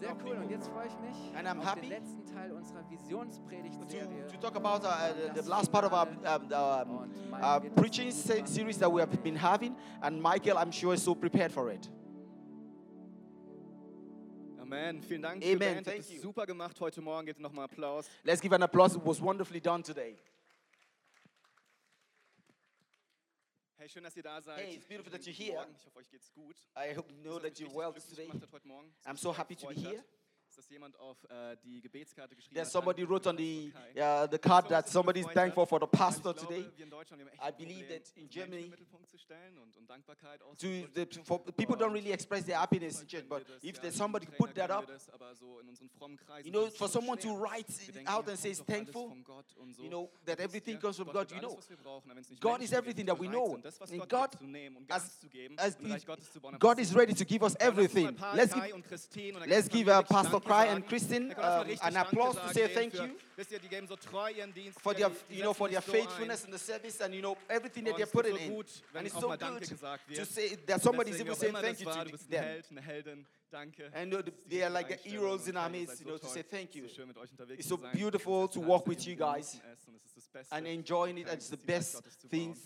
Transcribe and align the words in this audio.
Sehr 0.00 0.16
cool. 0.24 0.36
Und 0.36 0.50
jetzt 0.50 0.68
freue 0.68 0.86
ich 0.86 0.98
mich 1.00 1.46
auf 1.46 1.64
happy. 1.66 1.80
den 1.80 1.90
letzten 1.90 2.24
Teil 2.26 2.52
unserer 2.52 2.84
Visionspredigtserie. 2.90 4.26
To, 4.26 4.36
to 4.36 4.40
talk 4.40 4.56
about 4.56 4.84
uh, 4.84 5.12
the, 5.34 5.42
the 5.42 5.48
last 5.48 5.70
part 5.70 5.84
of 5.84 5.92
our 5.92 6.08
um, 6.26 6.48
the, 6.48 6.56
um, 6.56 7.10
uh, 7.40 7.60
preaching 7.76 8.10
se 8.10 8.44
series 8.46 8.78
that 8.78 8.90
we 8.90 9.00
have 9.00 9.22
been 9.22 9.36
having, 9.36 9.76
and 10.02 10.20
Michael, 10.20 10.58
I'm 10.58 10.72
sure, 10.72 10.94
is 10.94 11.02
so 11.02 11.14
prepared 11.14 11.52
for 11.52 11.70
it. 11.70 11.88
Amen. 14.60 15.00
Vielen 15.00 15.22
Dank. 15.22 15.44
Amen. 15.44 15.82
Thank 15.82 16.10
you. 16.10 16.20
Super 16.20 16.44
gemacht 16.44 16.78
heute 16.80 17.00
Morgen. 17.00 17.26
Gebt 17.26 17.40
nochmal 17.40 17.64
Applaus. 17.64 18.06
Let's 18.24 18.40
give 18.40 18.54
an 18.54 18.62
applause. 18.62 18.96
It 18.96 19.04
was 19.04 19.20
wonderfully 19.20 19.60
done 19.60 19.82
today. 19.82 20.16
Hey, 23.80 23.88
schön, 23.88 24.02
dass 24.02 24.16
ihr 24.16 24.24
da 24.24 24.42
seid. 24.42 24.58
Hey, 24.58 24.74
it's 24.74 24.86
beautiful 24.88 25.12
that 25.12 25.24
you're 25.24 25.32
here. 25.32 25.64
Ich 25.70 25.86
hoffe, 25.86 25.98
euch 26.00 26.10
geht's 26.10 26.32
gut. 26.32 26.56
I 26.74 26.92
hope 26.96 27.12
know 27.22 27.38
that 27.38 27.60
you're 27.60 27.72
well 27.72 27.92
today. 27.92 28.28
I'm 29.06 29.16
so 29.16 29.32
happy 29.32 29.54
to 29.54 29.68
be 29.68 29.74
here. 29.74 30.04
There's 32.52 32.70
somebody 32.70 33.04
wrote 33.04 33.26
on 33.26 33.36
the 33.36 33.72
uh, 34.00 34.26
the 34.26 34.38
card 34.38 34.68
that 34.68 34.88
somebody 34.88 35.20
is 35.20 35.26
thankful 35.26 35.66
for 35.66 35.78
the 35.78 35.86
pastor 36.00 36.32
today. 36.32 36.64
I 37.40 37.50
believe 37.50 37.88
that 37.88 38.10
in 38.16 38.28
Germany, 38.28 38.72
to 40.58 40.84
the, 40.94 41.08
for, 41.24 41.38
people 41.56 41.76
don't 41.76 41.92
really 41.92 42.12
express 42.12 42.42
their 42.42 42.56
happiness 42.56 43.00
in 43.00 43.06
church, 43.06 43.24
but 43.28 43.44
if 43.62 43.80
there's 43.80 43.94
somebody 43.94 44.26
put 44.38 44.54
that 44.54 44.70
up, 44.70 44.90
you 46.44 46.50
know, 46.50 46.66
for 46.66 46.88
someone 46.88 47.18
to 47.18 47.34
write 47.36 47.66
out 48.06 48.28
and 48.28 48.38
say 48.38 48.50
it's 48.50 48.60
thankful, 48.60 49.16
you 49.78 49.88
know, 49.88 50.10
that 50.26 50.40
everything 50.40 50.76
comes 50.76 50.96
from 50.96 51.08
God, 51.12 51.30
you 51.34 51.40
know, 51.40 51.58
God 52.40 52.62
is 52.62 52.72
everything 52.72 53.06
that 53.06 53.18
we 53.18 53.28
know. 53.28 53.58
And 53.90 54.08
God, 54.08 54.36
as, 54.90 55.10
as 55.58 55.74
the, 55.76 56.00
God 56.58 56.78
is 56.78 56.94
ready 56.94 57.14
to 57.14 57.24
give 57.24 57.42
us 57.42 57.56
everything. 57.60 58.16
Let's 58.34 58.52
give, 58.52 59.46
let's 59.46 59.68
give 59.68 59.88
uh, 59.88 60.02
Pastor 60.02 60.40
Kai 60.48 60.66
and 60.66 60.86
Christine 60.86 61.34
uh, 61.36 61.64
um, 61.64 61.76
an 61.82 61.96
applause 61.96 62.36
to 62.36 62.54
say 62.54 62.68
thank 62.68 62.94
you 62.94 63.10
for 64.78 64.94
their, 64.94 65.10
you 65.30 65.42
know, 65.42 65.52
for 65.52 65.68
their 65.68 65.80
faithfulness 65.80 66.44
in 66.44 66.50
the 66.50 66.58
service 66.58 67.00
and 67.00 67.14
you 67.14 67.22
know 67.22 67.36
everything 67.48 67.84
that 67.84 67.96
they're 67.96 68.06
putting 68.06 68.36
in. 68.36 68.64
And 68.94 69.06
it's 69.06 69.18
so 69.18 69.36
good 69.36 69.62
to 70.14 70.24
say 70.24 70.56
that 70.66 70.80
somebody 70.80 71.10
is 71.10 71.20
even 71.20 71.34
saying 71.34 71.54
thank 71.54 71.80
you 71.80 71.86
to 71.86 72.30
them. 72.30 73.24
And 73.94 74.32
they 74.48 74.62
are 74.62 74.70
like 74.70 74.88
the 74.88 75.08
heroes 75.08 75.48
in 75.48 75.56
our 75.56 75.68
midst, 75.68 76.00
you 76.00 76.06
know, 76.06 76.18
to 76.18 76.26
say 76.26 76.42
thank 76.42 76.74
you. 76.74 76.84
It's 77.50 77.68
so 77.68 77.78
beautiful 77.92 78.48
to 78.48 78.60
walk 78.60 78.86
with 78.86 79.06
you 79.06 79.16
guys 79.16 79.60
and 80.52 80.66
enjoying 80.66 81.18
it. 81.18 81.28
It's 81.30 81.48
the 81.48 81.56
best 81.56 82.02
things 82.28 82.58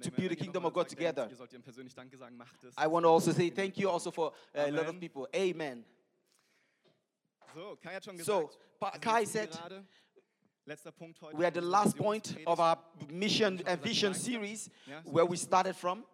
to 0.00 0.10
build 0.10 0.30
the 0.30 0.36
kingdom 0.36 0.64
of 0.64 0.72
God 0.72 0.88
together. 0.88 1.28
I 2.76 2.86
want 2.86 3.04
to 3.04 3.08
also 3.08 3.32
say 3.32 3.50
thank 3.50 3.76
you 3.78 3.90
also 3.90 4.10
for 4.10 4.32
a 4.54 4.70
lot 4.70 4.86
of 4.86 5.00
people. 5.00 5.28
Amen. 5.34 5.84
So, 7.54 7.76
Kai 7.82 7.94
hat 7.94 8.04
schon 8.04 8.16
gesagt. 8.16 8.52
So, 8.80 8.90
Kai 9.00 9.24
said, 9.24 9.50
We 11.34 11.44
are 11.44 11.50
the 11.50 11.60
last 11.60 11.96
point 11.96 12.36
of 12.46 12.60
our 12.60 12.78
mission 13.10 13.60
and 13.66 13.82
vision 13.82 14.14
series 14.14 14.70
where 15.04 15.26
we 15.26 15.36
started 15.36 15.74
from. 15.74 16.04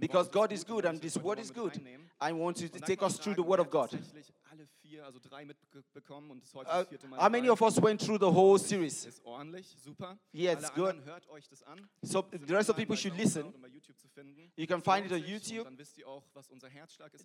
Because 0.00 0.28
God 0.28 0.52
is 0.52 0.62
good 0.62 0.84
and 0.84 1.00
this 1.00 1.16
word 1.16 1.40
is 1.40 1.50
good. 1.50 1.80
I 2.20 2.32
want 2.32 2.60
you 2.60 2.68
to 2.68 2.80
take 2.80 3.02
us 3.02 3.18
through 3.18 3.34
the 3.34 3.42
word 3.42 3.60
of 3.60 3.70
God. 3.70 3.90
Uh, 6.66 6.84
how 7.18 7.28
many 7.28 7.48
of 7.48 7.62
us 7.62 7.78
went 7.80 8.00
through 8.00 8.18
the 8.18 8.30
whole 8.30 8.58
series? 8.58 9.20
Yeah, 10.32 10.52
it's 10.52 10.70
good. 10.70 11.00
So 12.04 12.26
the 12.30 12.54
rest 12.54 12.68
of 12.68 12.76
people 12.76 12.96
should 12.96 13.16
listen. 13.16 13.52
You 14.56 14.66
can 14.66 14.80
find 14.80 15.06
it 15.06 15.12
on 15.12 15.20
YouTube. 15.22 15.66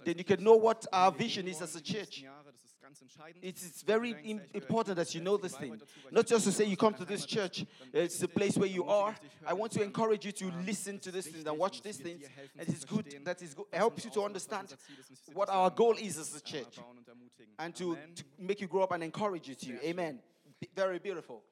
Then 0.05 0.17
you 0.17 0.23
can 0.23 0.43
know 0.43 0.55
what 0.55 0.85
our 0.91 1.11
vision 1.11 1.47
is 1.47 1.61
as 1.61 1.75
a 1.75 1.81
church. 1.81 2.23
It's 3.41 3.81
very 3.81 4.15
important 4.53 4.95
that 4.97 5.13
you 5.13 5.21
know 5.21 5.37
this 5.37 5.55
thing. 5.55 5.79
Not 6.11 6.27
just 6.27 6.45
to 6.45 6.51
say 6.51 6.65
you 6.65 6.77
come 6.77 6.93
to 6.95 7.05
this 7.05 7.25
church, 7.25 7.65
it's 7.93 8.19
the 8.19 8.27
place 8.27 8.57
where 8.57 8.69
you 8.69 8.85
are. 8.85 9.15
I 9.45 9.53
want 9.53 9.71
to 9.73 9.83
encourage 9.83 10.25
you 10.25 10.31
to 10.33 10.51
listen 10.65 10.99
to 10.99 11.11
these 11.11 11.27
things 11.27 11.45
and 11.45 11.57
watch 11.57 11.81
these 11.81 11.97
things. 11.97 12.23
And 12.57 12.67
it's 12.67 12.85
good 12.85 13.05
that 13.23 13.41
it 13.41 13.55
helps 13.73 14.05
you 14.05 14.11
to 14.11 14.23
understand 14.23 14.73
what 15.33 15.49
our 15.49 15.69
goal 15.69 15.95
is 15.99 16.17
as 16.17 16.35
a 16.35 16.41
church 16.41 16.79
and 17.59 17.75
to, 17.75 17.97
to 18.15 18.23
make 18.39 18.61
you 18.61 18.67
grow 18.67 18.83
up 18.83 18.91
and 18.91 19.03
encourage 19.03 19.47
you 19.47 19.55
to. 19.55 19.85
Amen. 19.85 20.19
Very 20.75 20.99
beautiful. 20.99 21.43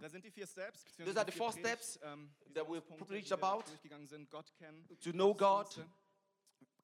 Those 0.00 1.16
are 1.16 1.24
the 1.24 1.32
four 1.32 1.52
steps 1.52 1.98
um, 2.04 2.28
that 2.54 2.68
we've 2.68 2.82
preached 3.08 3.32
about 3.32 3.66
to 5.02 5.16
know 5.16 5.34
God, 5.34 5.66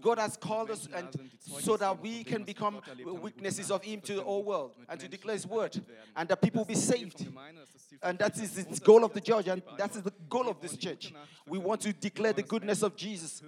God 0.00 0.18
has 0.18 0.36
called 0.36 0.70
us 0.70 0.88
and 0.94 1.08
so 1.60 1.76
that 1.76 2.00
we 2.00 2.24
can 2.24 2.42
become 2.42 2.80
witnesses 3.04 3.70
of 3.70 3.82
Him 3.82 4.00
to 4.02 4.14
the 4.14 4.22
whole 4.22 4.42
world 4.42 4.72
and 4.88 4.98
to 5.00 5.08
declare 5.08 5.34
His 5.34 5.46
word 5.46 5.80
and 6.16 6.28
that 6.28 6.40
people 6.40 6.64
be 6.64 6.74
saved. 6.74 7.26
And 8.02 8.18
that 8.18 8.36
is 8.38 8.52
the 8.64 8.80
goal 8.80 9.04
of 9.04 9.12
the 9.12 9.20
church 9.20 9.48
and 9.48 9.62
that 9.78 9.94
is 9.94 10.02
the 10.02 10.12
goal 10.28 10.48
of 10.48 10.60
this 10.60 10.76
church. 10.76 11.12
We 11.46 11.58
want 11.58 11.80
to 11.82 11.92
declare 11.92 12.32
the 12.32 12.42
goodness 12.42 12.82
of 12.82 12.96
Jesus 12.96 13.42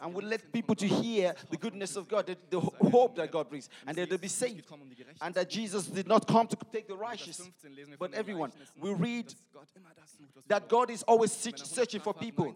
and 0.00 0.14
we 0.14 0.24
let 0.24 0.52
people 0.52 0.74
to 0.76 0.86
hear 0.86 1.34
the 1.50 1.56
goodness 1.56 1.96
of 1.96 2.08
God, 2.08 2.26
the, 2.26 2.36
the 2.48 2.60
hope 2.60 3.16
that 3.16 3.30
God 3.30 3.48
brings 3.48 3.68
and 3.86 3.96
that 3.96 4.08
they'll 4.08 4.18
be 4.18 4.28
saved. 4.28 4.66
And 5.20 5.34
that 5.34 5.50
Jesus 5.50 5.86
did 5.86 6.08
not 6.08 6.26
come 6.26 6.46
to 6.46 6.56
take 6.72 6.88
the 6.88 6.96
righteous 6.96 7.40
but 7.98 8.14
everyone. 8.14 8.52
We 8.80 8.92
read 8.94 9.34
that 10.48 10.68
God 10.68 10.90
is 10.90 11.02
always 11.04 11.32
searching 11.32 12.00
for 12.00 12.14
people. 12.14 12.54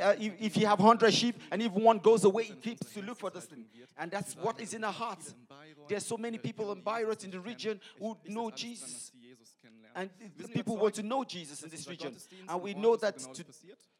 Uh, 0.00 0.14
if, 0.18 0.32
if 0.40 0.56
you 0.56 0.66
have 0.66 0.78
100 0.78 1.12
sheep, 1.12 1.29
and 1.50 1.62
if 1.62 1.72
one 1.72 1.98
goes 1.98 2.24
away, 2.24 2.44
he 2.44 2.54
keeps 2.54 2.92
to 2.94 3.02
look 3.02 3.18
for 3.18 3.30
this 3.30 3.44
thing. 3.44 3.64
And 3.98 4.10
that's 4.10 4.34
what 4.34 4.60
is 4.60 4.74
in 4.74 4.84
our 4.84 4.92
hearts. 4.92 5.34
There's 5.88 6.06
so 6.06 6.16
many 6.16 6.38
people 6.38 6.72
in 6.72 6.80
Bayreuth, 6.82 7.24
in 7.24 7.30
the 7.30 7.40
region, 7.40 7.80
who 7.98 8.16
know 8.26 8.50
Jesus. 8.50 9.12
And 9.94 10.10
people 10.54 10.76
want 10.76 10.94
to 10.94 11.02
know 11.02 11.24
Jesus 11.24 11.62
in 11.62 11.70
this 11.70 11.88
region. 11.88 12.14
And 12.48 12.62
we 12.62 12.74
know 12.74 12.96
that, 12.96 13.18
to, 13.18 13.44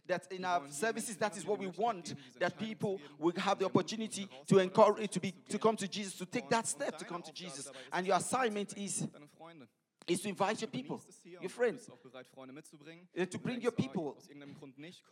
that 0.07 0.31
in 0.31 0.45
our 0.45 0.63
services, 0.69 1.17
that 1.17 1.37
is 1.37 1.45
what 1.45 1.59
we 1.59 1.67
want, 1.67 2.15
that 2.39 2.59
people 2.59 3.01
will 3.19 3.33
have 3.37 3.59
the 3.59 3.65
opportunity 3.65 4.29
to 4.47 4.59
encourage, 4.59 5.11
to, 5.11 5.21
be, 5.21 5.35
to 5.49 5.59
come 5.59 5.77
to 5.77 5.89
Jesus, 5.89 6.15
to 6.15 6.27
take 6.27 6.49
that 6.51 6.67
step 6.67 6.97
to 6.99 7.05
come 7.05 7.23
to 7.23 7.33
Jesus. 7.33 7.71
And 7.93 8.07
your 8.07 8.17
assignment 8.17 8.77
is 8.77 9.07
is 10.07 10.21
to 10.23 10.29
invite 10.29 10.61
your 10.61 10.69
people, 10.69 11.01
your 11.41 11.51
friends, 11.51 11.89
uh, 11.89 13.25
to 13.25 13.39
bring 13.39 13.61
your 13.61 13.73
people. 13.73 14.17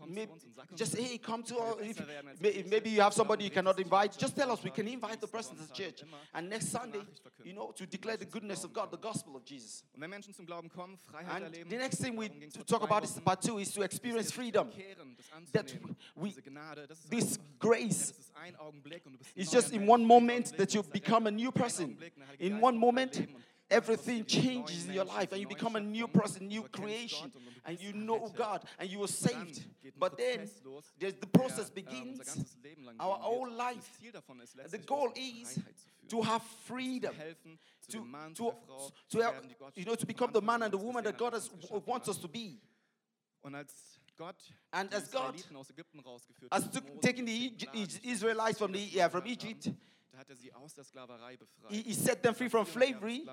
Maybe, 0.07 0.33
just 0.75 0.97
hey, 0.97 1.19
come 1.19 1.43
to 1.45 1.59
our. 1.59 1.77
If, 1.81 2.67
maybe 2.67 2.91
you 2.91 3.01
have 3.01 3.15
somebody 3.15 3.45
you 3.45 3.51
cannot 3.51 3.79
invite. 3.79 4.17
Just 4.19 4.37
tell 4.37 4.51
us 4.51 4.63
we 4.63 4.71
can 4.71 4.89
invite 4.89 5.21
the 5.21 5.27
person 5.27 5.57
to 5.57 5.63
the 5.63 5.73
church, 5.73 6.03
and 6.35 6.49
next 6.49 6.69
Sunday, 6.69 7.01
you 7.45 7.53
know, 7.53 7.73
to 7.77 7.87
declare 7.87 8.17
the 8.17 8.25
goodness 8.25 8.65
of 8.65 8.73
God, 8.73 8.91
the 8.91 8.99
gospel 8.99 9.37
of 9.37 9.45
Jesus. 9.45 9.83
And 10.01 10.13
the 10.13 11.77
next 11.77 11.97
thing 11.99 12.17
we 12.17 12.29
talk 12.67 12.83
about 12.83 13.05
is 13.05 13.13
part 13.25 13.43
two 13.43 13.59
is 13.59 13.73
to 13.73 13.83
experience 13.83 14.31
freedom. 14.31 14.71
That 15.53 15.73
we 16.17 16.35
this 17.09 17.39
grace 17.59 18.13
is 19.37 19.51
just 19.51 19.73
in 19.73 19.87
one 19.87 20.05
moment 20.05 20.57
that 20.57 20.75
you 20.75 20.83
become 20.83 21.27
a 21.27 21.31
new 21.31 21.53
person. 21.53 21.97
In 22.39 22.61
one 22.61 22.79
moment 22.79 23.27
everything 23.71 24.25
changes 24.25 24.87
in 24.87 24.95
your 24.95 25.05
life 25.05 25.33
and 25.33 25.41
you 25.41 25.49
become 25.49 25.77
a 25.77 25.81
new 25.81 26.09
person, 26.09 26.49
new 26.49 26.63
creation, 26.63 27.31
and 27.65 27.81
you 27.81 27.93
know 27.93 28.33
God 28.37 28.65
and 28.79 28.89
you 28.89 29.03
are 29.03 29.09
saved. 29.09 29.65
But 29.99 30.17
then 30.17 30.49
the 30.99 31.27
process 31.27 31.71
begins, 31.71 32.47
our 32.99 33.17
whole 33.17 33.51
life. 33.51 34.01
The 34.71 34.79
goal 34.79 35.13
is 35.15 35.59
to 36.09 36.23
have 36.23 36.43
freedom, 36.65 37.15
to, 37.91 38.05
to, 38.35 38.53
to, 39.11 39.21
have, 39.21 39.35
you 39.75 39.85
know, 39.85 39.95
to 39.95 40.07
become 40.07 40.31
the 40.33 40.43
man 40.43 40.63
and 40.63 40.73
the 40.73 40.79
woman 40.79 41.05
that 41.05 41.19
God 41.19 41.35
has, 41.35 41.51
wants 41.87 42.09
us 42.09 42.17
to 42.19 42.29
be. 42.29 42.59
and 43.45 44.93
as 44.93 45.09
God 45.09 45.35
has 46.51 46.69
taken 47.01 47.25
the 47.25 47.53
Israelites 48.05 48.59
from, 48.59 48.73
the, 48.73 48.87
from 49.11 49.27
Egypt, 49.27 49.71
hat 50.19 50.31
er 50.31 50.37
sie 50.37 50.53
aus 50.53 50.75
der 50.75 50.85
Sklaverei 50.85 51.37
befreit. 51.37 51.71
He, 51.71 51.83
he 51.83 51.95
set 51.95 52.23
them 52.23 52.35
free 52.35 52.49
from 52.49 52.67
slavery. 52.67 53.27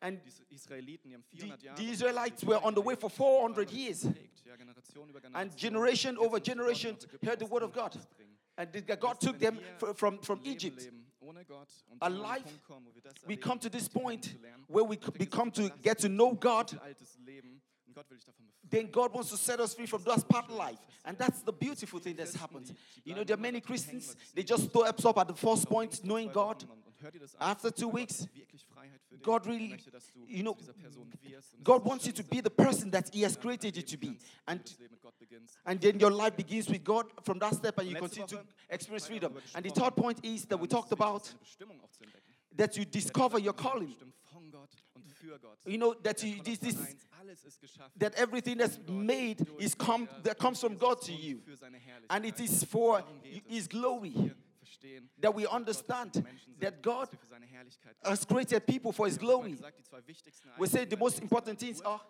And 0.00 0.20
the, 0.22 1.74
the 1.76 1.90
Israelites 1.90 2.44
were 2.44 2.62
on 2.62 2.74
the 2.74 2.82
way 2.82 2.94
for 2.94 3.08
400 3.08 3.70
years. 3.70 4.06
And 5.34 5.56
generation 5.56 6.18
over 6.18 6.38
generation 6.38 6.96
heard 7.24 7.38
the 7.38 7.46
word 7.46 7.62
of 7.62 7.72
God. 7.72 7.96
And 8.58 8.68
God 9.00 9.20
took 9.20 9.38
them 9.38 9.58
from, 9.94 10.18
from 10.18 10.40
Egypt. 10.44 10.88
A 12.02 12.10
life, 12.10 12.60
we 13.26 13.36
come 13.36 13.58
to 13.58 13.70
this 13.70 13.88
point 13.88 14.34
where 14.68 14.84
we 14.84 14.98
become 15.18 15.50
to 15.52 15.70
get 15.82 15.98
to 16.00 16.08
know 16.08 16.32
God 16.32 16.78
then 18.68 18.88
God 18.90 19.12
wants 19.12 19.30
to 19.30 19.36
set 19.36 19.60
us 19.60 19.74
free 19.74 19.86
from 19.86 20.02
that 20.04 20.28
part 20.28 20.50
life. 20.50 20.78
And 21.04 21.16
that's 21.16 21.42
the 21.42 21.52
beautiful 21.52 22.00
thing 22.00 22.16
that's 22.16 22.34
happened. 22.34 22.74
You 23.04 23.14
know, 23.14 23.24
there 23.24 23.36
are 23.36 23.40
many 23.40 23.60
Christians, 23.60 24.16
they 24.34 24.42
just 24.42 24.72
throw 24.72 24.82
up 24.82 25.18
at 25.18 25.28
the 25.28 25.34
first 25.34 25.68
point, 25.68 26.04
knowing 26.04 26.30
God. 26.32 26.64
After 27.40 27.70
two 27.70 27.88
weeks, 27.88 28.26
God 29.22 29.46
really, 29.46 29.76
you 30.26 30.42
know, 30.42 30.56
God 31.62 31.84
wants 31.84 32.06
you 32.06 32.12
to 32.12 32.24
be 32.24 32.40
the 32.40 32.50
person 32.50 32.90
that 32.90 33.10
He 33.12 33.22
has 33.22 33.36
created 33.36 33.76
you 33.76 33.82
to 33.82 33.96
be. 33.96 34.18
And, 34.48 34.60
and 35.64 35.80
then 35.80 36.00
your 36.00 36.10
life 36.10 36.36
begins 36.36 36.68
with 36.68 36.82
God 36.82 37.06
from 37.22 37.38
that 37.40 37.54
step 37.54 37.78
and 37.78 37.88
you 37.88 37.96
continue 37.96 38.26
to 38.28 38.40
experience 38.70 39.06
freedom. 39.06 39.34
And 39.54 39.64
the 39.64 39.70
third 39.70 39.94
point 39.94 40.20
is 40.22 40.44
that 40.46 40.56
we 40.56 40.66
talked 40.66 40.92
about 40.92 41.32
that 42.56 42.76
you 42.76 42.84
discover 42.84 43.38
your 43.38 43.52
calling. 43.52 43.94
You 45.66 45.78
know 45.78 45.94
that 46.02 46.22
you, 46.22 46.42
this, 46.42 46.58
this, 46.58 46.76
that 47.96 48.14
everything 48.14 48.58
that's 48.58 48.78
made 48.88 49.46
is 49.58 49.74
come 49.74 50.08
that 50.22 50.38
comes 50.38 50.60
from 50.60 50.76
God 50.76 51.00
to 51.02 51.12
you, 51.12 51.40
and 52.10 52.24
it 52.24 52.40
is 52.40 52.64
for 52.64 53.02
His 53.46 53.66
glory. 53.66 54.32
That 55.20 55.34
we 55.34 55.46
understand 55.46 56.24
that 56.60 56.82
God 56.82 57.08
has 58.04 58.24
created 58.24 58.66
people 58.66 58.92
for 58.92 59.06
His 59.06 59.18
glory. 59.18 59.56
We 60.58 60.66
say 60.68 60.84
the 60.84 60.96
most 60.96 61.20
important 61.20 61.58
things 61.58 61.80
are 61.80 62.00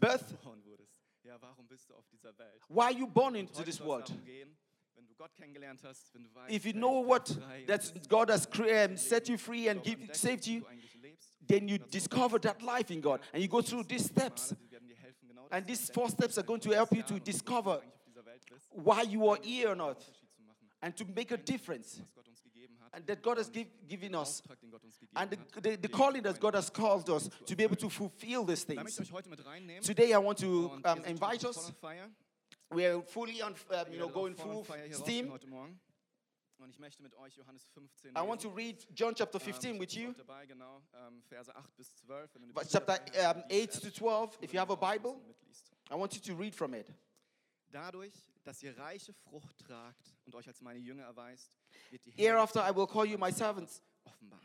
birth. 0.00 0.34
Why 2.68 2.86
are 2.86 2.92
you 2.92 3.06
born 3.06 3.36
into 3.36 3.62
this 3.62 3.80
world? 3.80 4.12
if 6.48 6.66
you 6.66 6.72
know 6.72 7.00
what 7.00 7.36
that 7.66 8.08
God 8.08 8.30
has 8.30 8.46
created, 8.46 8.98
set 8.98 9.28
you 9.28 9.38
free 9.38 9.68
and 9.68 9.82
give, 9.82 9.98
saved 10.12 10.46
you, 10.46 10.64
then 11.46 11.68
you 11.68 11.78
discover 11.78 12.38
that 12.40 12.62
life 12.62 12.90
in 12.90 13.00
God. 13.00 13.20
And 13.32 13.42
you 13.42 13.48
go 13.48 13.62
through 13.62 13.84
these 13.84 14.06
steps. 14.06 14.54
And 15.50 15.66
these 15.66 15.90
four 15.90 16.08
steps 16.08 16.38
are 16.38 16.42
going 16.42 16.60
to 16.60 16.70
help 16.70 16.92
you 16.92 17.02
to 17.02 17.20
discover 17.20 17.80
why 18.70 19.02
you 19.02 19.28
are 19.28 19.38
here 19.40 19.68
or 19.68 19.76
not, 19.76 20.02
and 20.82 20.96
to 20.96 21.04
make 21.14 21.30
a 21.30 21.36
difference. 21.36 22.00
and 22.92 23.06
that 23.06 23.22
God 23.22 23.38
has 23.38 23.48
give, 23.48 23.66
given 23.88 24.14
us, 24.14 24.42
and 25.16 25.30
the, 25.30 25.60
the, 25.60 25.76
the, 25.76 25.88
calling 25.88 26.22
that 26.22 26.38
God 26.38 26.54
has 26.54 26.70
called 26.70 27.10
us 27.10 27.28
to 27.46 27.56
be 27.56 27.64
able 27.64 27.76
to 27.76 27.90
fulfill 27.90 28.44
these 28.44 28.62
things. 28.62 29.00
Today, 29.82 30.12
I 30.12 30.18
want 30.18 30.38
to 30.38 30.70
um, 30.84 31.00
invite 31.04 31.44
us 31.44 31.72
we're 32.74 33.00
fully 33.02 33.40
on, 33.40 33.54
um, 33.70 33.92
you 33.92 33.98
know, 33.98 34.08
going 34.08 34.34
full 34.34 34.66
steam. 34.92 35.30
Heute 35.30 35.46
Morgen. 35.46 35.80
Und 36.58 36.70
ich 36.70 36.78
möchte 36.78 37.02
mit 37.02 37.14
euch 37.16 37.36
Johannes 37.36 37.66
15 37.74 38.12
I 38.12 38.20
want 38.26 38.40
to 38.40 38.48
read 38.48 38.86
John 38.94 39.14
chapter 39.14 39.38
ähm, 39.38 39.44
15 39.44 39.80
with 39.80 39.92
you. 39.94 40.12
Dabei, 40.12 40.46
genau, 40.46 40.82
ähm, 40.94 41.22
Verse 41.28 41.54
8 41.54 41.76
bis 41.76 41.94
12, 41.96 42.30
chapter 42.70 43.00
um, 43.34 43.42
ähm, 43.50 43.68
8 43.68 43.82
to 43.82 43.90
12, 43.90 44.38
if 44.42 44.52
you 44.52 44.60
have 44.60 44.72
a 44.72 44.76
Bible, 44.76 45.16
I 45.90 45.94
want 45.94 46.14
you 46.14 46.20
to 46.20 46.40
read 46.40 46.54
from 46.54 46.74
it. 46.74 46.92
Dadurch, 47.70 48.14
dass 48.44 48.62
ihr 48.62 48.78
reiche 48.78 49.12
Frucht 49.12 49.58
tragt 49.58 50.14
und 50.24 50.34
euch 50.36 50.46
als 50.46 50.60
meine 50.60 50.78
Jünger 50.78 51.02
erweist, 51.02 51.58
wird 51.90 52.06
die 52.06 52.12
Hereafter 52.12 52.66
I 52.68 52.74
will 52.74 52.86
call 52.86 53.04
you 53.04 53.18
my 53.18 53.32
servants. 53.32 53.82
Offenbart. 54.04 54.40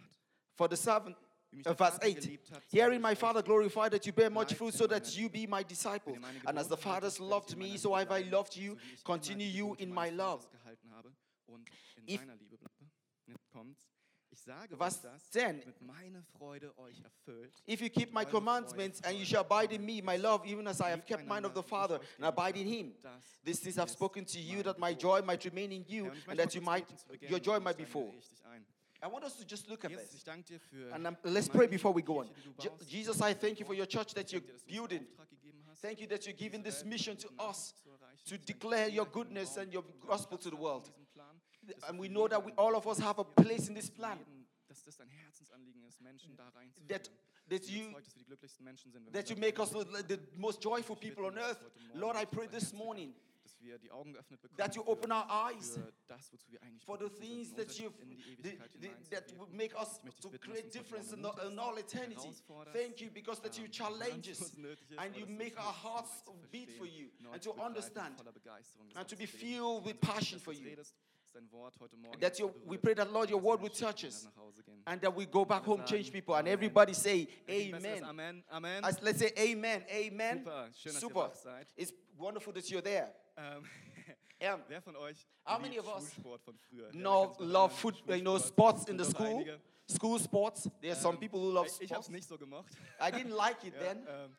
For 0.55 0.67
the 0.69 0.75
servant 0.75 1.15
Verse 1.53 1.97
8 2.01 2.39
Hearing 2.71 3.01
my 3.01 3.15
Father 3.15 3.41
glorified 3.41 3.91
that 3.91 4.05
you 4.05 4.11
bear 4.11 4.29
much 4.29 4.53
fruit, 4.53 4.73
so 4.73 4.87
that 4.87 5.17
you 5.17 5.29
be 5.29 5.47
my 5.47 5.63
disciple. 5.63 6.17
And 6.47 6.59
as 6.59 6.67
the 6.67 6.77
Father's 6.77 7.19
loved 7.19 7.57
me, 7.57 7.77
so 7.77 7.95
have 7.95 8.11
I 8.11 8.21
loved 8.21 8.55
you. 8.55 8.77
Continue 9.03 9.47
you 9.47 9.75
in 9.79 9.93
my 9.93 10.09
love. 10.09 10.47
If, 12.07 12.21
was? 14.79 15.01
If 17.67 17.81
you 17.81 17.89
keep 17.89 18.13
my 18.13 18.25
commandments 18.25 19.01
and 19.03 19.17
you 19.17 19.25
shall 19.25 19.41
abide 19.41 19.71
in 19.71 19.85
me, 19.85 20.01
my 20.01 20.15
love, 20.15 20.43
even 20.45 20.67
as 20.67 20.81
I 20.81 20.89
have 20.89 21.05
kept 21.05 21.27
mine 21.27 21.45
of 21.45 21.53
the 21.53 21.63
Father 21.63 21.99
and 22.17 22.25
abide 22.25 22.57
in 22.57 22.67
him. 22.67 22.91
This 23.43 23.65
is 23.65 23.77
I've 23.77 23.89
spoken 23.89 24.25
to 24.25 24.39
you, 24.39 24.63
that 24.63 24.79
my 24.79 24.93
joy 24.93 25.21
might 25.21 25.43
remain 25.45 25.71
in 25.71 25.85
you, 25.87 26.11
and 26.27 26.39
that 26.39 26.55
you 26.55 26.61
might, 26.61 26.87
your 27.27 27.39
joy 27.39 27.59
might 27.59 27.77
be 27.77 27.85
full. 27.85 28.13
I 29.01 29.07
want 29.07 29.23
us 29.23 29.35
to 29.37 29.45
just 29.45 29.69
look 29.69 29.85
at 29.85 29.91
this. 29.97 30.11
And 30.93 31.07
um, 31.07 31.17
let's 31.23 31.47
pray 31.47 31.67
before 31.67 31.93
we 31.93 32.01
go 32.01 32.19
on. 32.19 32.29
Je- 32.59 32.69
Jesus, 32.87 33.21
I 33.21 33.33
thank 33.33 33.59
you 33.59 33.65
for 33.65 33.73
your 33.73 33.85
church 33.85 34.13
that 34.13 34.31
you're 34.33 34.41
building. 34.67 35.05
Thank 35.81 36.01
you 36.01 36.07
that 36.07 36.25
you're 36.25 36.35
giving 36.35 36.61
this 36.63 36.83
mission 36.83 37.15
to 37.17 37.29
us 37.39 37.73
to 38.25 38.37
declare 38.37 38.89
your 38.89 39.05
goodness 39.05 39.55
and 39.57 39.71
your 39.71 39.83
gospel 40.05 40.37
to 40.37 40.49
the 40.49 40.55
world. 40.57 40.91
And 41.87 41.97
we 41.99 42.09
know 42.09 42.27
that 42.27 42.43
we, 42.43 42.51
all 42.57 42.75
of 42.75 42.85
us 42.87 42.99
have 42.99 43.19
a 43.19 43.23
place 43.23 43.67
in 43.69 43.73
this 43.75 43.89
plan. 43.89 44.17
That, 46.87 47.07
that 47.47 47.69
you, 47.69 47.93
that 49.13 49.29
you 49.29 49.35
make 49.37 49.59
us 49.59 49.69
the 49.71 50.19
most 50.37 50.61
joyful 50.61 50.95
people 50.95 51.25
on 51.25 51.37
earth. 51.37 51.59
Lord, 51.95 52.15
I 52.17 52.25
pray 52.25 52.47
this 52.47 52.73
morning 52.73 53.13
wir 53.61 53.77
die 53.77 53.91
Augen 53.91 54.13
geöffnet 54.13 54.41
bekommen 54.41 54.57
that 54.57 54.75
you 54.75 54.83
open 54.85 55.11
our 55.11 55.25
eyes 55.29 55.79
das, 56.07 56.31
wozu 56.31 56.51
wir 56.51 56.61
eigentlich 56.61 56.83
for 56.85 56.97
the 56.97 57.09
things 57.09 57.53
that 57.53 57.71
you 57.79 57.91
that 59.09 59.37
would 59.37 59.53
make 59.53 59.75
us 59.75 59.99
to 60.21 60.29
create 60.39 60.71
difference 60.71 61.13
in, 61.13 61.23
all 61.59 61.77
eternity. 61.77 62.33
Thank 62.73 63.01
you 63.01 63.09
because 63.11 63.41
that 63.41 63.57
you 63.57 63.67
challenge 63.67 64.29
us 64.29 64.53
and 64.97 65.15
you 65.15 65.25
make 65.25 65.57
our 65.57 65.73
hearts 65.73 66.23
beat 66.51 66.71
for 66.71 66.85
you 66.85 67.09
and 67.31 67.41
to 67.41 67.53
understand 67.61 68.15
and 68.95 69.07
to 69.07 69.15
be 69.15 69.25
filled 69.25 69.85
with 69.85 69.99
passion 70.01 70.39
for 70.39 70.53
you. 70.53 70.75
That 72.19 72.39
you, 72.39 72.51
we 72.65 72.77
pray 72.77 72.95
that 72.95 73.13
Lord, 73.13 73.29
your 73.29 73.39
word 73.39 73.61
will 73.61 73.69
touch 73.69 74.03
us, 74.03 74.27
and 74.87 74.99
that 75.01 75.15
we 75.15 75.25
go 75.25 75.45
back 75.45 75.63
home, 75.63 75.83
change 75.85 76.11
people, 76.11 76.35
and 76.35 76.47
everybody 76.47 76.93
say 76.93 77.27
Amen. 77.49 78.03
Amen. 78.03 78.43
Amen. 78.51 78.83
Let's 79.01 79.19
say 79.19 79.31
Amen. 79.37 79.83
Amen. 79.91 80.45
Super. 80.73 81.29
It's 81.77 81.93
wonderful 82.17 82.53
that 82.53 82.69
you're 82.69 82.81
there. 82.81 83.09
Um. 83.39 83.63
Wer 84.69 84.81
von 84.81 84.95
euch 84.95 85.27
How 85.45 85.59
many 85.59 85.77
of 85.79 85.87
us 85.87 86.13
no 86.93 87.35
love 87.39 87.73
foot, 87.73 87.95
you 88.07 88.21
know, 88.21 88.37
sports 88.37 88.85
in 88.87 88.97
the 88.97 89.03
school? 89.03 89.43
School 89.87 90.19
sports. 90.19 90.69
There 90.81 90.91
are 90.91 90.95
some 90.95 91.15
ähm, 91.15 91.19
people 91.19 91.39
who 91.39 91.51
love 91.51 91.67
sports. 91.67 92.07
Ich, 92.07 92.13
nicht 92.13 92.27
so 92.27 92.37
gemacht. 92.37 92.71
I 93.01 93.11
didn't 93.11 93.35
like 93.35 93.63
it 93.63 93.73
then. 93.79 94.05
Ähm, 94.07 94.35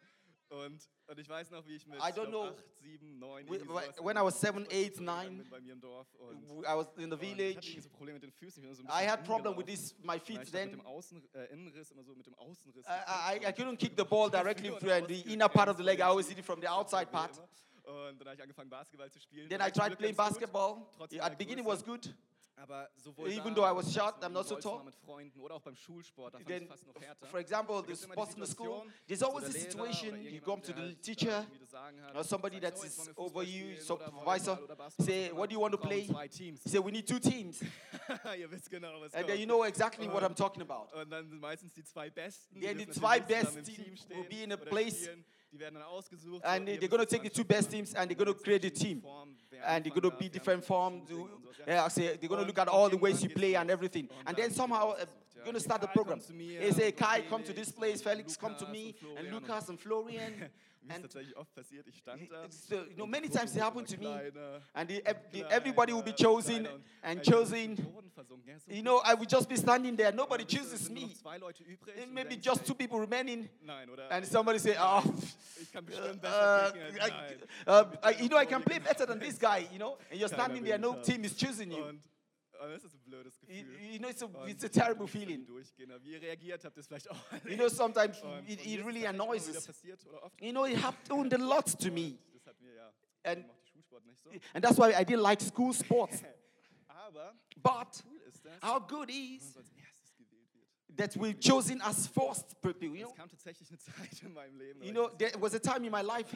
und, 0.50 0.88
und 1.06 1.18
ich 1.18 1.28
weiß 1.28 1.50
noch, 1.50 1.66
wie 1.66 1.76
ich 1.76 1.86
mit 1.86 1.98
I 1.98 2.12
don't 2.12 2.28
know, 2.28 2.50
when 4.02 4.16
I 4.16 4.22
was 4.22 4.40
seven, 4.40 4.66
eight, 4.70 4.98
nine, 5.00 5.44
bei 5.48 5.60
mir 5.60 5.74
im 5.74 5.80
Dorf 5.80 6.12
und, 6.14 6.64
I 6.64 6.74
was 6.74 6.86
in 6.96 7.10
the 7.10 7.16
village. 7.16 7.58
Ich 7.60 7.76
hatte 7.76 7.88
Probleme 7.88 8.14
mit 8.14 8.24
den 8.24 8.32
Füßen, 8.32 8.64
ich 8.64 8.76
so 8.76 8.82
I 8.84 9.06
had 9.08 9.24
problem 9.24 9.56
with 9.56 9.66
this, 9.66 9.94
my 10.02 10.18
feet 10.18 10.50
then. 10.50 10.70
Mit 10.70 10.80
dem 10.80 10.86
Außen, 10.86 11.22
äh, 11.34 11.52
Innenrist, 11.52 11.92
immer 11.92 12.02
so 12.02 12.14
mit 12.14 12.26
dem 12.26 12.34
Außenrist. 12.34 12.88
I, 12.88 13.36
I, 13.36 13.48
I 13.48 13.52
couldn't 13.52 13.76
kick 13.76 13.92
the 13.96 14.04
ball 14.04 14.28
directly 14.30 14.70
through 14.70 15.06
the 15.06 15.20
inner 15.32 15.48
part 15.48 15.68
of 15.68 15.76
the 15.76 15.84
leg. 15.84 16.00
I 16.00 16.04
always 16.04 16.26
did 16.26 16.38
it 16.38 16.44
from 16.44 16.60
the 16.60 16.68
outside 16.68 17.10
part. 17.12 17.36
Immer. 17.36 17.48
Und 17.90 18.18
dann 18.18 18.28
habe 18.28 18.36
ich 18.36 18.42
angefangen 18.42 18.70
Basketball 18.70 19.10
zu 19.10 19.20
spielen. 19.20 19.48
Then 19.48 19.60
I 19.60 19.70
tried 19.70 19.96
playing 19.98 20.16
basketball. 20.16 20.86
At 21.00 21.10
the 21.10 21.36
beginning 21.36 21.66
was 21.66 21.84
good. 21.84 22.14
Aber 22.62 22.90
sowohl 22.94 23.30
Even 23.30 23.54
though 23.54 23.64
I 23.64 23.72
was 23.72 23.90
short, 23.92 24.22
I'm 24.22 24.32
not 24.32 24.46
so 24.46 24.56
tall. 24.56 24.84
Mit 24.84 24.94
Freunden 24.94 25.40
oder 25.40 25.54
auch 25.54 25.62
beim 25.62 25.74
Schulsport, 25.74 26.34
da 26.34 26.38
fand 26.38 26.48
Then, 26.48 26.68
fast 26.68 26.86
noch 26.86 27.00
härter. 27.00 27.26
For 27.26 27.40
example, 27.40 27.82
the 27.82 27.96
sports 27.96 28.34
in 28.34 28.40
the 28.42 28.46
school, 28.46 28.84
there's 29.06 29.22
always 29.22 29.48
a 29.48 29.52
situation. 29.52 30.22
You 30.22 30.40
come 30.40 30.60
to 30.60 30.72
the 30.72 30.94
teacher, 30.96 31.46
or 32.14 32.22
somebody 32.22 32.60
that 32.60 32.74
is 32.84 33.10
over 33.16 33.42
you, 33.42 33.80
supervisor. 33.80 34.58
Say, 35.00 35.30
what 35.32 35.48
do 35.48 35.54
you 35.54 35.60
want 35.60 35.72
to 35.72 35.78
play? 35.78 36.06
Say, 36.66 36.78
we 36.78 36.92
need 36.92 37.06
two 37.06 37.18
teams. 37.18 37.62
And 39.14 39.26
then 39.26 39.38
you 39.38 39.46
know 39.46 39.62
exactly 39.62 40.06
what 40.08 40.22
I'm 40.22 40.34
talking 40.34 40.62
about. 40.62 40.90
And. 40.94 41.10
Then 41.10 41.40
the 42.76 42.86
two 42.86 43.00
best 43.00 43.60
will 44.10 44.24
be 44.28 44.42
in 44.42 44.52
a 44.52 44.56
place. 44.56 45.08
And 46.44 46.66
they're 46.68 46.88
going 46.88 47.04
to 47.04 47.06
take 47.06 47.22
the 47.22 47.30
two 47.30 47.44
best 47.44 47.70
teams 47.70 47.94
and 47.94 48.08
they're 48.08 48.16
going 48.16 48.32
to 48.32 48.34
create 48.34 48.64
a 48.64 48.70
team. 48.70 49.02
And 49.66 49.84
they're 49.84 49.90
going 49.90 50.10
to 50.10 50.16
be 50.16 50.28
different 50.28 50.64
forms. 50.64 51.08
Yeah, 51.66 51.88
they're 51.88 52.16
going 52.28 52.40
to 52.40 52.46
look 52.46 52.58
at 52.58 52.68
all 52.68 52.88
the 52.88 52.96
ways 52.96 53.22
you 53.22 53.28
play 53.30 53.54
and 53.54 53.70
everything. 53.70 54.08
And 54.26 54.36
then 54.36 54.50
somehow 54.52 54.94
you're 55.34 55.44
going 55.44 55.54
to 55.54 55.60
start 55.60 55.80
the 55.80 55.88
program. 55.88 56.20
They 56.28 56.70
say, 56.72 56.92
Kai, 56.92 57.22
come 57.28 57.42
to 57.44 57.52
this 57.52 57.70
place. 57.72 58.00
Felix, 58.02 58.36
come 58.36 58.54
to 58.56 58.66
me. 58.68 58.94
And 59.18 59.32
Lucas 59.32 59.68
and 59.68 59.78
Florian. 59.78 60.34
Mir 60.82 60.94
ist 60.94 61.02
tatsächlich 61.02 61.36
oft 61.36 61.54
passiert, 61.54 61.86
ich 61.86 61.98
stand 61.98 62.30
da. 62.30 62.48
So, 62.50 62.76
you 62.76 62.96
know, 62.96 63.06
many 63.06 63.28
times 63.28 63.54
it 63.54 63.62
happened 63.62 63.86
to 63.88 63.98
me. 63.98 64.32
And 64.74 64.88
the, 64.88 65.02
the, 65.32 65.44
everybody 65.50 65.92
will 65.92 66.02
be 66.02 66.12
chosen 66.12 66.66
and 67.02 67.22
chosen. 67.22 67.76
You 68.66 68.82
know, 68.82 69.00
I 69.04 69.14
would 69.14 69.28
just 69.28 69.48
be 69.48 69.56
standing 69.56 69.96
there. 69.96 70.12
Nobody 70.12 70.44
chooses 70.44 70.88
me. 70.90 71.14
And 72.00 72.12
maybe 72.12 72.36
just 72.36 72.64
two 72.66 72.74
people 72.74 72.98
remaining. 72.98 73.48
And 74.10 74.24
somebody 74.26 74.58
say, 74.58 74.76
oh, 74.78 75.04
uh, 76.24 76.70
uh, 77.66 77.84
uh 78.02 78.12
you 78.18 78.28
know, 78.28 78.38
I 78.38 78.46
can 78.46 78.62
play 78.62 78.78
better 78.78 79.06
than 79.06 79.18
this 79.18 79.38
guy, 79.38 79.66
you 79.72 79.78
know. 79.78 79.98
And 80.10 80.18
you're 80.18 80.28
standing 80.28 80.64
there, 80.64 80.78
no 80.78 80.94
team 80.94 81.24
is 81.24 81.34
choosing 81.34 81.70
you. 81.70 81.98
Und 82.60 82.70
das 82.72 82.84
ist 82.84 82.94
ein 82.94 83.00
blödes 83.04 83.40
Gefühl. 83.40 83.56
You, 83.56 83.92
you 83.92 83.98
know, 83.98 84.08
it's 84.10 84.22
a, 84.22 84.26
oh, 84.26 84.44
it's 84.46 84.64
a 84.64 84.68
terrible 84.68 85.06
feeling. 85.06 85.46
Durchgehen. 85.46 85.90
Wie 86.02 86.12
ihr 86.12 86.20
reagiert 86.20 86.62
habt, 86.62 86.76
ist 86.76 86.88
vielleicht 86.88 87.10
auch. 87.10 87.16
You 87.48 87.56
know, 87.56 87.68
sometimes 87.68 88.20
und, 88.22 88.46
it, 88.46 88.64
it 88.66 88.84
really 88.84 89.06
annoys 89.06 89.48
us. 89.48 89.66
You 90.40 90.52
know, 90.52 90.66
it 90.66 90.76
happened 90.76 91.32
a 91.32 91.38
lot 91.38 91.66
to 91.80 91.90
me. 91.90 92.18
Das 92.34 92.46
hat 92.46 92.60
mir 92.60 92.74
ja. 92.74 92.92
And, 93.24 93.46
so. 94.22 94.30
and 94.54 94.62
that's 94.62 94.76
why 94.76 94.92
I 94.92 95.04
didn't 95.04 95.22
like 95.22 95.40
school 95.40 95.72
sports. 95.72 96.22
Aber 96.88 97.34
But 97.62 98.02
cool 98.04 98.20
ist 98.28 98.44
das, 98.44 98.60
how 98.62 98.78
good 98.78 99.10
is 99.10 99.58
that 100.96 101.16
we've 101.16 101.40
chosen 101.40 101.80
as 101.82 102.06
first 102.06 102.60
people. 102.60 102.88
You 102.88 103.04
know, 103.04 103.12
kam 103.12 103.28
eine 103.30 103.38
Zeit 103.38 103.56
in 104.22 104.58
Leben. 104.58 104.82
You 104.82 104.92
know, 104.92 105.08
there 105.08 105.32
was 105.40 105.54
a 105.54 105.58
time 105.58 105.84
in 105.84 105.90
my 105.90 106.02
life 106.02 106.28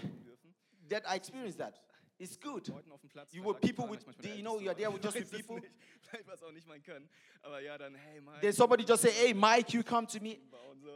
that 0.89 1.03
I 1.07 1.17
experienced 1.17 1.59
that. 1.59 1.79
It's 2.25 2.39
good. 2.41 2.67
Leuten 2.69 2.91
auf 2.91 3.01
dem 3.03 3.11
Platz. 3.11 3.35
You 3.35 3.43
were 3.43 3.53
people 3.53 3.87
with, 3.87 4.03
you 4.23 4.43
know, 4.43 4.59
you're 4.59 4.75
there 4.75 4.91
with 4.91 5.03
just 5.05 5.15
with 5.15 5.31
people. 5.31 5.57
nicht. 5.57 5.71
Vielleicht 6.09 6.27
war 6.27 6.35
es 6.35 6.43
auch 6.43 6.53
nicht 6.53 6.67
mein 6.67 6.83
Können. 6.83 7.07
Aber 7.43 7.61
ja, 7.61 7.77
dann, 7.77 7.95
hey, 7.95 8.19
Mike. 8.21 8.41
Then 8.41 8.53
somebody 8.55 8.85
just 8.85 9.03
say, 9.03 9.11
hey, 9.11 9.35
Mike, 9.35 9.75
you 9.75 9.83
come 9.83 10.07
to 10.07 10.19
me. 10.21 10.39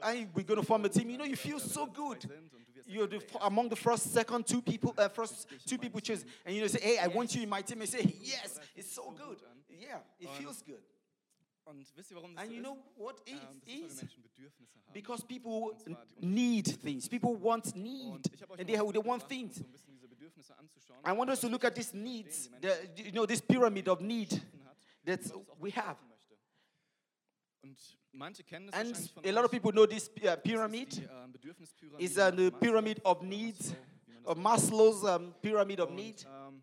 And 0.03 0.35
we're 0.35 0.45
going 0.45 0.61
to 0.61 0.67
form 0.67 0.87
a 0.87 0.89
team. 0.89 1.11
You 1.11 1.19
know, 1.19 1.27
you 1.27 1.37
feel 1.37 1.61
so 1.61 1.87
good. 1.87 2.27
You're 2.87 3.07
the, 3.07 3.21
among 3.43 3.69
the 3.69 3.77
first, 3.77 4.15
second, 4.15 4.47
two 4.47 4.63
people, 4.63 4.95
uh, 4.97 5.09
first 5.09 5.49
two 5.67 5.77
people 5.77 6.01
choose. 6.01 6.25
And 6.47 6.55
you 6.55 6.63
know, 6.63 6.69
say, 6.69 6.81
hey, 6.81 6.99
I 6.99 7.09
want 7.09 7.35
you 7.35 7.43
in 7.43 7.49
my 7.51 7.61
team. 7.61 7.81
And 7.81 7.89
say, 7.89 8.11
yes, 8.23 8.59
it's 8.75 8.95
so 8.95 9.11
good. 9.11 9.37
Yeah, 9.69 9.99
it 10.19 10.31
feels 10.39 10.63
good. 10.63 10.83
Und 11.67 11.87
wisst 11.95 12.11
ihr, 12.11 12.17
warum 12.17 12.35
das 12.35 12.43
And 12.43 12.51
so 12.51 12.57
you 12.57 12.63
know 12.63 12.79
what 12.97 13.21
it 13.27 13.35
Ähm, 13.35 13.61
das 13.61 13.69
ist, 13.69 13.69
weil 13.69 13.81
wir 13.81 13.87
is? 13.87 13.97
Menschen 14.01 14.23
Bedürfnisse 14.23 14.79
haben. 14.79 14.93
Because 14.95 15.27
people 15.27 15.51
Und 15.51 15.81
zwar 15.81 16.07
die 16.07 16.27
need 16.27 16.81
things. 16.83 17.07
People 17.07 17.39
want 17.39 17.77
need. 17.77 18.15
Und 18.15 18.35
ich 18.35 18.41
habe 18.41 18.55
euch 18.55 18.61
And 18.61 18.69
they, 18.69 18.77
they 18.77 19.05
want 19.05 19.29
things. 19.29 19.57
so 19.57 19.98
ein 20.39 20.45
bisschen 20.45 20.47
diese 20.47 20.55
Bedürfnisse 20.55 20.57
anzuschauen. 20.59 21.05
I 21.07 21.17
want 21.19 21.31
us 21.31 21.41
to 21.41 21.49
look 21.49 21.65
at 21.65 21.75
these 21.75 21.95
needs, 21.97 22.51
the, 22.61 23.03
you 23.03 23.13
know, 23.13 23.27
this 23.27 23.41
pyramid 23.43 23.89
of 23.89 24.01
need 24.01 24.31
that 25.05 25.21
Gott 25.21 25.27
es 25.27 25.33
auch 25.33 25.45
we 25.61 25.71
have. 25.71 25.97
beschreiben 25.97 26.09
möchte. 26.09 26.39
Und 27.63 27.99
manche 28.13 28.45
kennen 28.45 28.71
das 28.71 28.75
And 28.81 29.27
a 29.27 29.31
lot 29.33 29.45
of 29.45 29.51
people 29.51 29.73
know 29.73 29.87
this 29.87 30.11
uh, 30.23 30.37
pyramid. 30.37 31.09
Bedürfnispyramide 31.33 32.05
It's 32.05 32.17
uh, 32.19 32.31
the 32.31 32.51
pyramid 32.51 33.01
of 33.05 33.23
needs, 33.23 33.75
of. 34.25 34.37
Maslow's 34.39 35.05
um, 35.05 35.35
pyramid 35.43 35.81
of 35.81 35.91
need. 35.91 36.25
ähm, 36.27 36.63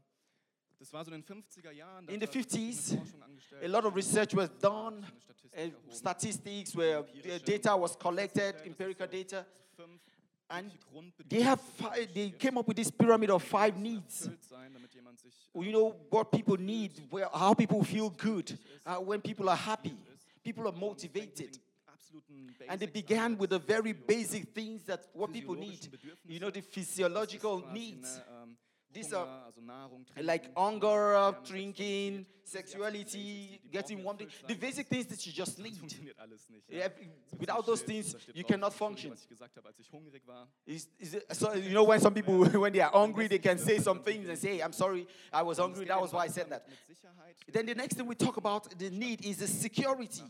das 0.79 0.91
war 0.93 1.03
so 1.05 1.11
in 1.11 1.21
den 1.21 1.43
50er 1.43 1.71
Jahren. 1.71 2.05
da 2.05 2.13
In 2.13 2.21
hat 2.21 2.31
the 2.31 2.39
er 2.39 2.43
50s, 2.45 2.97
A 3.63 3.67
lot 3.67 3.85
of 3.85 3.95
research 3.95 4.35
was 4.35 4.49
done, 4.59 5.03
and 5.53 5.73
erhoben. 5.73 5.91
statistics 5.91 6.75
where 6.75 7.03
data 7.45 7.75
was 7.79 7.97
collected, 7.97 8.55
empirical 8.65 9.07
data, 9.07 9.45
and 10.47 10.71
they 11.29 11.41
have 11.41 11.59
Grundbedürfnisse 11.59 11.95
fi- 11.95 12.05
they 12.13 12.31
came 12.31 12.57
up 12.59 12.67
with 12.67 12.77
this 12.77 12.91
pyramid 12.91 13.29
of 13.31 13.43
five 13.43 13.77
needs. 13.77 14.27
erfüllt 14.27 14.43
sein, 14.45 14.73
damit 14.73 14.93
jemand 14.93 15.19
sich 15.19 15.33
You 15.53 15.71
know 15.71 15.95
what 16.09 16.31
people 16.31 16.57
need, 16.57 16.91
how 17.33 17.53
people 17.53 17.83
feel 17.83 18.09
good, 18.09 18.57
uh, 18.85 18.97
when 18.99 19.21
people 19.21 19.47
are 19.49 19.57
happy, 19.57 19.95
people 20.43 20.63
are 20.67 20.75
Und 20.75 20.97
es 20.97 21.09
fängt 21.11 21.37
mit 21.39 21.39
motivated. 21.39 21.61
And 22.67 22.79
they 22.79 22.87
began 22.87 23.37
with 23.37 23.49
the 23.49 23.59
very 23.59 23.93
basic 23.93 24.53
things 24.53 24.83
that 24.85 25.07
what 25.13 25.31
people 25.33 25.55
need. 25.55 25.89
You 26.25 26.39
know, 26.39 26.49
the 26.51 26.61
physiological 26.61 27.61
needs, 27.73 28.17
ne, 28.17 28.23
ähm, 28.43 28.57
These 28.95 29.13
are 29.13 29.27
like 30.23 30.49
hunger, 30.55 31.15
uh, 31.15 31.33
drinking, 31.45 32.25
Sexualität. 32.45 32.45
Das 32.45 32.51
sind 32.51 32.53
die 32.53 32.55
absoluten 32.55 32.55
sexuality, 32.55 33.03
Basics, 33.03 33.11
die- 33.11 33.59
die 33.63 33.69
getting 33.71 33.97
brauchen 33.97 34.07
one 34.07 34.17
thing, 34.17 34.27
erfüllt 34.27 34.47
the 34.47 34.55
basic 34.55 34.87
things 34.89 35.07
that 35.07 35.19
you 35.25 35.31
just 35.33 35.59
need. 35.59 35.75
funktioniert 35.77 36.17
alles 36.19 36.49
nicht. 36.49 36.69
Yeah, 36.69 36.89
without 37.39 37.65
those 37.65 37.83
things, 37.83 38.15
you 38.33 38.43
cannot 38.43 38.73
function. 38.73 39.11
Was 39.11 39.21
ich 39.23 39.27
gesagt 39.29 39.57
habe, 39.57 39.67
als 39.67 39.79
ich 39.79 39.91
hungrig 39.91 40.25
war. 40.27 40.47
Is, 40.65 40.87
is 40.99 41.15
it, 41.15 41.25
so 41.35 41.53
you 41.55 41.71
know 41.71 41.83
when 41.87 41.99
some 41.99 42.13
people 42.13 42.37
when 42.61 42.71
they 42.71 42.81
are 42.81 42.91
hungry 42.91 43.27
they 43.27 43.39
can 43.39 43.57
say 43.57 43.79
some 43.79 43.99
things 44.01 44.29
and 44.29 44.37
say 44.37 44.61
I'm 44.61 44.73
sorry 44.73 45.07
I 45.33 45.41
was 45.43 45.57
hungry 45.57 45.85
that 45.87 45.99
was 45.99 46.13
why 46.13 46.25
I 46.25 46.29
said 46.29 46.47
that. 46.49 46.67
Mit, 46.69 46.77
mit 46.87 46.97
Sicherheit, 46.97 47.35
Then 47.51 47.65
the 47.65 47.75
next 47.75 47.95
thing 47.97 48.07
we 48.07 48.15
talk 48.15 48.37
about 48.37 48.69
the 48.77 48.89
need 48.91 49.25
is 49.25 49.37
the 49.37 49.47
security. 49.47 50.23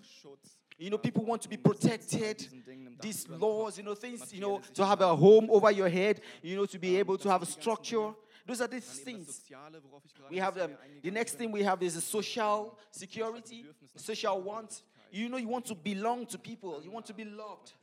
You 0.77 0.89
know 0.89 0.97
people 0.97 1.23
want 1.25 1.41
to 1.41 1.47
be 1.49 1.55
all 1.57 1.63
protected. 1.71 2.37
diesen 2.39 2.63
Dingen, 2.65 2.87
einem 2.87 2.97
Dach 2.97 3.01
These 3.01 3.27
laws, 3.29 3.77
you 3.77 3.83
know 3.83 3.95
things, 3.95 4.31
you 4.33 4.41
know 4.41 4.59
to 4.73 4.85
have 4.85 5.01
a 5.01 5.15
home 5.15 5.49
over 5.49 5.71
your 5.71 5.87
head, 5.89 6.21
you 6.41 6.55
know 6.57 6.65
to 6.65 6.77
be 6.79 6.95
Ähm, 6.95 6.99
able 7.01 7.17
to 7.17 7.29
have 7.29 7.41
a 7.43 7.45
sind 7.45 7.57
die 7.61 7.69
ganzen 7.69 7.83
structure. 7.83 8.15
Those 8.45 8.61
are 8.61 8.69
these 8.69 9.03
things. 9.03 9.25
das 9.25 9.37
Soziale, 9.37 9.81
worauf 9.83 10.05
ich 10.05 10.13
gerade 10.13 10.33
We 10.33 10.41
have 10.41 10.57
um, 10.63 10.77
the 11.01 11.11
next 11.11 11.37
thing 11.37 11.51
we 11.51 11.65
have 11.65 11.83
is 11.83 11.95
a 11.95 12.01
social 12.01 12.77
security, 12.91 13.65
social 13.95 14.41
want. 14.43 14.83
You 15.11 15.29
know 15.29 15.37
you 15.37 15.47
want 15.47 15.65
to 15.67 15.75
belong 15.75 16.27
to 16.27 16.37
people. 16.37 16.81
You 16.83 16.91
want 16.91 17.05
to 17.07 17.13
be 17.13 17.23
loved. 17.23 17.73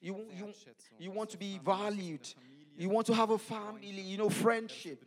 You, 0.00 0.16
you, 0.30 0.52
you 0.98 1.10
want 1.10 1.30
to 1.30 1.38
be 1.38 1.54
Zusammenhalt 1.54 1.58
in 1.58 1.64
der 1.64 1.72
valued. 1.72 2.34
You 2.76 2.88
want 2.88 3.06
to 3.06 3.14
have 3.14 3.30
a 3.30 3.38
family, 3.38 4.00
you 4.00 4.16
know, 4.16 4.30
friendship. 4.30 5.04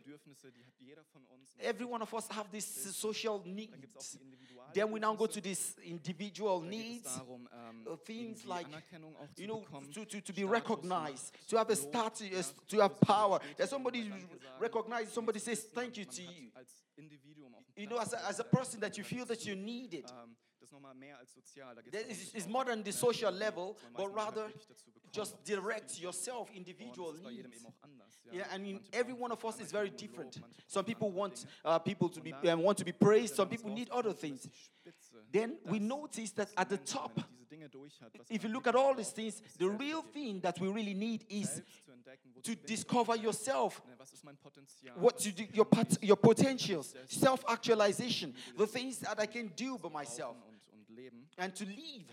Bedürfnisse, 0.86 0.94
die 0.94 0.94
hat 0.94 0.96
jeder 0.96 1.04
von 1.04 1.26
uns. 1.26 1.56
Every 1.58 1.84
one 1.84 2.02
of 2.02 2.12
us 2.12 2.28
have 2.30 2.50
this 2.50 2.98
social 3.00 3.40
Dann 3.42 3.80
gibt 3.80 3.96
es 3.96 4.16
auch 4.16 4.20
needs. 4.22 4.36
Then 4.74 4.92
we 4.92 4.98
now 5.00 5.14
go 5.16 5.26
to 5.26 5.40
these 5.40 5.80
individual 5.82 6.60
Da 6.60 6.68
geht 6.68 7.06
es 7.06 7.16
needs. 7.16 7.20
ähm, 7.52 7.86
uh, 7.86 7.96
things 7.96 8.44
like, 8.44 8.66
Anerkennung 8.66 9.16
auch 9.16 9.32
zu 9.32 9.42
You 9.42 9.46
know, 9.46 9.64
to, 9.94 10.04
to, 10.04 10.20
to 10.20 10.32
be 10.32 10.44
recognized, 10.44 11.32
to 11.48 11.56
have 11.56 11.70
a 11.72 11.76
status, 11.76 12.52
to 12.68 12.80
have 12.80 12.98
power. 13.00 13.40
That 13.56 13.68
somebody 13.70 14.12
recognizes, 14.60 15.12
somebody 15.14 15.38
says 15.38 15.64
thank 15.72 15.96
you 15.96 16.04
to 16.04 16.22
you. 16.22 16.50
Als 16.54 16.82
Individuum 16.96 17.54
auch 17.54 17.58
einen 17.58 17.76
You 17.76 17.86
know, 17.86 17.98
as 17.98 18.12
a, 18.12 18.18
as 18.28 18.40
a 18.40 18.44
person 18.44 18.80
that 18.80 18.96
you 18.98 19.04
feel 19.04 19.24
that 19.26 19.44
you 19.44 19.54
need 19.54 19.94
it. 19.94 20.10
Ähm, 20.10 20.36
Das 20.58 20.68
ist 20.68 20.72
nochmal 20.72 20.94
mehr 20.94 21.16
als 21.18 21.32
sozial. 21.32 21.74
Da 21.76 21.82
geht's 21.82 21.92
That 21.92 22.02
darum, 22.02 22.12
is, 22.12 22.18
sich 22.20 22.34
is 22.34 22.44
auch, 22.44 22.48
more 22.48 22.64
than 22.64 22.84
the 22.84 22.90
social 22.92 23.32
level, 23.32 23.76
but 23.92 24.06
rather 24.14 24.32
gehört 24.32 24.54
wirklich 24.54 24.66
dazu 24.66 24.90
bekommt. 24.90 25.14
just 25.16 25.36
direct 25.46 25.98
yourself 25.98 26.48
Und 26.50 26.56
individual 28.32 28.32
das 28.32 28.32
ist 28.32 28.32
bei 28.32 28.32
jedem 28.32 28.32
needs. 28.32 28.32
eben 28.32 28.32
auch 28.32 28.32
anders. 28.32 28.32
Ja. 28.32 28.32
Yeah, 28.32 28.54
I 28.54 28.58
mean, 28.58 28.80
every 28.92 29.14
one 29.14 29.32
of 29.32 29.44
us 29.44 29.60
is 29.60 29.70
very 29.72 29.88
Anerkennung 29.88 30.26
und 30.26 30.36
Lob, 30.36 30.46
different. 30.46 30.70
Some 30.70 30.84
people 30.84 31.12
want 31.12 31.46
uh, 31.64 31.78
people 31.78 32.08
to 32.10 32.20
be 32.20 32.32
um, 32.32 32.62
want 32.62 32.78
to 32.78 32.84
be 32.84 32.92
praised. 32.92 33.34
Some 33.36 33.48
people 33.48 33.70
need 33.70 33.90
other 33.90 34.14
things. 34.14 34.48
Spitze, 34.48 35.16
Then 35.32 35.58
we 35.64 35.78
notice 35.78 36.32
that 36.34 36.48
at 36.56 36.68
the 36.68 36.78
top, 36.78 37.16
wenn 37.16 37.24
diese 37.36 37.46
Dinge 37.48 37.68
durch 37.68 38.00
hat, 38.00 38.12
was 38.18 38.30
if 38.30 38.42
you 38.42 38.48
look 38.50 38.66
at 38.66 38.74
all 38.74 38.94
these 38.94 39.12
things, 39.12 39.42
the 39.58 39.68
real 39.68 40.02
thing 40.12 40.40
that 40.42 40.60
we 40.60 40.68
really 40.68 40.94
need 40.94 41.24
is 41.28 41.56
Selbst 41.56 41.84
zu 41.84 41.92
entdecken, 41.92 42.34
wozu 42.34 42.54
to 42.54 42.66
discover 42.66 43.16
yourself. 43.16 43.82
Ne, 43.86 43.98
Was 43.98 44.12
ist 44.12 44.24
mein 44.24 44.36
Potenzial? 44.36 44.96
What 45.00 45.24
you 45.24 45.32
do, 45.32 45.44
your 45.54 45.64
pot, 45.64 45.98
your 46.02 46.16
potentials, 46.16 46.94
self-actualization, 47.08 48.34
the 48.56 48.66
things 48.66 48.98
that 49.00 49.18
I 49.20 49.26
can 49.26 49.48
do 49.56 49.78
by 49.78 49.88
myself, 49.90 50.36
brauchen 50.36 50.48
und, 50.48 50.88
und 50.90 51.38
and 51.38 51.54
to 51.54 51.64
live, 51.64 52.06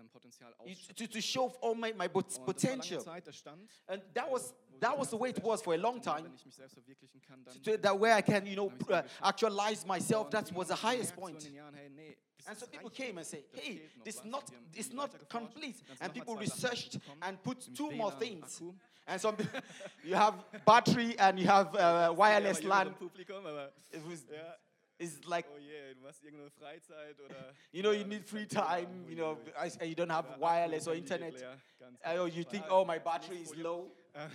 und 0.00 0.06
im 0.14 0.20
Endeffekt 0.20 0.40
mein 0.40 0.56
ganzes 0.56 0.58
Ab- 0.58 0.58
Potenzial 0.58 0.94
to, 0.96 1.06
to 1.06 1.20
show 1.20 1.52
all 1.62 1.74
my, 1.74 1.92
my 1.94 2.08
pot- 2.08 2.24
Und 2.24 2.26
das 2.26 2.38
war 2.38 2.46
lange 2.46 2.54
potential. 2.54 3.02
Zeit 3.02 3.26
der 3.26 3.32
Stand, 3.32 3.70
And 3.86 4.02
that 4.14 4.30
was 4.30 4.54
that 4.80 4.98
was 4.98 5.10
the 5.10 5.18
way 5.18 5.30
it 5.30 5.42
was 5.44 5.60
for 5.62 5.74
a 5.74 5.76
long 5.76 6.00
time. 6.00 6.24
Wenn 6.24 6.34
ich 6.34 6.44
mich 6.46 6.54
selbst 6.54 6.74
verwirklichen 6.74 7.20
kann, 7.20 7.44
dann 7.44 7.62
To, 7.62 7.76
that 7.76 7.98
way 8.00 8.16
I 8.18 8.22
can, 8.22 8.46
you 8.46 8.54
know, 8.54 8.72
uh, 8.90 9.02
actualize 9.22 9.86
myself. 9.86 10.30
That 10.30 10.54
was 10.54 10.68
the 10.68 10.74
irgendwann 10.74 10.82
habe 10.82 10.94
ich 10.94 11.00
highest 11.00 11.16
point. 11.16 11.38
in 11.38 11.44
den 11.44 11.54
Jahren, 11.54 11.74
hey, 11.74 11.90
nee, 11.90 12.16
das 12.38 12.46
And 12.46 12.58
so 12.58 12.66
people 12.66 12.90
came 12.90 13.18
and 13.18 13.26
say, 13.26 13.44
Das 13.52 13.60
"Hey, 13.62 13.82
this 14.04 14.16
was." 14.18 14.24
not 14.24 14.42
Und 14.44 14.50
wir 14.52 14.58
haben 14.58 14.70
it's 14.74 14.92
not 14.92 15.28
complete." 15.28 15.78
And 16.00 16.14
people 16.14 16.34
mal 16.34 16.46
zwei 16.46 16.46
Sachen 16.46 16.70
researched 16.70 17.00
and 17.20 17.42
put 17.42 17.74
two 17.76 17.90
more 17.90 18.16
things. 18.18 18.62
And 19.06 19.20
some 19.20 19.36
you 20.04 20.14
have 20.14 20.36
battery 20.64 21.16
and 21.18 21.38
you 21.38 21.48
have 21.48 21.74
uh, 21.74 22.12
wireless 22.16 22.62
LAN. 22.62 22.88
jüngere 22.88 22.98
Publikum, 22.98 23.44
aber 23.46 23.72
It 23.90 24.02
was 24.08 24.24
it's 24.98 25.24
like 25.26 25.46
oh 25.54 25.58
je, 25.58 25.94
du 25.94 26.06
hast 26.06 26.22
irgendeine 26.24 26.50
Freizeit 26.50 27.20
oder 27.20 27.54
you 27.72 27.82
know 27.82 27.92
you 27.92 28.04
need 28.04 28.24
free 28.24 28.42
ist 28.42 28.54
kein 28.54 28.64
Thema. 28.64 28.86
time. 28.86 29.08
You 29.08 29.16
know, 29.16 29.32
ui, 29.32 29.52
ui. 29.52 29.82
I- 29.82 29.84
you 29.86 29.94
don't 29.94 30.10
have 30.10 30.38
wireless 30.38 30.86
or 30.88 30.94
internet. 30.94 31.34
Oh, 32.04 32.26
you 32.26 32.44
think, 32.44 32.64
oh, 32.68 32.84
my 32.84 32.98
battery 32.98 33.42
is 33.42 33.54
low. 33.56 33.90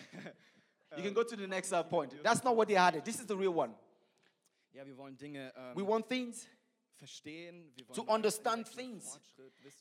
You 0.95 1.01
can 1.01 1.13
go 1.13 1.23
to 1.23 1.35
the 1.35 1.47
next 1.47 1.73
uh, 1.73 1.81
point. 1.81 2.13
That's 2.21 2.43
not 2.43 2.55
what 2.55 2.67
they 2.67 2.75
had. 2.75 3.03
This 3.03 3.19
is 3.19 3.25
the 3.25 3.35
real 3.35 3.53
one. 3.53 3.73
Ja, 4.73 4.85
wir 4.85 4.95
wollen 4.95 5.17
Dinge 5.17 5.51
ähm, 5.55 5.75
We 5.75 5.83
want 5.83 6.07
things 6.07 6.47
verstehen, 6.47 6.47
wir 6.47 6.47
wollen 6.47 6.62
to 7.93 8.03
understand 8.07 8.67
things. 8.67 9.19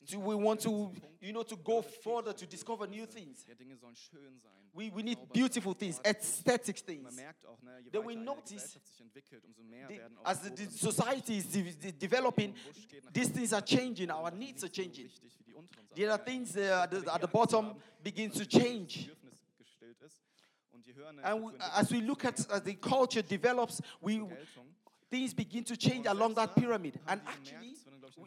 To, 0.07 0.19
we 0.19 0.35
want 0.35 0.61
to, 0.61 0.91
you 1.21 1.31
know, 1.31 1.43
to 1.43 1.55
go 1.57 1.81
further 1.81 2.33
to 2.33 2.45
discover 2.45 2.87
new 2.87 3.05
things. 3.05 3.45
Ja, 3.47 3.55
Dinge 3.55 3.77
sollen 3.77 3.95
schön 3.95 4.39
sein. 4.39 4.51
We, 4.73 4.89
we 4.89 5.03
need 5.03 5.19
beautiful 5.31 5.73
things, 5.75 5.99
aesthetic 6.03 6.77
things. 6.85 7.15
merkt 7.15 7.45
auch, 7.45 7.61
ne, 7.61 7.79
je 7.83 7.91
Then 7.91 8.05
we 8.05 8.15
notice 8.15 8.53
Gesellschaft 8.63 8.87
sich 8.87 9.01
entwickelt, 9.01 9.43
umso 9.45 9.61
mehr 9.63 9.87
The- 9.87 10.01
as 10.23 10.41
the, 10.41 10.49
the 10.49 10.65
society 10.71 11.37
is 11.37 11.47
de- 11.49 11.73
de- 11.75 11.91
developing, 11.91 12.55
these 13.13 13.29
things 13.31 13.53
are 13.53 13.61
changing. 13.63 14.09
Our 14.09 14.31
needs 14.31 14.63
are 14.63 14.71
changing. 14.71 15.05
wichtig 15.05 15.37
wie 15.39 15.43
die 15.43 15.53
unteren 15.53 15.85
Sachen 15.87 15.95
There 15.95 16.11
are 16.11 16.23
things 16.23 16.55
uh, 16.57 16.81
at, 16.83 16.91
the, 16.91 17.11
at 17.11 17.21
the 17.21 17.27
bottom 17.27 17.75
begin 18.03 18.31
to 18.31 18.45
change. 18.45 19.05
Bedürfnis 19.05 19.45
gestillt 19.59 20.01
ist. 20.01 20.23
Und 20.71 20.85
je 20.87 20.93
höher 20.95 21.09
eine 21.09 21.23
And 21.23 21.43
we, 21.45 21.59
as 21.59 21.91
we 21.91 21.99
look 22.01 22.25
at 22.25 22.39
as 22.49 22.63
the 22.63 22.73
culture 22.75 23.21
develops, 23.23 23.79
we. 24.01 24.19
Things 25.13 25.31
begin 25.33 25.63
to 25.63 25.77
change 25.77 26.07
along 26.07 26.33
that 26.33 26.55
pyramid. 26.55 26.99
And 27.07 27.21
actually, 27.27 27.75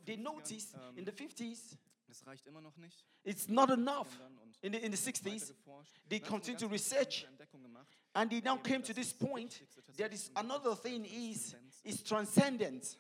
they 0.07 0.17
50ern, 0.17 0.23
noticed 0.23 0.77
in 0.97 1.05
the 1.05 1.11
50s, 1.11 1.77
Das 2.09 2.25
reicht 2.25 2.47
immer 2.47 2.61
noch 2.61 2.77
nicht. 2.77 3.05
it's 3.25 3.49
not 3.49 3.71
enough. 3.71 4.07
In 4.63 4.73
the, 4.73 4.85
in 4.85 4.93
the 4.93 4.97
60s, 4.97 5.53
they 6.09 6.21
continue 6.21 6.59
to 6.59 6.69
research. 6.69 7.27
and 8.15 8.31
they 8.31 8.41
now 8.41 8.57
came 8.57 8.83
to 8.83 8.95
this 8.95 9.13
point. 9.13 9.61
There 9.97 10.13
is 10.13 10.31
another 10.37 10.77
thing 10.77 11.05
is 11.05 11.57
is 11.85 12.03
dass 12.03 12.97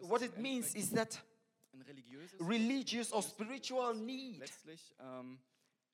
What 0.00 0.22
it 0.22 0.36
means 0.36 0.74
is 0.74 0.90
that 0.90 1.16
religious 2.40 3.12
or 3.12 3.22
spiritual 3.22 3.94
need. 3.94 4.42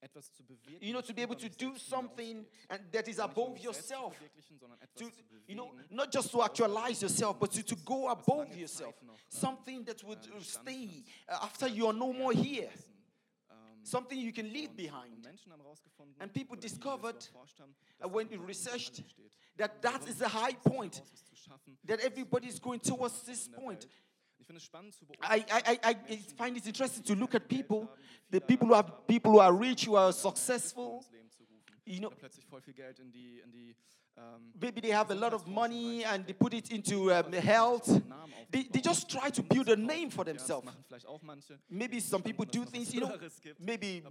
Letztlich 0.01 0.11
etwas 0.11 0.33
zu 0.33 0.45
bewirken, 0.45 0.83
You 0.87 0.93
know, 0.93 1.03
to 1.03 1.15
be 1.15 1.23
able 1.23 1.37
to 1.37 1.49
do 1.49 1.77
something 1.79 2.47
and 2.69 2.93
that 2.93 3.09
is 3.09 3.19
above 3.19 3.53
mich 3.53 3.63
selbst 3.63 3.89
zu 3.89 3.95
yourself. 3.95 4.15
verwirklichen, 4.15 4.59
sondern 4.59 4.81
etwas 4.81 4.99
To, 4.99 5.11
you 5.47 5.55
know, 5.55 5.73
not 5.91 6.13
just 6.13 6.31
to 6.31 6.43
actualize 6.43 7.03
yourself, 7.03 7.39
but 7.39 7.51
to, 7.53 7.63
to 7.63 7.77
go 7.85 8.09
above 8.09 8.55
yourself. 8.57 8.95
Something 9.29 9.85
that 9.85 10.03
would 10.05 10.21
bestanden 10.21 10.45
stay 10.45 11.05
uh, 11.29 11.45
after 11.45 11.69
you 11.69 11.87
are 11.87 11.97
no 11.97 12.13
more 12.13 12.33
here. 12.33 12.71
Ähm, 13.51 13.85
Something 13.85 14.19
you 14.19 14.33
can 14.33 14.47
leave 14.53 14.75
behind. 14.75 15.13
Und 15.15 15.23
Menschen 15.25 15.53
haben 15.53 15.61
herausgefunden, 15.61 16.21
And 16.21 16.33
people 16.33 16.57
oder 16.57 16.61
die, 16.61 16.69
die 16.69 16.73
das 16.75 16.79
discovered, 16.79 17.33
uh, 18.03 18.09
when 18.09 18.29
we 18.31 18.37
researched. 18.37 19.03
That 19.57 19.83
that 19.83 20.07
is 20.09 20.19
the 20.19 20.29
high 20.29 20.55
point 20.63 21.03
ist 21.13 21.27
zu 21.27 21.37
schaffen, 21.37 21.77
that 21.87 22.01
everybody 22.01 22.49
is 22.49 22.59
going 22.61 22.81
towards 22.81 23.23
this 23.25 23.49
point. 23.49 23.87
Welt. 24.51 24.51
Ich 24.51 24.53
finde 24.53 24.59
es 24.59 24.65
spannend 24.65 24.95
zu 24.95 25.05
I, 25.23 25.45
I, 25.49 25.79
I, 25.83 26.15
I 26.15 26.17
find 26.37 26.57
it 26.57 26.67
interesting 26.67 27.05
to 27.05 27.15
look 27.15 27.35
at 27.35 27.49
people, 27.49 27.89
the 28.31 28.41
people 28.41 28.69
who 28.69 28.75
are 28.75 28.85
people 29.07 29.33
who 29.33 29.41
are 29.41 29.53
rich, 29.53 29.87
who 29.87 29.97
are 29.97 30.13
successful. 30.13 30.99
ins 30.99 31.11
Leben 31.11 31.31
zu 31.31 31.43
rufen. 31.45 31.77
You 31.85 32.01
know, 32.01 32.09
oder 32.09 32.17
plötzlich 32.17 32.47
voll 32.47 32.63
in 32.99 33.13
die, 33.13 33.41
in 33.41 33.75
ähm, 34.21 34.53
maybe 34.61 34.81
they 34.81 34.91
have 34.91 35.11
a 35.11 35.15
lot 35.15 35.33
of 35.33 35.47
money 35.47 36.05
and 36.05 36.27
they 36.27 36.35
put 36.35 36.53
it 36.53 36.71
into 36.71 37.13
um, 37.13 37.33
health. 37.33 37.89
They, 38.51 38.65
they 38.65 38.81
just 38.81 39.09
try 39.09 39.31
to 39.31 39.43
build 39.43 39.69
a 39.69 39.77
name 39.77 40.11
for 40.11 40.25
themselves. 40.25 40.65
machen 40.65 40.85
vielleicht 40.87 41.07
auch 41.07 41.23
manche. 41.23 41.59
Maybe 41.69 42.01
some 42.01 42.23
people 42.23 42.45
do 42.45 42.65
things, 42.65 42.93
you 42.93 43.01
know, 43.01 43.13
maybe 43.59 44.03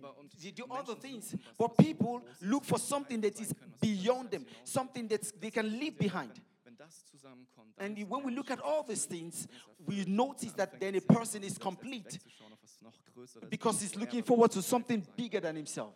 they 0.41 0.51
do 0.51 0.65
other 0.69 0.95
things. 0.95 1.35
But 1.57 1.77
people 1.77 2.21
look 2.41 2.63
for 2.65 2.79
something 2.79 3.21
that 3.21 3.39
is 3.39 3.53
beyond 3.81 4.31
them, 4.31 4.45
something 4.63 5.07
that 5.09 5.21
they 5.39 5.51
can 5.51 5.67
leave 5.77 5.97
behind. 5.97 6.41
Wenn, 6.89 6.95
wenn 6.95 6.95
das 6.95 7.05
zusammenkommt, 7.05 7.77
dann 7.77 7.85
And 7.85 8.09
when 8.09 8.25
we 8.25 8.31
look 8.31 8.49
at 8.51 8.61
all 8.61 8.83
these 8.85 9.07
things, 9.07 9.47
we 9.79 10.05
notice 10.07 10.53
that 10.55 10.79
then 10.79 10.95
a 10.95 11.01
person 11.01 11.43
is 11.43 11.59
complete 11.59 12.05
wegzuschauen 12.13 12.53
auf 12.53 12.61
was 12.63 12.81
noch 12.81 12.93
Größeres, 13.13 13.49
because 13.49 13.79
he's 13.81 13.95
looking 13.95 14.23
forward 14.23 14.51
to 14.51 14.61
something 14.61 15.05
bigger 15.15 15.41
than 15.41 15.55
himself. 15.55 15.93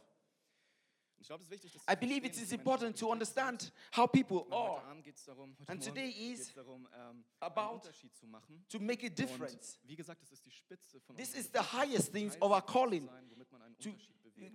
Ich 1.20 1.28
glaube, 1.28 1.42
es 1.42 1.48
ist 1.48 1.52
wichtig, 1.52 1.72
dass 1.72 1.84
I 1.90 1.96
believe 1.96 2.28
it 2.28 2.36
is 2.36 2.52
important 2.52 2.98
to 3.00 3.10
understand 3.10 3.72
how 3.96 4.06
people 4.06 4.46
are 4.52 4.84
Abend 4.84 5.06
geht's 5.06 5.24
darum, 5.24 5.56
heute 5.58 5.72
And 5.72 5.82
today 5.82 6.10
is 6.10 6.54
ähm, 6.58 7.24
about 7.40 7.62
einen 7.62 7.76
Unterschied 7.76 8.14
zu 8.16 8.28
machen. 8.28 8.66
to 8.70 8.80
make 8.80 9.06
a 9.06 9.10
difference. 9.10 9.80
wie 9.84 9.96
gesagt, 9.96 10.22
das 10.22 10.34
ist 10.34 10.46
die 10.46 10.52
Spitze 10.52 11.00
von 11.00 11.16
This 11.16 11.34
is 11.34 11.50
the 11.54 11.60
highest 11.60 12.12
things 12.12 12.36
of 12.42 12.52
our 12.52 12.62
von 12.62 12.62
etwas 12.62 12.66
zu 12.68 12.74
calling, 12.74 13.06
sein, 13.08 13.30
womit 13.32 13.52
man 13.52 13.62
einen 13.62 13.78
to-. 13.80 13.96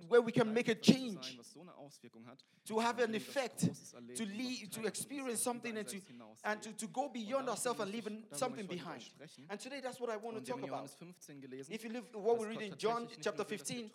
Where 0.08 0.20
we 0.20 0.32
can 0.32 0.52
make 0.52 0.68
a 0.68 0.75
von 0.75 0.80
etwas 0.80 0.87
zu 0.87 0.92
change, 0.92 1.28
sein, 1.28 1.38
was 1.38 1.52
so 1.52 1.61
eine 1.61 1.75
Auswirkung 1.75 2.26
hat, 2.26 2.44
to 2.64 2.80
have 2.80 3.02
an 3.02 3.14
effect, 3.14 3.61
to 3.61 3.66
erleben 3.97 4.08
und 4.08 4.18
was 4.18 4.18
lead, 4.18 4.73
to 4.73 4.87
experience 4.87 5.42
something 5.42 5.76
and 5.76 5.88
to, 5.88 6.00
and 6.44 6.62
to, 6.62 6.73
to 6.73 6.88
go 6.88 7.08
beyond 7.08 7.49
ourselves 7.49 7.80
and 7.80 7.92
leaving 7.92 8.25
something 8.32 8.66
möchte 8.66 8.75
ich 8.75 8.85
heute 8.85 9.11
behind. 9.16 9.50
And 9.50 9.61
today 9.61 9.80
that's 9.80 10.00
what 10.00 10.11
I 10.11 10.16
want 10.16 10.37
to 10.37 10.42
talk 10.42 10.62
about. 10.62 10.70
Johannes 10.70 10.94
15 10.94 11.40
gelesen, 11.40 11.75
If 11.75 11.85
you 11.85 11.90
live 11.90 12.04
what 12.12 12.38
we 12.38 12.47
read 12.47 12.62
in 12.62 12.76
John 12.78 13.08
chapter 13.20 13.44
nur 13.44 13.50
will, 13.50 13.58
dass 13.58 13.68
wir 13.68 13.78
15, 13.78 13.90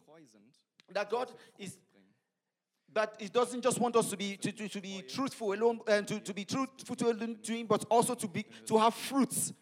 that 0.93 1.09
God 1.09 1.33
is 1.57 1.79
that 2.93 3.19
it 3.19 3.33
doesn't 3.33 3.63
just 3.63 3.79
want 3.79 3.95
us 3.95 4.09
to 4.09 4.17
be 4.17 4.37
to, 4.37 4.51
to, 4.51 4.67
to 4.67 4.79
be 4.79 5.01
truthful 5.01 5.53
alone 5.53 5.81
and 5.87 6.07
to, 6.07 6.19
to 6.19 6.33
be 6.33 6.45
truthful 6.45 6.95
to, 6.95 7.35
to 7.35 7.53
him, 7.53 7.67
but 7.67 7.85
also 7.89 8.15
to 8.15 8.27
be 8.27 8.45
to 8.65 8.77
have 8.77 8.93
fruits. 8.93 9.53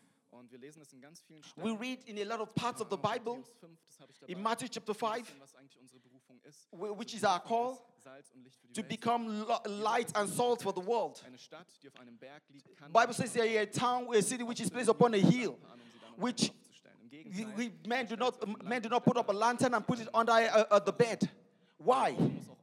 Und 0.51 0.59
wir 0.59 0.67
lesen 0.67 0.81
es 0.81 0.91
in 0.91 0.99
ganz 0.99 1.21
vielen 1.21 1.41
We 1.55 1.71
read 1.79 2.03
in 2.03 2.17
a 2.19 2.23
lot 2.25 2.41
of 2.41 2.53
parts 2.53 2.81
of 2.81 2.89
the 2.89 2.97
Bible, 2.97 3.37
Matthäus 3.37 3.53
5, 3.61 3.79
das 3.87 3.99
habe 4.01 4.11
ich 4.11 4.19
dabei. 4.19 4.33
in 4.33 4.41
Matthew 4.41 4.67
chapter 4.67 4.93
5, 4.93 5.39
was 5.39 5.55
eigentlich 5.55 5.79
unsere 5.79 5.99
Berufung 6.01 6.41
ist. 6.43 6.67
which 6.71 7.13
is 7.13 7.23
our 7.23 7.39
call 7.39 7.71
ist, 7.71 8.03
Salz 8.03 8.31
und 8.31 8.43
Licht 8.43 8.59
für 8.59 8.67
die 8.67 8.73
to 8.73 8.83
become 8.83 9.45
light 9.65 10.13
and 10.13 10.29
salt 10.29 10.61
for 10.61 10.73
the 10.73 10.85
world. 10.85 11.23
Eine 11.25 11.37
Stadt, 11.37 11.67
die 11.81 11.87
auf 11.87 11.97
einem 12.01 12.17
Berg 12.17 12.43
liegt, 12.49 12.75
kann 12.75 12.91
Bible 12.91 13.13
says 13.13 13.31
there 13.31 13.45
is 13.45 13.55
a 13.55 13.65
town, 13.65 14.13
a 14.13 14.21
city 14.21 14.43
which 14.43 14.59
is 14.59 14.69
placed 14.69 14.89
upon 14.89 15.13
a 15.13 15.17
hill, 15.17 15.57
an, 15.71 15.79
sie 15.89 15.99
dann 15.99 16.11
unter 16.15 16.25
which 16.25 16.35
den 16.35 16.47
Kopf 16.49 16.63
zu 16.63 16.73
stellen. 16.73 17.09
Im 17.11 17.57
we, 17.57 17.57
we, 17.57 17.87
men 17.87 18.05
do 18.07 18.17
not 18.17 18.35
sie 18.35 18.41
auf 18.41 18.59
den 18.59 18.67
men 18.67 18.81
do 18.81 18.89
not 18.89 19.05
put 19.05 19.15
up 19.15 19.29
a 19.29 19.33
lantern 19.33 19.73
and 19.73 19.87
put 19.87 19.99
it 20.01 20.09
under 20.13 20.33
uh, 20.33 20.65
uh, 20.69 20.81
the 20.85 20.91
bed. 20.91 21.29
Why? 21.77 22.13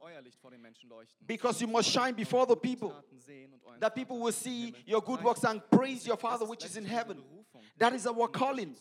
Muss 0.09 0.15
auch 0.15 0.15
euer 0.15 0.23
Licht 0.23 0.41
vor 0.41 0.51
den 0.51 0.63
Menschen 0.63 0.89
leuchten. 0.89 1.27
Because 1.27 1.61
you 1.61 1.69
must 1.69 1.91
shine 1.91 2.15
before 2.15 2.47
the 2.47 2.57
people, 2.57 2.91
Taten 2.91 3.21
sehen 3.21 3.53
und 3.53 3.65
euren 3.65 3.81
that 3.81 3.95
people 3.95 4.19
will 4.19 4.33
see 4.33 4.75
your 4.87 5.01
good 5.03 5.23
works 5.23 5.45
and 5.45 5.63
praise 5.71 6.07
your 6.07 6.17
Father 6.17 6.47
which 6.49 6.65
is 6.65 6.77
in 6.77 6.85
heaven. 6.85 7.23
That 7.79 7.93
is 7.93 8.07
our 8.07 8.29
calling 8.29 8.75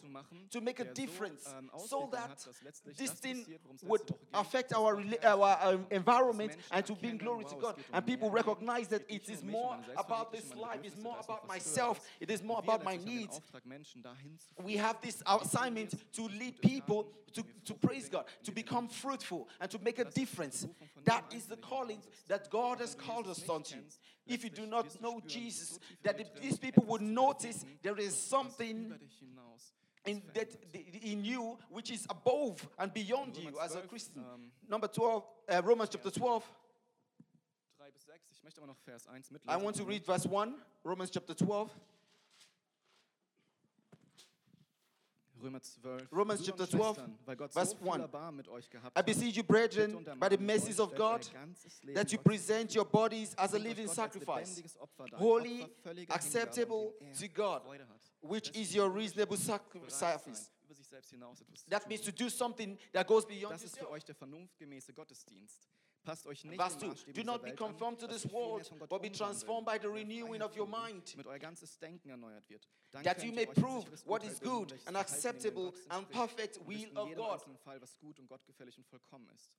to 0.50 0.62
make 0.62 0.80
a 0.80 0.86
difference 0.86 1.46
ähm, 1.48 1.70
so 1.78 2.10
that 2.12 2.30
hat, 2.30 2.48
dass 2.48 2.62
letztlich 2.64 2.98
this 2.98 3.12
thing 3.12 3.44
passiert, 3.44 3.64
worum 3.64 3.76
es 3.76 3.84
letzte 3.84 3.90
would 3.90 4.16
affect 4.34 4.76
our, 4.76 4.98
wir 4.98 5.06
rela- 5.06 5.24
erkennen, 5.24 5.40
our 5.40 5.76
um, 5.76 5.86
environment 5.92 6.58
and 6.72 6.86
to 6.86 6.96
bring 6.96 7.18
glory 7.18 7.46
to 7.46 7.56
God. 7.56 7.76
um 7.78 7.84
And 7.92 8.06
people 8.06 8.30
recognize 8.32 8.88
that 8.90 9.04
it 9.08 9.30
is 9.30 9.44
nur 9.44 9.72
um 9.72 9.80
mich 9.82 9.88
und 9.90 9.96
more 9.96 9.98
about 9.98 10.32
this 10.32 10.54
life, 10.56 10.80
it's 10.84 10.98
more 10.98 11.16
da 11.16 11.20
ist 11.22 11.28
noch 11.30 11.38
about 11.38 11.48
myself, 11.48 12.02
it 12.20 12.32
is 12.32 12.44
more 12.44 12.60
about 12.60 12.84
my 12.84 12.94
letztlich 12.94 12.98
haben 12.98 13.06
den 13.06 13.16
needs. 13.20 13.38
Auftrag, 13.38 13.66
Menschen 13.66 14.04
dahin 14.04 14.40
zu 14.40 14.64
We 14.64 14.78
have 14.78 15.00
this 15.02 15.22
assignment 15.26 15.96
to 16.14 16.28
lead 16.28 16.60
people 16.62 17.06
to, 17.34 17.44
to 17.66 17.74
praise 17.76 18.10
God, 18.10 18.26
to 18.44 18.52
become 18.52 18.88
fruitful, 18.88 19.48
and 19.60 19.70
to 19.70 19.80
make 19.80 20.00
a 20.00 20.06
difference. 20.06 20.68
That 21.06 21.17
is 21.34 21.46
the 21.46 21.58
calling 21.58 22.02
that 22.28 22.50
God 22.50 22.80
has 22.80 22.96
called 22.96 23.28
us 23.28 23.48
unto. 23.50 23.76
If 24.26 24.44
you 24.44 24.50
do 24.50 24.66
not 24.66 25.02
know 25.02 25.22
Jesus, 25.26 25.80
that 26.04 26.20
these 26.42 26.58
people 26.58 26.84
would 26.88 27.02
notice 27.02 27.66
there 27.82 27.98
is 27.98 28.16
something 28.16 28.88
über 28.88 28.98
dich 28.98 29.20
hinaus 29.22 29.72
in 30.06 30.22
that 30.34 30.50
in 31.02 31.24
you 31.24 31.58
which 31.70 31.92
is 31.92 32.06
above 32.10 32.68
and 32.78 32.94
beyond 32.94 33.38
you 33.38 33.58
as 33.62 33.76
a 33.76 33.82
Christian. 33.82 34.24
Number 34.68 34.88
12, 34.88 35.24
uh, 35.50 35.62
Romans 35.64 35.90
chapter 35.92 36.12
12. 36.12 36.44
3 37.78 37.92
bis 37.92 38.06
6. 38.06 38.32
Ich 38.32 38.44
möchte 38.44 38.62
aber 38.62 38.68
noch 38.68 38.78
Vers 38.80 39.08
1 39.08 39.32
I 39.48 39.56
want 39.58 39.76
to 39.78 39.84
read 39.84 40.04
verse 40.04 40.26
1, 40.26 40.56
Romans 40.84 41.12
chapter 41.12 41.36
12. 41.36 41.70
Römer 45.42 45.62
12. 45.62 46.12
Romans 46.12 46.44
chapter 46.44 46.68
12, 46.68 46.96
Schwestern, 46.96 47.20
weil 47.26 47.36
Gott 47.36 47.54
verse 47.54 47.76
1. 47.80 48.02
Erbarmen 48.02 48.38
mit 48.38 48.48
euch 48.48 48.70
gehabt 48.70 48.98
I 48.98 49.04
beseech 49.04 49.36
you, 49.36 49.44
brethren, 49.44 50.04
by 50.20 50.30
the 50.30 50.38
mercies 50.38 50.80
of 50.80 50.96
God, 50.96 51.26
euer 51.26 51.34
ganzes 51.34 51.84
Leben 51.84 51.96
that 51.96 52.12
you 52.12 52.20
present 52.20 52.76
your 52.76 52.86
bodies 52.86 53.34
as 53.38 53.54
a 53.54 53.58
living 53.58 53.88
sacrifice, 53.88 54.50
lebendiges 54.50 54.78
Opfer 54.78 55.06
dar, 55.06 55.20
ein 55.20 55.24
holy, 55.24 55.64
Opfer 55.64 55.82
völliger 55.84 56.14
Hingabe, 56.14 56.14
an 56.14 56.16
acceptable 56.16 56.94
er 57.00 57.14
to 57.14 57.28
God, 57.30 57.62
which 58.22 58.50
is 58.56 58.76
your 58.76 58.94
reasonable 58.94 59.38
sacrifice. 59.38 60.00
sein, 60.00 60.20
über 60.68 60.76
sich 60.76 60.88
selbst 60.88 61.10
hinaus 61.12 61.42
etwas 61.42 61.64
zu 61.64 61.70
That 61.70 61.88
means 61.88 62.02
to 62.02 62.12
do 62.12 62.30
something 62.30 62.78
that 62.92 63.08
goes 63.08 63.26
beyond 63.26 63.54
Das 63.54 63.64
ist 63.64 63.78
für 63.78 63.86
yourself. 63.86 64.18
Euch 66.08 66.08
der 66.08 66.08
vernunftgemäße 66.08 66.08
Gottesdienst. 66.08 66.08
Passt 66.08 66.26
euch 66.26 66.44
nicht 66.46 66.58
2 66.58 66.88
Maßstäben 66.88 67.14
Do 67.14 67.32
not 67.32 67.42
be 67.44 67.56
conformed 67.56 68.00
to 68.00 68.08
this 68.08 68.32
world, 68.32 68.90
but 68.90 69.02
be 69.02 69.12
transformed 69.12 69.66
by 69.66 69.78
the 69.80 69.88
renewing 69.88 70.42
of 70.42 70.56
your 70.58 70.68
mind, 70.68 71.16
Mit 71.16 71.28
euer 71.28 71.40
ganzes 71.40 71.78
Denken 71.80 72.10
erneuert 72.10 72.50
wird. 72.50 72.68
That 72.92 73.24
you 73.24 73.34
may 73.34 73.46
prove 73.46 73.86
what 74.06 74.24
is 74.24 74.40
good 74.40 74.74
and 74.86 74.96
acceptable 74.98 75.74
and 75.90 76.10
perfect 76.10 76.60
will 76.68 76.90
of 76.98 77.14
God. 77.16 77.42
Fall, 77.64 77.82
was 77.82 77.98
gut 77.98 78.20
und 78.20 78.28
gottgefällig 78.28 78.78
und 78.78 78.88
vollkommen 78.88 79.30
ist. 79.30 79.52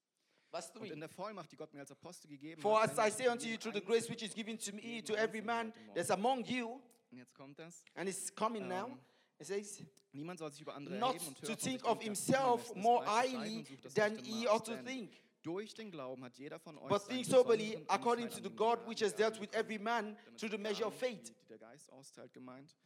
Verse 0.50 0.72
Und 0.72 0.88
3 0.88 0.92
in 0.94 1.00
der 1.00 1.08
Vollmacht, 1.11 1.52
die 1.52 1.56
Gott 1.56 1.72
mir 1.74 1.80
als 1.80 1.90
Apostel 1.90 2.28
gegeben 2.28 2.61
For 2.62 2.80
hat, 2.82 2.98
as 2.98 3.06
I 3.06 3.11
say 3.14 3.28
unto 3.28 3.46
you 3.46 3.58
through 3.58 3.74
the 3.74 3.84
grace 3.84 4.08
which 4.08 4.22
is 4.22 4.34
given 4.34 4.58
to 4.58 4.72
me, 4.72 5.02
to 5.04 5.14
every 5.14 5.42
man 5.42 5.72
that's 5.94 6.11
among 6.11 6.44
you, 6.44 6.80
Und 7.11 7.18
jetzt 7.18 7.34
kommt 7.34 7.58
das. 7.58 7.84
and 7.94 8.08
it's 8.08 8.34
coming 8.34 8.66
now, 8.66 8.87
Ähm, 8.87 8.98
it 9.38 9.46
says, 9.46 9.82
Niemand 10.12 10.38
soll 10.38 10.50
sich 10.50 10.62
über 10.62 10.74
andere 10.74 10.96
not 10.96 11.14
erheben 11.16 11.28
und 11.28 11.46
to 11.46 11.54
think 11.54 11.84
of 11.84 12.02
himself 12.02 12.74
more 12.74 13.04
highly 13.06 13.58
und 13.58 13.66
sucht 13.68 13.84
das 13.84 13.94
than 13.94 14.16
he 14.24 14.48
ought 14.48 14.64
to 14.64 14.74
think. 14.76 15.12
Durch 15.42 15.74
den 15.74 15.90
Glauben 15.90 16.24
hat 16.24 16.37
jeder 16.37 16.59
von 16.59 16.79
euch 16.79 16.88
But 16.88 17.07
think 17.09 17.24
soberly 17.24 17.79
according 17.88 18.29
to 18.29 18.42
the 18.42 18.51
God 18.51 18.79
which 18.87 19.03
has 19.03 19.14
dealt 19.14 19.40
with 19.40 19.53
every 19.55 19.79
man 19.79 20.16
through 20.37 20.51
the 20.51 20.59
measure 20.59 20.87
of 20.87 20.94
faith. 20.94 21.29
Die, 21.29 21.48
der 21.48 21.59
Geist 21.59 21.90
austeilt, 21.92 22.33
gemeint. 22.33 22.77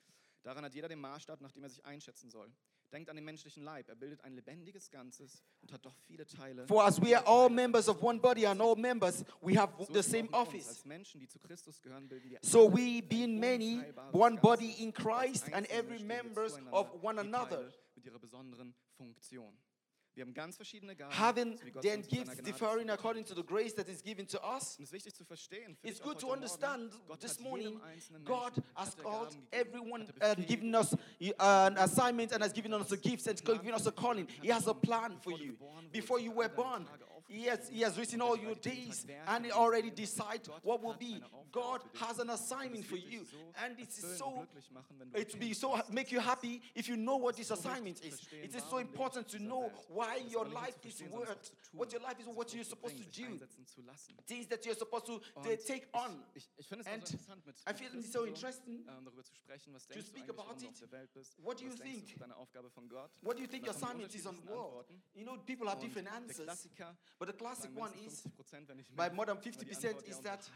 Daran 0.42 0.64
hat 0.64 0.74
jeder 0.74 0.88
den 0.88 1.00
Maßstab, 1.00 1.40
nach 1.40 1.52
dem 1.52 1.62
er 1.62 1.70
sich 1.70 1.84
einschätzen 1.84 2.30
soll. 2.30 2.52
Denkt 2.92 3.08
an 3.08 3.16
den 3.16 3.24
menschlichen 3.24 3.62
Leib. 3.62 3.88
Er 3.88 3.94
bildet 3.94 4.22
ein 4.22 4.34
lebendiges 4.34 4.90
Ganzes 4.90 5.42
und 5.62 5.72
hat 5.72 5.82
doch 5.82 5.96
viele 5.96 6.26
Teile. 6.26 6.66
For 6.66 6.84
as 6.84 7.00
we 7.00 7.16
are 7.16 7.26
all 7.26 7.48
members 7.48 7.88
of 7.88 8.02
one 8.02 8.20
body 8.20 8.46
and 8.46 8.60
all 8.60 8.76
members, 8.76 9.24
we 9.40 9.58
have 9.58 9.72
So 9.78 9.94
the 9.94 10.02
same 10.02 10.28
office. 10.32 10.68
Als 10.68 10.84
Menschen, 10.84 11.18
die 11.20 11.26
zu 11.26 11.38
Christus 11.38 11.80
gehören, 11.80 12.06
bilden 12.06 12.28
wir 12.28 12.38
So 12.42 12.70
we, 12.70 13.00
being 13.00 13.36
ein 13.36 13.40
many, 13.40 13.82
one 14.12 14.38
body 14.38 14.72
in 14.82 14.92
Christ, 14.92 15.50
and 15.54 15.66
every 15.70 16.04
members 16.04 16.58
of 16.70 17.02
one 17.02 17.18
another. 17.18 17.72
Mit 17.94 18.04
ihrer 18.04 18.18
besonderen 18.18 18.74
Funktion. 18.98 19.56
Wir 20.14 20.24
haben 20.24 20.34
ganz 20.34 20.56
verschiedene 20.56 20.94
Gaben, 20.94 21.18
Having 21.18 21.58
then 21.80 22.00
uns 22.00 22.08
in 22.08 22.24
seiner 22.24 22.24
gifts 22.24 22.42
differing 22.42 22.90
according 22.90 23.24
to 23.24 23.34
the 23.34 23.42
grace 23.42 23.74
that 23.74 23.88
is 23.88 24.02
given 24.02 24.26
to 24.26 24.38
us. 24.38 24.76
Und 24.76 24.84
es 24.84 24.88
ist 24.88 24.92
wichtig 24.92 25.14
zu 25.14 25.24
verstehen. 25.24 25.76
It's 25.82 26.00
good 26.00 26.18
to 26.20 26.30
understand 26.30 26.92
this 27.18 27.40
morning 27.40 27.80
God 28.24 28.52
has 28.74 28.94
called 28.94 29.34
everyone 29.50 30.06
er 30.20 30.36
and 30.36 30.46
given 30.46 30.74
us 30.74 30.92
uh, 30.92 30.96
an 31.38 31.78
assignment 31.78 32.32
and 32.32 32.42
has 32.42 32.52
given 32.52 32.74
us 32.74 32.88
the 32.88 32.96
gifts 32.98 33.26
and 33.26 33.42
given 33.42 33.72
us 33.72 33.86
a 33.86 33.92
calling. 33.92 34.28
He 34.42 34.52
has 34.52 34.66
a 34.66 34.74
plan 34.74 35.16
for 35.22 35.32
you. 35.32 35.56
Before 35.90 36.20
you 36.20 36.32
were 36.32 36.50
born, 36.50 36.86
he 37.32 37.44
has, 37.44 37.68
he 37.68 37.80
has 37.80 37.98
written 37.98 38.20
all 38.20 38.36
your 38.36 38.54
days 38.54 39.06
and 39.26 39.46
he 39.46 39.52
already 39.52 39.90
decided 39.90 40.48
what 40.62 40.82
will 40.82 40.94
be. 40.94 41.22
God 41.50 41.80
has 42.00 42.18
an 42.18 42.30
assignment 42.30 42.84
for 42.84 42.96
you. 42.96 43.26
And 43.64 43.78
it 43.78 43.88
is 43.88 44.18
so 44.18 44.46
it 45.14 45.32
will 45.32 45.40
be 45.40 45.52
so 45.54 45.80
make 45.90 46.12
you 46.12 46.20
happy 46.20 46.60
if 46.74 46.88
you 46.88 46.96
know 46.96 47.16
what 47.16 47.36
this 47.36 47.50
assignment 47.50 48.04
is. 48.04 48.20
It 48.42 48.54
is 48.54 48.62
so 48.68 48.78
important 48.78 49.28
to 49.28 49.42
know 49.42 49.70
why 49.88 50.20
your 50.28 50.44
life 50.46 50.76
is 50.84 51.02
worth, 51.10 51.50
what 51.72 51.92
your 51.92 52.02
life 52.02 52.20
is, 52.20 52.26
what 52.26 52.54
you're 52.54 52.64
supposed 52.64 52.98
to 52.98 53.22
do, 53.22 53.38
things 54.26 54.46
that 54.46 54.64
you're 54.64 54.74
supposed 54.74 55.06
to 55.06 55.20
take 55.66 55.86
on. 55.94 56.22
Ich, 56.34 56.48
ich 56.58 56.66
finde 56.66 56.84
es 56.84 56.92
And 56.92 57.02
also 57.02 57.14
interessant, 57.14 57.46
mit, 57.46 57.56
I 57.66 57.72
feel 57.72 57.98
it's 57.98 58.12
so 58.12 58.24
interesting 58.24 58.84
ähm, 58.88 59.04
darüber 59.04 59.24
zu 59.24 59.34
sprechen. 59.34 59.74
Was 59.74 59.86
to 59.86 60.00
speak 60.00 60.28
about 60.28 60.42
it. 60.60 60.68
auf 60.68 60.78
der 60.78 60.92
Welt 60.92 61.12
bist? 61.12 61.36
What 61.42 61.60
do 61.60 61.64
you 61.64 61.70
think? 61.70 62.06
du, 62.06 62.12
ist 62.12 62.20
deine 62.20 62.36
Aufgabe 62.36 62.70
von 62.70 62.88
Gott? 62.88 63.10
What 63.22 63.36
do 63.36 63.42
you 63.42 63.48
think 63.48 63.66
your 63.66 63.74
assignment 63.74 64.14
is 64.14 64.26
on 64.26 64.36
the 64.36 64.48
world? 64.48 64.86
You 65.14 65.24
know, 65.24 65.36
people 65.38 65.68
have 65.68 65.80
different 65.80 66.08
answers. 66.12 66.68
But 67.22 67.28
the 67.28 67.38
classic 67.38 67.70
one 67.76 67.92
is 68.04 68.20
50%, 68.20 68.66
wenn 68.68 68.78
nicht 68.78 68.96
by 68.96 69.08
more 69.10 69.24
than 69.24 69.36
50% 69.40 70.08
is 70.08 70.20
that 70.22 70.50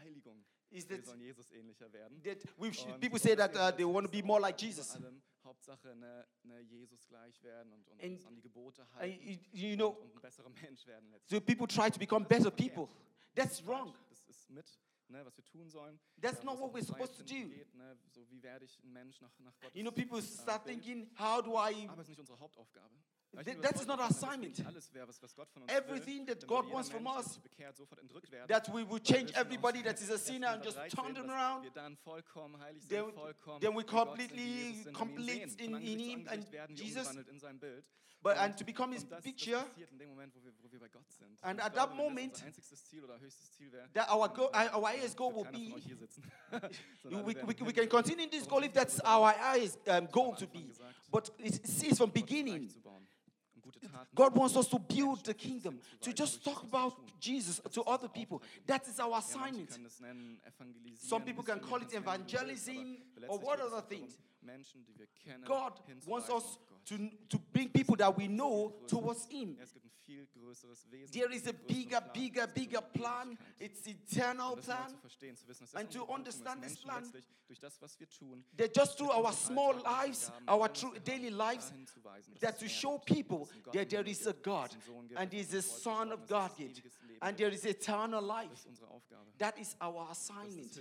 is 0.69 0.85
that 0.85 1.05
sollen 1.05 1.21
Jesus 1.21 1.49
ähnlicher 1.53 1.89
werden. 1.93 2.21
that 2.23 2.43
we 2.57 2.71
people 2.99 3.17
say 3.17 3.35
that 3.35 3.55
uh, 3.55 3.71
they 3.71 3.85
want 3.85 4.05
to 4.05 4.11
be 4.11 4.21
more 4.21 4.41
like 4.41 4.57
Jesus. 4.57 4.97
Hauptsache 5.45 5.95
ne, 5.95 6.25
ne 6.43 6.59
Jesus 6.63 7.07
gleich 7.07 7.41
werden 7.41 7.71
und, 7.71 7.87
und 7.87 8.03
And- 8.03 8.25
an 8.25 8.35
die 8.35 8.41
Gebote 8.41 8.85
halten 8.95 9.17
you, 9.53 9.69
you 9.69 9.75
know, 9.77 9.91
und, 9.91 10.07
und 10.07 10.15
ein 10.17 10.21
besserer 10.21 10.49
Mensch 10.49 10.85
werden 10.85 11.09
letztlich. 11.09 11.39
so 11.39 11.39
people 11.39 11.67
try 11.67 11.89
to 11.89 11.97
become 11.97 12.25
better 12.25 12.51
people. 12.51 12.89
That's 13.33 13.65
wrong. 13.65 13.93
Das 14.09 14.25
ist 14.25 14.49
mit, 14.49 14.65
ne, 15.07 15.25
was 15.25 15.37
wir 15.37 15.45
tun 15.45 15.69
sollen. 15.69 15.97
That's 16.19 16.43
not 16.43 16.59
what 16.59 16.73
we're 16.73 16.83
supposed 16.83 17.15
to 17.15 17.23
do. 17.23 17.47
Geht, 17.47 17.73
ne, 17.75 17.97
so 18.09 18.29
wie 18.29 18.43
werde 18.43 18.65
ich 18.65 18.77
ein 18.83 18.91
Mensch 18.91 19.21
nach, 19.21 19.31
nach 19.39 19.57
Gottes 19.61 19.73
You 19.73 19.83
know, 19.83 19.91
people 19.93 20.19
äh, 20.19 20.21
start 20.21 20.65
thinking, 20.65 21.09
how 21.17 21.41
do 21.41 21.53
I? 21.53 21.87
Aber 21.87 22.01
es 22.01 22.07
ist 22.07 22.09
nicht 22.09 22.19
unsere 22.19 22.37
Hauptaufgabe. 22.37 22.93
That 23.33 23.75
is 23.75 23.87
not 23.87 23.99
our 23.99 24.09
assignment. 24.09 24.59
Everything 25.69 26.25
that 26.25 26.47
God 26.47 26.71
wants 26.71 26.89
from 26.89 27.07
us, 27.07 27.39
that 28.47 28.69
we 28.73 28.83
will 28.83 28.99
change 28.99 29.31
everybody 29.35 29.81
that 29.83 30.01
is 30.01 30.09
a 30.09 30.17
sinner 30.17 30.47
and 30.47 30.63
just 30.63 30.77
turn 30.95 31.13
them 31.13 31.29
around, 31.29 31.67
then, 32.89 33.05
then 33.59 33.73
we 33.73 33.83
completely 33.83 34.75
complete 34.93 35.55
in, 35.59 35.75
in 35.75 35.99
Him 35.99 36.27
and 36.31 36.45
Jesus. 36.75 37.13
But, 38.23 38.37
and 38.39 38.57
to 38.57 38.63
become 38.63 38.91
his 38.91 39.05
picture, 39.23 39.63
and 41.43 41.61
at 41.61 41.75
that 41.75 41.95
moment, 41.95 42.43
that 43.93 44.07
our, 44.09 44.27
goal, 44.27 44.49
our 44.53 44.85
highest 44.87 45.15
goal 45.15 45.31
will 45.31 45.47
be, 45.51 45.73
we, 47.09 47.35
we, 47.45 47.55
we, 47.65 47.73
can 47.73 47.87
continue 47.87 48.25
in 48.25 48.31
this 48.31 48.47
goal 48.47 48.63
if 48.63 48.73
that's 48.73 48.99
our 49.01 49.31
highest 49.33 49.77
um, 49.87 50.07
goal 50.11 50.33
to 50.35 50.47
be. 50.47 50.65
But 51.11 51.29
it's, 51.39 51.83
it's 51.83 51.97
from 51.99 52.09
beginning. 52.09 52.69
God 54.15 54.35
wants 54.35 54.55
us 54.55 54.67
to 54.67 54.79
build 54.79 55.23
the 55.23 55.33
kingdom, 55.33 55.79
to 56.01 56.13
just 56.13 56.43
talk 56.43 56.63
about 56.63 56.93
Jesus 57.19 57.61
to 57.73 57.81
other 57.83 58.07
people. 58.07 58.41
That 58.65 58.87
is 58.87 58.99
our 58.99 59.19
assignment. 59.19 59.77
Some 60.95 61.21
people 61.21 61.43
can 61.43 61.59
call 61.59 61.77
it 61.77 61.93
evangelism 61.93 62.97
or 63.27 63.37
what 63.39 63.59
other 63.59 63.81
things. 63.81 64.17
God 65.45 65.73
wants 66.05 66.29
us 66.29 66.57
to, 66.87 66.97
to 67.29 67.37
bring 67.53 67.69
people 67.69 67.95
that 67.97 68.15
we 68.15 68.27
know 68.27 68.73
towards 68.87 69.25
Him. 69.29 69.57
There 71.11 71.31
is 71.33 71.47
a 71.47 71.53
bigger, 71.53 71.99
bigger, 72.13 72.47
bigger 72.47 72.81
plan. 72.81 73.37
It's 73.59 73.85
eternal 73.87 74.55
plan. 74.55 74.95
And 75.75 75.89
to 75.91 76.05
understand 76.13 76.63
this 76.63 76.77
plan, 76.77 77.03
that 78.55 78.73
just 78.73 78.97
through 78.97 79.11
our 79.11 79.33
small 79.33 79.75
lives, 79.83 80.31
our 80.47 80.69
true 80.69 80.93
daily 81.03 81.29
lives, 81.29 81.73
that 82.39 82.57
to 82.59 82.69
show 82.69 82.99
people 82.99 83.49
that 83.73 83.89
there 83.89 84.03
is 84.07 84.25
a 84.27 84.33
God 84.33 84.69
and 85.17 85.33
is 85.33 85.53
a 85.53 85.61
Son 85.61 86.13
of 86.13 86.25
God. 86.27 86.51
And 87.21 87.37
there 87.37 87.49
is 87.49 87.65
eternal 87.65 88.21
life. 88.21 88.65
That 89.37 89.57
is 89.59 89.75
our 89.81 90.07
assignment. 90.11 90.79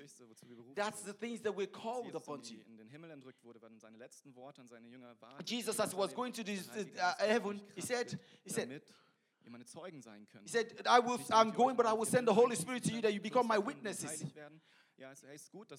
That's 0.75 1.03
the 1.03 1.12
things 1.12 1.40
that 1.40 1.55
we're 1.55 1.66
called 1.66 2.14
upon 2.14 2.40
to. 2.42 2.55
Jesus, 5.44 5.81
as 5.81 5.90
he 5.92 5.96
was 5.96 6.12
going 6.12 6.33
to 6.33 6.44
this, 6.44 6.68
uh, 7.01 7.12
heaven, 7.18 7.61
he 7.75 7.81
said, 7.81 8.18
he 8.44 8.51
said. 8.51 8.81
He 10.42 10.49
said, 10.49 10.72
I 10.87 10.99
will, 10.99 11.20
I'm 11.31 11.51
going, 11.51 11.77
but 11.77 11.87
I 11.87 11.92
will 11.92 12.05
send 12.05 12.27
the 12.27 12.35
Holy 12.35 12.57
Spirit 12.57 12.83
to 12.85 12.92
you 12.92 13.01
that 13.03 13.14
you 13.14 13.20
become 13.20 13.46
my 13.46 13.59
witnesses. 13.59 14.25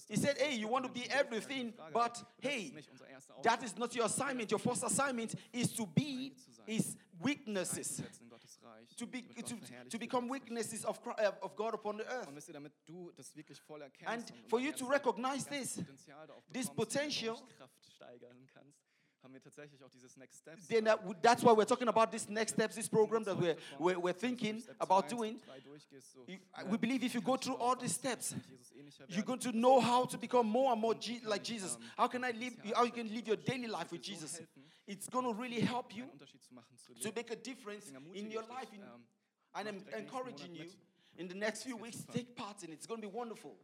He 0.08 0.16
said, 0.16 0.38
hey, 0.38 0.54
you 0.54 0.68
want 0.68 0.84
to 0.86 0.90
be 0.90 1.04
everything, 1.10 1.74
but 1.92 2.22
hey, 2.40 2.72
that 3.42 3.62
is 3.62 3.76
not 3.76 3.94
your 3.94 4.06
assignment. 4.06 4.50
Your 4.50 4.60
first 4.60 4.84
assignment 4.84 5.34
is 5.52 5.72
to 5.72 5.86
be, 5.86 6.32
is 6.66 6.96
weaknesses 7.20 8.02
to, 8.96 9.06
be, 9.06 9.22
to, 9.22 9.56
to 9.90 9.98
become 9.98 10.28
weaknesses 10.28 10.84
of, 10.84 10.98
uh, 11.06 11.30
of 11.42 11.54
God 11.56 11.74
upon 11.74 11.96
the 11.98 12.04
earth. 12.04 12.28
And 14.06 14.24
for 14.48 14.60
you 14.60 14.72
to 14.72 14.84
recognize 14.86 15.44
this, 15.46 15.80
this 16.52 16.68
potential, 16.68 17.40
haben 19.22 19.34
wir 19.34 19.42
tatsächlich 19.42 19.82
auch 19.82 19.90
dieses 19.90 20.16
Next 20.16 20.38
Steps. 20.38 20.68
Then 20.68 20.84
that, 20.84 21.00
that's 21.22 21.42
why 21.42 21.52
we're 21.52 21.66
talking 21.66 21.88
about 21.88 22.10
this 22.10 22.28
next 22.28 22.52
steps, 22.54 22.76
this 22.76 22.88
program 22.88 23.24
that 23.24 23.36
we're, 23.36 23.56
we're, 23.78 23.98
we're 23.98 24.12
thinking 24.12 24.62
about 24.80 25.08
doing. 25.08 25.40
We 26.68 26.76
believe 26.76 27.04
if 27.04 27.14
you 27.14 27.20
go 27.20 27.36
through 27.36 27.56
all 27.56 27.76
these 27.76 27.94
steps, 27.94 28.34
you're 29.08 29.24
going 29.24 29.40
to 29.40 29.52
know 29.52 29.80
how 29.80 30.04
to 30.06 30.18
become 30.18 30.46
more 30.46 30.72
and 30.72 30.80
more 30.80 30.94
Je 30.94 31.20
like 31.24 31.42
Jesus. 31.42 31.76
How 31.96 32.06
can 32.08 32.24
I 32.24 32.30
live? 32.30 32.54
How 32.74 32.84
you 32.84 32.92
can 32.92 33.12
live 33.12 33.26
your 33.26 33.36
daily 33.36 33.66
life 33.66 33.92
with 33.92 34.02
Jesus? 34.02 34.40
It's 34.86 35.08
going 35.08 35.24
to 35.24 35.32
really 35.32 35.60
help 35.60 35.94
you 35.94 36.04
to 37.02 37.12
make 37.14 37.30
a 37.30 37.36
difference 37.36 37.92
in 38.14 38.30
your 38.30 38.42
life. 38.42 38.68
In, 38.72 38.80
and 39.54 39.68
I'm 39.68 39.84
encouraging 39.98 40.54
you 40.54 40.66
in 41.18 41.28
the 41.28 41.34
next 41.34 41.64
few 41.64 41.76
weeks, 41.76 42.04
take 42.12 42.36
part 42.36 42.62
in 42.62 42.70
it. 42.70 42.74
It's 42.74 42.86
going 42.86 43.00
to 43.02 43.08
be 43.08 43.12
wonderful. 43.12 43.56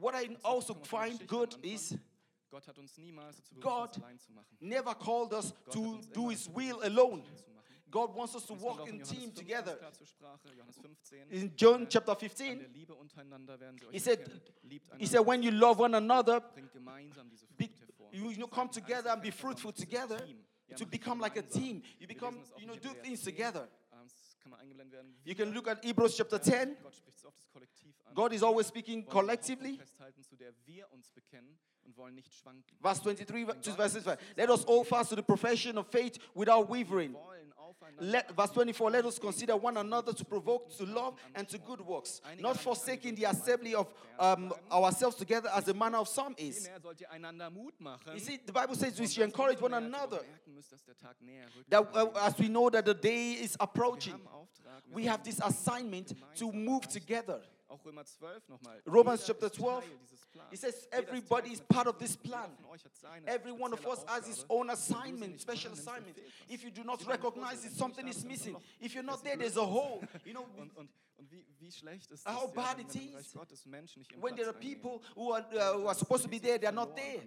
What 0.00 0.14
I 0.14 0.28
also 0.44 0.74
find 0.74 1.24
good 1.26 1.54
is 1.62 1.96
Gott 2.50 2.66
hat 2.66 2.78
uns 2.78 2.96
niemals 2.96 3.36
dazu 3.36 3.60
God 3.60 3.96
allein 3.96 4.18
zu 4.18 4.32
machen. 4.32 4.56
never 4.60 4.94
called 4.94 5.32
us 5.32 5.52
to 5.70 6.00
do 6.12 6.28
His 6.30 6.48
will 6.48 6.80
alone. 6.82 7.22
God 7.90 8.14
wants 8.14 8.34
us 8.34 8.44
to 8.46 8.54
walk 8.54 8.88
in 8.88 9.00
team 9.02 9.32
together. 9.32 9.78
In 11.30 11.54
John 11.56 11.86
chapter 11.88 12.14
15, 12.14 12.66
He 13.90 13.98
said- 13.98 14.28
he 14.98 15.06
said, 15.06 15.20
When 15.20 15.42
you 15.42 15.50
love 15.52 15.78
one 15.78 15.94
another, 15.94 16.42
you, 18.12 18.36
know, 18.36 18.46
come 18.48 18.68
together 18.68 19.10
and 19.10 19.22
be 19.22 19.30
fruitful 19.30 19.72
together 19.72 20.20
to 20.76 20.84
become 20.86 21.20
like 21.20 21.36
a 21.36 21.42
team. 21.42 21.82
You 21.98 22.06
become, 22.06 22.38
you 22.58 22.66
know, 22.66 22.74
do 22.76 22.92
things 23.02 23.22
together. 23.22 23.68
You 25.24 25.34
can 25.34 25.52
look 25.52 25.68
at 25.68 25.84
Hebrews 25.84 26.16
chapter 26.16 26.38
10. 26.38 26.76
God 28.14 28.32
is 28.32 28.42
always 28.42 28.66
speaking 28.66 29.02
collectively. 29.02 29.78
Verse 32.82 33.00
23 33.00 33.44
to 33.62 33.70
verse 33.72 33.92
24. 33.92 34.16
Let 34.36 34.50
us 34.50 34.64
all 34.64 34.84
fast 34.84 35.10
to 35.10 35.16
the 35.16 35.22
profession 35.22 35.78
of 35.78 35.86
faith 35.88 36.18
without 36.34 36.68
wavering. 36.68 37.14
Let, 38.00 38.34
verse 38.36 38.50
24, 38.50 38.90
let 38.90 39.04
us 39.04 39.18
consider 39.18 39.56
one 39.56 39.76
another 39.76 40.12
to 40.12 40.24
provoke 40.24 40.76
to 40.76 40.84
love 40.84 41.14
and 41.34 41.48
to 41.48 41.58
good 41.58 41.80
works, 41.80 42.20
not 42.40 42.58
forsaking 42.58 43.14
the 43.14 43.24
assembly 43.24 43.74
of 43.74 43.92
um, 44.18 44.52
ourselves 44.70 45.16
together 45.16 45.48
as 45.54 45.64
the 45.64 45.74
manner 45.74 45.98
of 45.98 46.08
some 46.08 46.34
is. 46.38 46.68
You 48.12 48.20
see, 48.20 48.38
the 48.44 48.52
Bible 48.52 48.74
says 48.74 48.98
we 48.98 49.06
should 49.06 49.24
encourage 49.24 49.60
one 49.60 49.74
another 49.74 50.20
that 51.68 51.88
uh, 51.94 52.06
as 52.22 52.38
we 52.38 52.48
know 52.48 52.70
that 52.70 52.84
the 52.84 52.94
day 52.94 53.32
is 53.32 53.56
approaching 53.60 54.14
we 54.92 55.04
have 55.04 55.22
this 55.22 55.40
assignment 55.44 56.12
to 56.36 56.52
move 56.52 56.88
together. 56.88 57.40
Auch 57.68 57.84
Römer 57.84 58.04
12. 58.04 58.42
Romans 58.86 59.24
chapter 59.26 59.50
12. 59.50 59.84
He 60.50 60.56
says 60.56 60.86
everybody 60.92 61.50
is 61.52 61.60
part 61.60 61.86
of 61.86 61.98
this 61.98 62.16
plan. 62.16 62.50
Every 63.26 63.52
one 63.52 63.72
of 63.72 63.84
us 63.86 64.04
has 64.06 64.26
his 64.26 64.44
own 64.48 64.70
assignment, 64.70 65.40
special 65.40 65.72
assignment. 65.72 66.16
If 66.48 66.62
you 66.62 66.70
do 66.70 66.84
not 66.84 67.04
recognize 67.06 67.64
it, 67.64 67.72
something 67.72 68.06
is 68.06 68.24
missing. 68.24 68.56
If 68.80 68.94
you're 68.94 69.02
not 69.02 69.24
there, 69.24 69.36
there's 69.36 69.56
a 69.56 69.64
hole. 69.64 70.02
You 70.24 70.34
know, 70.34 70.46
Und 71.18 71.30
wie, 71.30 71.44
wie 71.58 71.70
schlecht 71.70 72.10
ist 72.10 72.26
How 72.26 72.46
bad 72.46 72.78
it 72.78 72.94
is 72.94 73.34
when 74.20 74.36
there 74.36 74.48
are 74.48 74.52
people 74.52 75.00
who 75.14 75.32
are, 75.32 75.44
uh, 75.54 75.72
who 75.72 75.86
are 75.86 75.94
supposed 75.94 76.22
to 76.24 76.28
be 76.28 76.38
there, 76.38 76.58
they 76.58 76.66
are 76.66 76.72
not 76.72 76.94
there. 76.94 77.22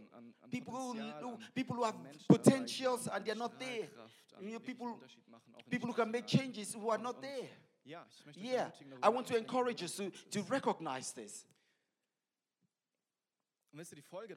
People 0.52 0.74
who, 0.74 0.94
who, 0.94 1.38
people 1.56 1.76
who 1.76 1.84
have 1.84 1.96
potentials 2.28 3.08
and 3.08 3.26
they 3.26 3.32
are 3.32 3.36
not 3.36 3.60
there. 3.60 3.90
You 4.40 4.54
know, 4.54 4.60
people, 4.60 5.00
people 5.70 5.88
who 5.88 5.94
can 5.94 6.12
make 6.12 6.28
changes 6.28 6.74
who 6.74 6.90
are 6.90 6.98
not 6.98 7.22
there. 7.22 7.50
Yeah, 8.36 8.70
I 9.02 9.10
want 9.10 9.28
to 9.28 9.38
encourage 9.38 9.84
us 9.84 9.96
to, 9.98 10.12
to 10.32 10.42
recognize 10.44 11.12
this. 11.14 11.46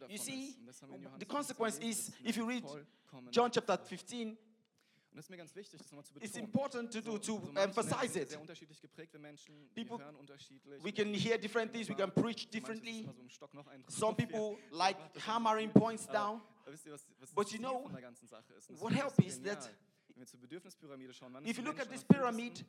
You 0.09 0.19
see, 0.19 0.57
the 1.19 1.25
consequence 1.25 1.79
is, 1.79 2.11
if 2.25 2.37
you 2.37 2.45
read 2.47 2.65
John 3.31 3.51
chapter 3.51 3.77
15, 3.77 4.37
it's 6.23 6.37
important 6.37 6.91
to 6.91 7.01
do 7.03 7.19
to 7.19 7.41
emphasize 7.57 8.17
it. 8.17 8.31
People, 9.75 10.01
we 10.83 10.93
can 10.93 11.13
hear 11.13 11.37
different 11.39 11.73
things. 11.73 11.89
We 11.89 11.95
can 11.95 12.11
preach 12.11 12.51
differently. 12.51 13.07
Some 13.89 14.15
people 14.15 14.57
like 14.71 14.97
hammering 15.19 15.71
points 15.71 16.07
down. 16.07 16.41
But 17.35 17.53
you 17.53 17.59
know, 17.59 17.91
what 18.79 18.93
helps 18.93 19.19
is 19.19 19.39
that 19.41 19.69
if 21.45 21.59
you 21.59 21.65
look 21.65 21.81
at 21.81 21.91
this 21.91 22.05
pyramid, 22.05 22.65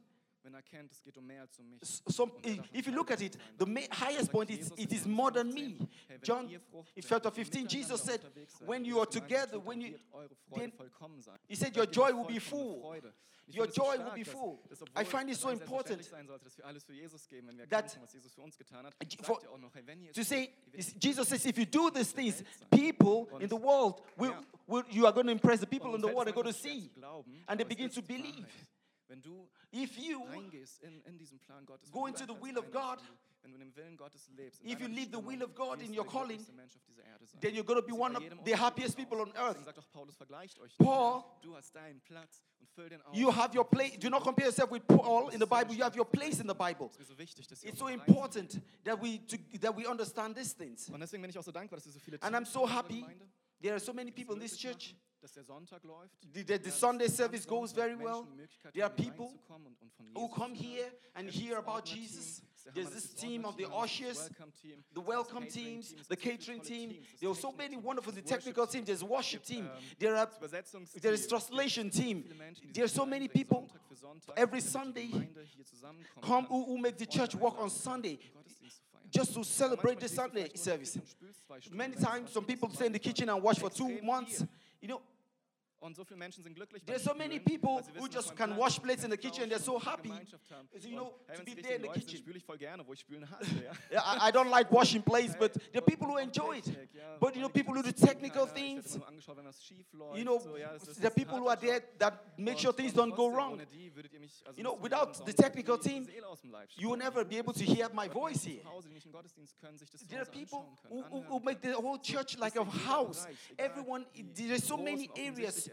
so, 2.09 2.31
eh, 2.43 2.57
if 2.73 2.87
you 2.87 2.93
look 2.93 3.11
at 3.11 3.21
it, 3.21 3.37
the 3.57 3.87
highest 3.91 4.31
point 4.31 4.49
is 4.51 4.71
it 4.77 4.91
is 4.91 5.07
more 5.07 5.31
than 5.31 5.53
me. 5.53 5.77
John 6.21 6.49
in 6.95 7.03
chapter 7.03 7.31
15, 7.31 7.67
Jesus 7.67 8.01
said, 8.01 8.21
when 8.65 8.83
you 8.85 8.99
are 8.99 9.05
together, 9.05 9.59
when 9.59 9.81
you, 9.81 9.95
then, 10.55 10.71
he 11.47 11.55
said, 11.55 11.75
your 11.75 11.85
joy 11.85 12.11
will 12.11 12.25
be 12.25 12.39
full. 12.39 12.95
Your 13.47 13.67
joy 13.67 13.97
will 13.97 14.13
be 14.15 14.23
full. 14.23 14.59
I 14.95 15.03
find 15.03 15.29
it 15.29 15.37
so 15.37 15.49
important 15.49 16.09
that 17.69 17.97
for, 19.21 19.37
to 20.13 20.23
say, 20.23 20.49
Jesus 20.97 21.27
says, 21.27 21.45
if 21.45 21.57
you 21.57 21.65
do 21.65 21.91
these 21.91 22.11
things, 22.11 22.43
people 22.71 23.29
in 23.39 23.49
the 23.49 23.55
world, 23.55 24.01
will, 24.17 24.35
will 24.67 24.83
you 24.89 25.05
are 25.05 25.11
going 25.11 25.25
to 25.27 25.31
impress 25.31 25.59
the 25.59 25.67
people 25.67 25.93
in 25.95 26.01
the 26.01 26.07
world. 26.07 26.27
They're 26.27 26.33
going 26.33 26.47
to 26.47 26.53
see, 26.53 26.89
and 27.47 27.59
they 27.59 27.63
begin 27.63 27.89
to 27.89 28.01
believe. 28.01 28.45
If 29.73 29.97
you 29.97 30.21
in, 30.83 31.01
in 31.07 31.39
Plan 31.47 31.65
Gottes, 31.65 31.89
go 31.89 32.05
into 32.05 32.25
the 32.25 32.33
will 32.33 32.57
of 32.57 32.71
God, 32.71 32.99
wenn 33.43 33.51
du 33.51 33.57
Willen 33.75 33.97
Gottes 33.97 34.29
lebst, 34.37 34.61
if 34.63 34.79
you 34.79 34.87
leave 34.87 35.11
the 35.11 35.19
will 35.19 35.41
of 35.41 35.53
God 35.53 35.81
in 35.81 35.93
your 35.93 36.05
calling, 36.05 36.39
then 37.41 37.55
you're 37.55 37.63
going 37.63 37.81
to 37.81 37.85
be 37.85 37.91
one 37.91 38.15
of 38.15 38.23
the 38.45 38.55
happiest 38.55 38.95
people 38.95 39.19
on 39.19 39.31
earth. 39.37 39.57
Paul. 40.79 41.39
You 43.13 43.29
have 43.31 43.53
your 43.53 43.65
place. 43.65 43.97
Do 43.97 44.09
not 44.09 44.23
compare 44.23 44.47
yourself 44.47 44.71
with 44.71 44.87
Paul 44.87 45.29
in 45.29 45.39
the 45.39 45.45
Bible. 45.45 45.75
You 45.75 45.83
have 45.83 45.95
your 45.95 46.05
place 46.05 46.39
in 46.39 46.47
the 46.47 46.55
Bible. 46.55 46.91
It's 47.63 47.79
so 47.79 47.87
important 47.87 48.61
that 48.83 48.99
we 48.99 49.19
to, 49.19 49.37
that 49.59 49.75
we 49.75 49.85
understand 49.85 50.35
these 50.35 50.53
things. 50.53 50.89
And 52.21 52.35
I'm 52.35 52.45
so 52.45 52.65
happy. 52.65 53.05
There 53.61 53.75
are 53.75 53.79
so 53.79 53.93
many 53.93 54.11
people 54.11 54.35
in 54.35 54.41
this 54.41 54.57
church. 54.57 54.95
The, 56.33 56.43
the, 56.43 56.57
the 56.57 56.71
Sunday 56.71 57.07
service 57.07 57.45
goes 57.45 57.71
very 57.71 57.95
well. 57.95 58.27
There 58.73 58.83
are 58.83 58.89
people 58.89 59.33
who 60.15 60.27
come 60.29 60.53
here 60.53 60.85
and 61.15 61.29
hear 61.29 61.57
about 61.57 61.85
Jesus. 61.85 62.41
There's 62.73 62.89
this 62.89 63.07
team 63.13 63.45
of 63.45 63.57
the 63.57 63.67
ushers, 63.69 64.29
the 64.93 65.01
welcome 65.01 65.45
teams, 65.47 65.93
the 66.07 66.15
catering 66.15 66.61
team. 66.61 66.95
There 67.19 67.29
are 67.29 67.35
so 67.35 67.51
many 67.51 67.77
wonderful 67.77 68.13
the 68.13 68.21
technical 68.21 68.65
team. 68.67 68.83
There's 68.85 69.03
worship 69.03 69.43
team. 69.43 69.69
There 69.99 70.15
are 70.15 70.29
there 71.01 71.13
is 71.13 71.27
translation 71.27 71.89
team. 71.89 72.23
There 72.73 72.85
are 72.85 72.89
so 72.89 73.05
many 73.05 73.27
people 73.27 73.69
every 74.37 74.61
Sunday 74.61 75.09
come 76.21 76.45
who, 76.45 76.65
who 76.65 76.77
make 76.77 76.97
the 76.97 77.05
church 77.05 77.35
work 77.35 77.55
on 77.59 77.69
Sunday 77.69 78.19
just 79.09 79.33
to 79.35 79.43
celebrate 79.43 79.99
the 79.99 80.09
Sunday 80.09 80.49
service. 80.55 80.97
Many 81.71 81.95
times, 81.95 82.31
some 82.31 82.45
people 82.45 82.69
stay 82.71 82.87
in 82.87 82.91
the 82.91 82.99
kitchen 82.99 83.29
and 83.29 83.41
watch 83.43 83.59
for 83.59 83.69
two 83.69 84.01
months. 84.01 84.43
You 84.81 84.87
know, 84.87 85.01
Und 85.83 85.97
so 85.97 86.05
viele 86.05 86.17
Menschen 86.17 86.41
sind 86.41 86.55
glücklich. 86.55 86.81
There's 86.85 87.03
so 87.03 87.13
many 87.13 87.39
people 87.39 87.81
who 87.99 88.07
just 88.07 88.33
can 88.37 88.55
wash 88.55 88.79
plates 88.81 89.03
in 89.03 89.11
the 89.11 89.17
kitchen. 89.17 89.43
and 89.43 89.51
They're 89.51 89.59
so 89.59 89.77
happy, 89.77 90.13
so, 90.79 90.87
you 90.87 90.95
know, 90.95 91.11
to 91.35 91.43
be 91.43 91.55
there 91.55 91.75
in 91.75 91.81
the 91.81 91.89
kitchen. 91.89 92.19
spüle 92.19 92.37
ich 92.37 92.45
voll 92.45 92.57
gerne, 92.57 92.87
wo 92.87 92.93
ich 92.93 93.01
spülen 93.01 93.29
hasse. 93.29 93.49
I, 93.91 94.29
I 94.29 94.31
don't 94.31 94.49
like 94.49 94.71
washing 94.71 95.03
plates, 95.03 95.35
but 95.37 95.53
there 95.73 95.81
are 95.81 95.85
people 95.85 96.07
who 96.07 96.19
enjoy 96.19 96.59
it. 96.59 96.71
But 97.19 97.35
you 97.35 97.41
know, 97.41 97.49
people 97.49 97.73
who 97.73 97.83
do 97.83 97.91
technical 97.91 98.45
things. 98.45 98.97
You 100.15 100.23
know, 100.23 100.39
there 100.99 101.07
are 101.07 101.13
people 101.13 101.37
who 101.37 101.49
are 101.49 101.57
there 101.57 101.81
that 101.99 102.13
make 102.37 102.59
sure 102.59 102.71
things 102.71 102.93
don't 102.93 103.13
go 103.13 103.29
wrong. 103.29 103.59
You 104.55 104.63
know, 104.63 104.75
without 104.81 105.25
the 105.25 105.33
technical 105.33 105.77
team, 105.77 106.07
you 106.77 106.89
will 106.89 106.97
never 106.97 107.25
be 107.25 107.37
able 107.39 107.51
to 107.51 107.63
hear 107.65 107.89
my 107.93 108.07
voice 108.21 108.45
here. 108.45 108.61
There 110.09 110.21
are 110.21 110.25
people 110.25 110.65
who, 110.87 111.03
who, 111.03 111.21
who 111.23 111.39
make 111.41 111.59
the 111.59 111.73
whole 111.73 111.97
church 111.97 112.37
like 112.37 112.55
a 112.55 112.63
house. 112.63 113.27
Everyone, 113.59 114.05
there's 114.33 114.63
so 114.63 114.77
many 114.77 115.09
areas. 115.17 115.69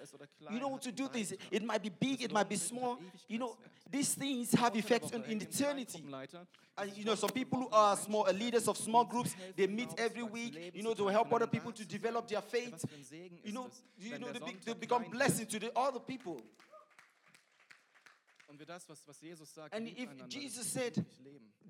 You 0.51 0.61
know 0.61 0.69
what 0.69 0.83
to 0.83 0.93
do 0.93 1.09
this. 1.13 1.35
It 1.51 1.65
might 1.65 1.83
be 1.83 1.89
big, 1.91 2.23
it 2.23 2.33
might 2.33 2.49
be 2.49 2.57
small. 2.57 2.99
You 3.29 3.39
know, 3.39 3.57
these 3.91 4.15
things 4.15 4.53
have 4.53 4.77
effects 4.77 5.13
on, 5.13 5.25
in 5.25 5.43
eternity. 5.43 6.05
And 6.79 6.97
you 6.97 7.05
know, 7.05 7.15
some 7.15 7.31
people 7.31 7.59
who 7.59 7.69
are 7.73 7.97
small 7.97 8.27
uh, 8.27 8.33
leaders 8.33 8.69
of 8.69 8.77
small 8.77 9.05
groups, 9.05 9.35
they 9.57 9.67
meet 9.67 9.91
every 9.99 10.23
week, 10.23 10.73
you 10.75 10.83
know, 10.83 10.95
to 10.95 11.09
help 11.09 11.33
other 11.33 11.47
people 11.47 11.73
to 11.73 11.85
develop 11.85 12.29
their 12.29 12.41
faith. 12.41 12.85
You 13.45 13.53
know, 13.53 13.69
you 13.99 14.19
know, 14.19 14.33
they, 14.33 14.39
be, 14.39 14.57
they 14.65 14.73
become 14.75 15.05
blessing 15.11 15.47
to 15.47 15.59
the 15.59 15.73
other 15.77 16.01
people. 16.01 16.41
Und 18.51 18.59
wir 18.59 18.67
das, 18.67 18.89
was, 18.89 19.07
was 19.07 19.21
Jesus 19.21 19.55
sagt, 19.55 19.73
And 19.73 19.87
if 19.87 20.09
Jesus 20.29 20.73
said 20.73 20.95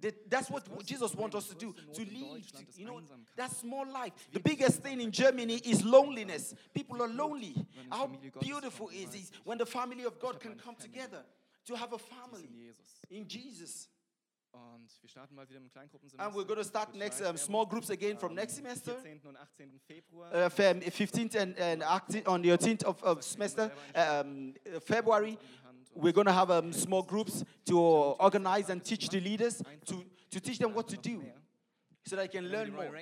that 0.00 0.14
that's 0.30 0.50
what 0.50 0.64
Jesus 0.86 1.14
wants 1.14 1.36
us 1.36 1.48
to 1.48 1.54
do, 1.54 1.74
to 1.92 2.00
live, 2.00 2.42
you 2.74 2.86
know, 2.86 3.02
that's 3.36 3.62
more 3.62 3.84
life. 3.84 4.14
The 4.32 4.40
biggest 4.40 4.82
thing 4.82 4.98
in 5.00 5.12
Germany 5.12 5.60
is 5.62 5.84
loneliness. 5.84 6.54
People 6.72 7.02
are 7.02 7.08
lonely. 7.08 7.54
How 7.90 8.06
beautiful 8.40 8.88
is 8.88 9.14
it 9.14 9.30
when 9.44 9.58
the 9.58 9.66
family 9.66 10.04
of 10.04 10.18
God 10.18 10.40
can 10.40 10.54
come 10.54 10.74
together 10.76 11.22
to 11.66 11.76
have 11.76 11.92
a 11.92 11.98
family 11.98 12.48
in 13.10 13.28
Jesus. 13.28 13.88
Und 14.52 14.90
wir 15.00 15.08
starten 15.08 15.36
mal 15.36 15.48
wieder 15.48 15.60
Kleingruppensemester. 15.60 16.26
And 16.26 16.34
we're 16.34 16.44
going 16.44 16.58
to 16.58 16.64
start 16.64 16.94
next 16.96 17.22
um, 17.22 17.36
small 17.36 17.64
groups 17.64 17.90
again 17.90 18.18
from 18.18 18.34
next 18.34 18.56
semester. 18.56 18.94
14. 18.94 19.20
und 19.24 19.36
18. 19.36 19.80
Februar. 19.86 20.32
Uh, 20.32 20.50
15th 20.50 21.36
and, 21.36 21.56
and 21.56 21.82
18th, 21.82 22.26
on 22.26 22.42
the 22.42 22.50
18th 22.50 22.82
of, 22.82 23.00
of 23.04 23.22
semester, 23.22 23.70
um, 23.94 24.54
uh, 24.66 24.80
February, 24.80 25.38
we're 25.94 26.12
going 26.12 26.26
to 26.26 26.32
have 26.32 26.50
um, 26.50 26.72
small 26.72 27.02
groups 27.02 27.44
to 27.66 27.78
organize 27.78 28.70
and 28.70 28.82
teach 28.84 29.08
the 29.08 29.20
leaders 29.20 29.62
to, 29.86 30.04
to 30.30 30.40
teach 30.40 30.58
them 30.58 30.72
what 30.74 30.88
to 30.88 30.96
do 30.96 31.22
so 32.06 32.16
they 32.16 32.28
can 32.28 32.44
learn 32.48 32.72
more. 32.72 32.92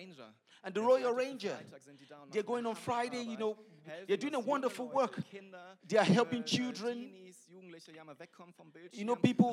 And 0.65 0.75
the 0.75 0.81
Royal 0.81 1.13
Ranger, 1.13 1.57
they're 2.33 2.43
going 2.43 2.67
on 2.67 2.75
Friday, 2.75 3.23
you 3.23 3.37
know, 3.39 3.57
they're 4.07 4.17
doing 4.17 4.35
a 4.35 4.41
wonderful 4.41 4.89
work. 4.89 5.19
They 5.87 5.97
are 5.99 6.05
helping 6.05 6.43
children. 6.45 6.99
You 8.93 9.05
know, 9.05 9.15
people- 9.23 9.53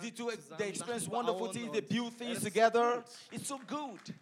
They, 0.00 0.10
do, 0.10 0.30
they 0.58 0.68
experience 0.68 1.08
wonderful 1.08 1.46
things, 1.52 1.72
they 1.72 1.80
build 1.80 2.12
things 2.12 2.42
together. 2.42 3.02
It's 3.32 3.48
so 3.48 3.58
good. 3.66 4.14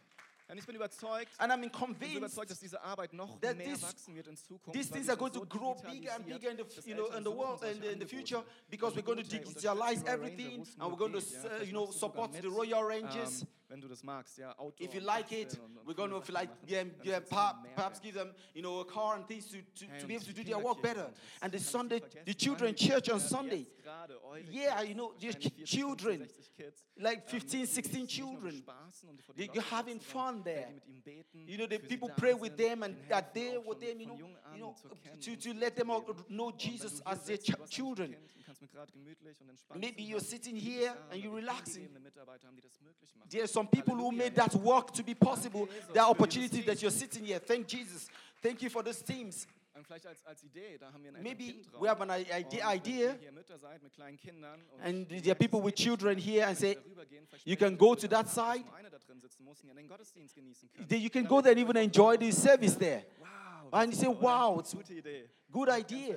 Und 0.51 0.57
ich 0.57 0.65
bin 0.67 0.77
überzeugt, 0.77 1.29
And 1.39 1.53
I'm 1.53 1.69
convinced 1.71 2.17
überzeugt, 2.17 2.51
dass 2.51 2.59
diese 2.59 2.81
Arbeit 2.83 3.13
noch 3.13 3.39
that 3.41 3.57
mehr 3.59 3.67
this- 3.75 3.83
wachsen 3.83 4.15
wird 4.15 4.29
in 4.29 4.37
Zukunft. 4.37 4.73
these 4.73 4.91
things 4.91 5.09
are 5.09 5.17
going 5.19 5.33
to 5.33 5.45
grow 5.45 5.75
bigger 5.75 6.15
and 6.15 6.25
bigger 6.27 6.51
in 6.51 6.57
the, 6.57 6.89
you 6.89 6.95
know, 6.95 7.07
in 7.17 7.23
the 7.23 7.31
world 7.31 7.63
and 7.63 7.85
in 7.85 8.01
the 8.01 8.07
future 8.07 8.43
because 8.71 8.97
we're 8.97 9.03
going 9.03 9.19
to 9.23 9.25
digitalize 9.29 10.01
unterstützt 10.01 10.05
die 10.05 10.07
Royal 10.07 10.15
everything 10.15 10.47
Ranger, 10.49 10.59
wo 10.59 10.63
es 10.63 10.81
and 10.81 10.93
we're 10.93 10.97
going 10.97 11.13
to, 11.13 11.19
uh, 11.19 11.63
you 11.65 11.71
know, 11.73 11.85
machst 11.85 11.95
du 11.95 11.99
sogar 11.99 12.25
support 12.29 12.33
the 12.43 12.49
Royal 12.49 12.83
Rangers. 12.83 13.43
ähm, 13.43 13.49
wenn 13.69 13.81
du 13.81 13.89
das 13.89 14.03
magst, 14.03 14.39
ja, 14.39 14.59
Outdoor 14.59 14.87
If 14.89 14.95
you 14.95 15.01
like 15.01 15.31
it, 15.31 15.59
we're 15.85 15.95
going 15.95 16.11
to 16.11 16.33
like 16.33 16.51
yeah, 16.67 16.85
yeah, 17.05 17.21
per- 17.21 17.55
perhaps 17.75 18.01
give 18.01 18.15
them 18.15 18.33
you 18.55 18.63
know 18.63 18.81
a 18.81 18.85
car 18.85 19.17
and 19.17 19.27
things 19.29 19.47
to, 19.51 19.59
to, 19.75 19.87
to 20.01 20.07
be 20.07 20.15
able 20.15 20.25
to 20.25 20.33
do 20.33 20.43
their 20.43 20.59
work 20.59 20.81
better. 20.83 21.11
And 21.43 21.53
the 21.53 21.59
Sunday, 21.59 22.01
the 22.25 22.35
children 22.35 22.75
church 22.75 23.11
on 23.11 23.21
Sunday. 23.21 23.67
jetzt 23.67 23.83
gerade 23.83 24.23
eure 24.25 24.41
Yeah, 24.51 24.83
you 24.83 24.95
know, 24.95 25.13
40, 25.19 25.65
children, 25.65 26.19
50, 26.21 26.35
60 26.37 26.57
Kids, 26.57 26.85
like 26.97 27.23
ähm, 27.25 27.29
15, 27.29 27.67
16 27.67 27.67
sich 27.67 27.93
nicht 27.93 28.19
nur 28.21 28.31
children. 28.33 28.53
bespaßen 28.65 29.09
und 29.09 29.17
die 29.19 29.23
vor 29.23 29.35
die 29.35 29.41
They- 29.43 29.49
Glotze 29.53 29.61
you're 29.69 29.71
having 29.77 30.01
fun 30.01 30.43
there. 30.45 30.67
die 30.69 30.75
mit 30.75 30.87
ihnen 30.87 31.03
beten, 31.03 31.47
You 31.49 31.57
know, 31.59 31.67
the 31.69 31.79
people 31.79 32.09
pray 32.17 32.35
with 32.35 32.57
them 32.57 32.83
and 32.83 32.97
helfen, 33.09 33.33
there 33.35 33.61
with 33.61 33.79
them, 33.81 34.01
you 34.01 34.07
know, 34.07 34.19
you 34.55 34.59
know, 34.59 34.75
to, 35.21 35.37
to 35.37 35.53
let 35.53 35.77
them 35.77 35.91
all 35.91 36.03
know 36.29 36.51
Jesus 36.53 37.03
as 37.05 37.25
their 37.27 37.37
ch 37.39 37.47
du 37.47 37.53
hast 37.53 37.61
ein 37.63 37.69
children. 37.71 38.17
Kannst 38.49 38.63
mir 38.63 38.69
gerade 38.69 38.91
gemütlich 38.93 39.39
und 39.43 39.51
entspannt 39.51 39.79
Maybe 39.79 40.01
you're 40.01 40.25
sitting 40.25 40.57
here 40.57 40.97
and 41.11 41.23
you're 41.23 41.37
relaxing. 41.37 41.83
hingegebene 41.83 42.01
Mitarbeiter 42.01 42.49
haben, 42.49 42.57
die 42.57 42.63
das 42.63 42.81
möglich 42.81 43.15
machen. 43.15 43.29
There 43.29 43.43
are 43.43 43.49
some 43.49 43.69
people 43.69 43.93
who 43.93 44.11
made 44.11 44.33
that 44.37 44.55
work 44.65 44.91
to 44.95 45.03
be 45.05 45.15
possible. 45.15 45.69
Are 45.95 46.09
opportunities 46.09 46.65
that 46.65 46.79
you're 46.79 46.91
sitting 46.91 47.27
here. 47.27 47.41
Thank 47.41 47.71
Jesus. 47.71 48.09
Thank 48.41 48.63
you 48.63 48.71
for 48.71 48.83
those 48.83 49.05
teams. 49.05 49.47
Und 49.75 49.87
vielleicht 49.87 50.07
als, 50.07 50.25
als 50.25 50.43
Idee, 50.45 50.79
da 50.79 50.91
haben 50.91 51.05
wir 51.05 51.13
Maybe 51.13 51.57
we 51.79 51.87
have 51.91 52.01
an 52.03 52.09
idea, 52.09 52.75
idea 52.75 53.13
ihr 53.13 53.19
hier 53.21 53.33
Mütter 53.33 53.59
seid 53.59 53.83
mit 53.83 53.93
und 53.99 54.45
and 54.83 55.09
there 55.11 55.33
are 55.33 55.35
people 55.35 55.63
with 55.63 55.75
children 55.75 56.17
here 56.17 56.47
and 56.47 56.57
say, 56.57 56.75
darüber 56.75 57.05
gehen, 57.05 57.27
vielleicht 57.27 57.47
you 57.47 57.55
can 57.55 57.77
go 57.77 57.95
to 57.95 58.09
that 58.09 58.31
side. 58.31 58.65
nur 58.65 58.75
einer 58.77 58.89
da 58.89 58.99
drin 58.99 59.21
sitzen 59.21 59.45
muss 59.45 59.61
und 59.61 59.69
ja 59.69 59.75
den 59.75 59.87
Gottesdienst 59.89 60.35
genießen 60.35 60.71
können. 60.73 60.89
then 60.89 61.03
you 61.03 61.11
can 61.11 61.27
go 61.27 61.43
there 61.43 61.53
and 61.55 61.61
even 61.61 61.77
enjoy 61.77 62.17
the 62.19 62.33
service 62.33 62.79
there. 62.79 63.05
Wow, 63.21 63.29
And 63.73 63.93
you 63.93 63.99
say, 63.99 64.09
wow, 64.09 64.59
it's 64.59 64.75
Idee. 64.75 65.29
good 65.53 65.69
idea. 65.69 66.17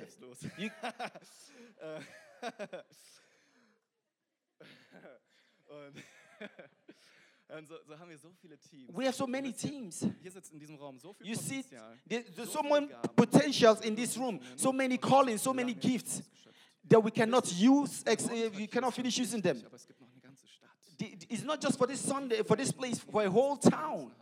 You, 0.56 0.70
äh, 1.82 2.00
und 5.68 6.02
und 7.58 7.68
so, 7.68 7.74
so 7.86 7.98
haben 7.98 8.08
wir 8.10 8.18
so 8.18 8.32
viele 8.40 8.58
Teams. 8.58 8.88
we 8.96 9.04
have 9.04 9.14
so 9.14 9.26
many 9.26 9.52
teams. 9.52 10.06
Hier 10.22 10.30
sitzt 10.30 10.52
in 10.52 10.58
diesem 10.58 10.76
Raum 10.76 10.98
so 10.98 11.12
viel 11.12 11.26
You 11.26 11.34
see, 11.34 11.62
Potenzial. 11.62 11.98
there- 12.08 12.24
there's 12.34 12.52
so 12.52 12.62
so 12.62 12.62
many 12.62 12.88
potentials 13.14 13.80
in 13.82 13.94
this 13.94 14.16
room, 14.16 14.40
so 14.56 14.72
many 14.72 14.96
callings, 14.98 15.42
so 15.42 15.52
many 15.52 15.74
gifts 15.74 16.22
that 16.88 17.02
we 17.02 17.10
cannot 17.10 17.46
use, 17.52 18.02
you 18.06 18.28
hier 18.28 18.52
eh, 18.52 18.66
cannot 18.66 18.92
finish 18.94 19.18
using 19.18 19.42
them. 19.42 19.62
Aber 19.64 19.76
es 19.76 19.86
gibt 19.86 20.00
noch 20.00 20.10
eine 20.10 20.20
ganze 20.20 20.46
Stadt. 20.48 20.70
The- 20.98 21.18
It's 21.28 21.44
not 21.44 21.62
just 21.62 21.76
for 21.78 21.86
this 21.86 22.00
Sunday, 22.02 22.42
for 22.44 22.56
this 22.56 22.72
place, 22.72 22.98
for 23.00 23.22
a 23.22 23.28
whole 23.30 23.56
town. 23.58 24.12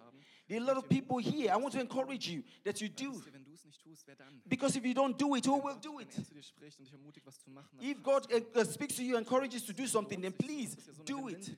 There 0.51 0.59
are 0.59 0.65
a 0.65 0.67
lot 0.67 0.79
of 0.79 0.89
people 0.89 1.19
here. 1.19 1.53
I 1.53 1.57
want 1.59 1.75
to 1.75 1.81
encourage 1.81 2.27
you 2.27 2.43
that 2.65 2.81
you 2.81 2.89
do. 2.89 3.13
Wisst 3.13 3.27
ihr, 3.29 3.33
wenn 3.35 3.45
du 3.45 3.53
es 3.53 3.65
nicht 3.65 3.81
tust, 3.85 4.05
wer 4.09 4.17
dann? 4.17 4.43
Because 4.49 4.77
if 4.77 4.85
you 4.85 4.95
don't 4.95 5.17
do 5.17 5.37
it, 5.37 5.47
who 5.47 5.63
will 5.63 5.77
do 5.81 6.01
it? 6.01 6.09
er 6.19 6.25
zu 6.25 6.35
dir 6.35 6.43
spricht 6.43 6.77
und 6.81 6.87
dich 6.87 6.93
ermutigt, 6.93 7.25
was 7.25 7.39
zu 7.39 7.51
machen, 7.51 7.79
dann 7.79 7.87
If. 7.87 8.03
God 8.03 8.27
uh, 8.33 8.59
uh, 8.59 8.65
speaks 8.65 8.97
to 8.97 9.03
you, 9.03 9.17
and 9.17 9.25
encourages 9.25 9.63
you 9.63 9.73
to 9.73 9.81
do 9.81 9.87
something, 9.87 10.21
then 10.21 10.33
please 10.33 10.75
Das 10.75 10.89
ist 10.89 10.89
ja 10.89 10.95
so 10.95 11.03
eine 11.03 11.23
do 11.23 11.29
it. 11.29 11.57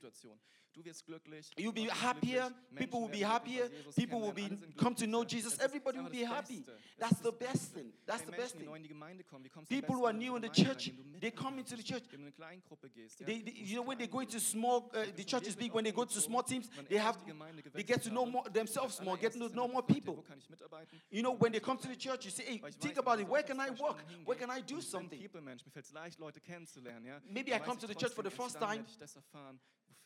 Du 0.74 0.82
wirst 0.84 1.04
glücklich. 1.04 1.50
You'll 1.58 1.72
be 1.72 1.88
happier, 1.90 2.50
people 2.76 3.00
will 3.02 3.08
be 3.10 3.26
happier, 3.26 3.68
people 3.94 4.20
will 4.20 4.32
be 4.32 4.42
kennenlernen, 4.42 4.62
alle 4.62 4.72
sind 4.72 4.76
come 4.78 4.94
to 4.96 5.06
know. 5.06 5.22
Jesus, 5.24 5.58
everybody 5.58 5.98
will 5.98 6.10
be 6.10 6.24
happy. 6.24 6.64
That's 6.98 7.20
the 7.20 7.30
best 7.32 7.74
thing. 7.74 7.92
That's 8.06 8.22
the 8.24 8.32
best 8.32 8.56
thing. 8.56 8.64
neu 8.66 8.76
in 8.76 8.82
die 8.82 8.88
Gemeinde 8.88 9.22
kommen, 9.24 9.44
wie 9.44 9.50
kommst 9.50 9.70
du 9.70 9.74
am 9.74 9.80
People 9.80 9.96
who 9.96 10.06
are 10.06 10.14
new 10.14 10.34
in 10.36 10.42
the 10.42 10.48
church, 10.48 10.88
rein, 10.88 10.98
wenn 10.98 11.12
du 11.12 11.20
they 11.20 11.30
come 11.30 11.58
into 11.58 11.76
the 11.76 11.82
church. 11.82 12.04
wenn 12.10 12.10
du 12.10 12.16
in 12.16 12.22
eine 12.22 12.32
Kleingruppe 12.32 12.88
gehst, 12.88 13.20
ja? 13.20 13.26
They, 13.26 13.42
they- 13.42 13.52
you 13.64 13.74
know, 13.74 13.86
when 13.86 13.98
they 13.98 14.06
go 14.08 14.20
into 14.20 14.38
small, 14.40 14.90
uh, 14.94 15.04
the 15.14 15.24
church 15.24 15.46
is 15.46 15.56
big. 15.56 15.74
When 15.74 15.84
they 15.84 15.92
go 15.92 16.04
to 16.06 16.20
small 16.20 16.42
teams, 16.42 16.70
they 16.88 16.98
have, 16.98 17.18
they 17.74 17.82
get 17.84 18.02
to 18.04 18.10
know 18.10 18.24
more 18.24 18.44
themselves 18.50 19.00
more, 19.02 19.18
get 19.18 19.32
to 19.34 19.48
know 19.50 19.68
more 19.68 19.82
people. 19.82 20.16
Wo 20.16 20.22
kann 20.22 20.38
ich 20.38 20.48
mitarbeiten? 20.48 20.98
You 21.10 21.22
know, 21.22 21.32
when 21.36 21.52
they 21.52 21.60
come 21.60 21.78
to 21.78 21.88
the 21.88 21.96
church, 21.96 22.24
you 22.24 22.30
say, 22.30 22.44
hey, 22.44 22.62
think 22.80 22.96
about 22.96 23.20
it. 23.20 23.28
Where 23.28 23.42
can 23.42 23.60
I 23.60 23.70
work? 23.70 24.02
Where 24.24 24.38
can 24.38 24.50
I 24.50 24.62
do 24.62 24.76
und 24.76 24.82
ich 24.82 24.90
bin 24.90 24.98
ein 24.98 25.02
something? 25.02 25.20
People-Mensch, 25.20 25.64
mir 25.66 25.70
fällt 25.70 25.84
es 25.84 25.92
leicht, 25.92 26.18
Leute 26.18 26.40
kennenzulernen, 26.40 27.04
ja? 27.04 27.20
Maybe 27.28 27.52
I 27.54 27.58
come 27.58 27.78
to 27.78 27.86
the 27.86 27.94
church 27.94 28.14
for 28.14 28.24
the 28.24 28.30
first 28.30 28.58
time. 28.58 28.84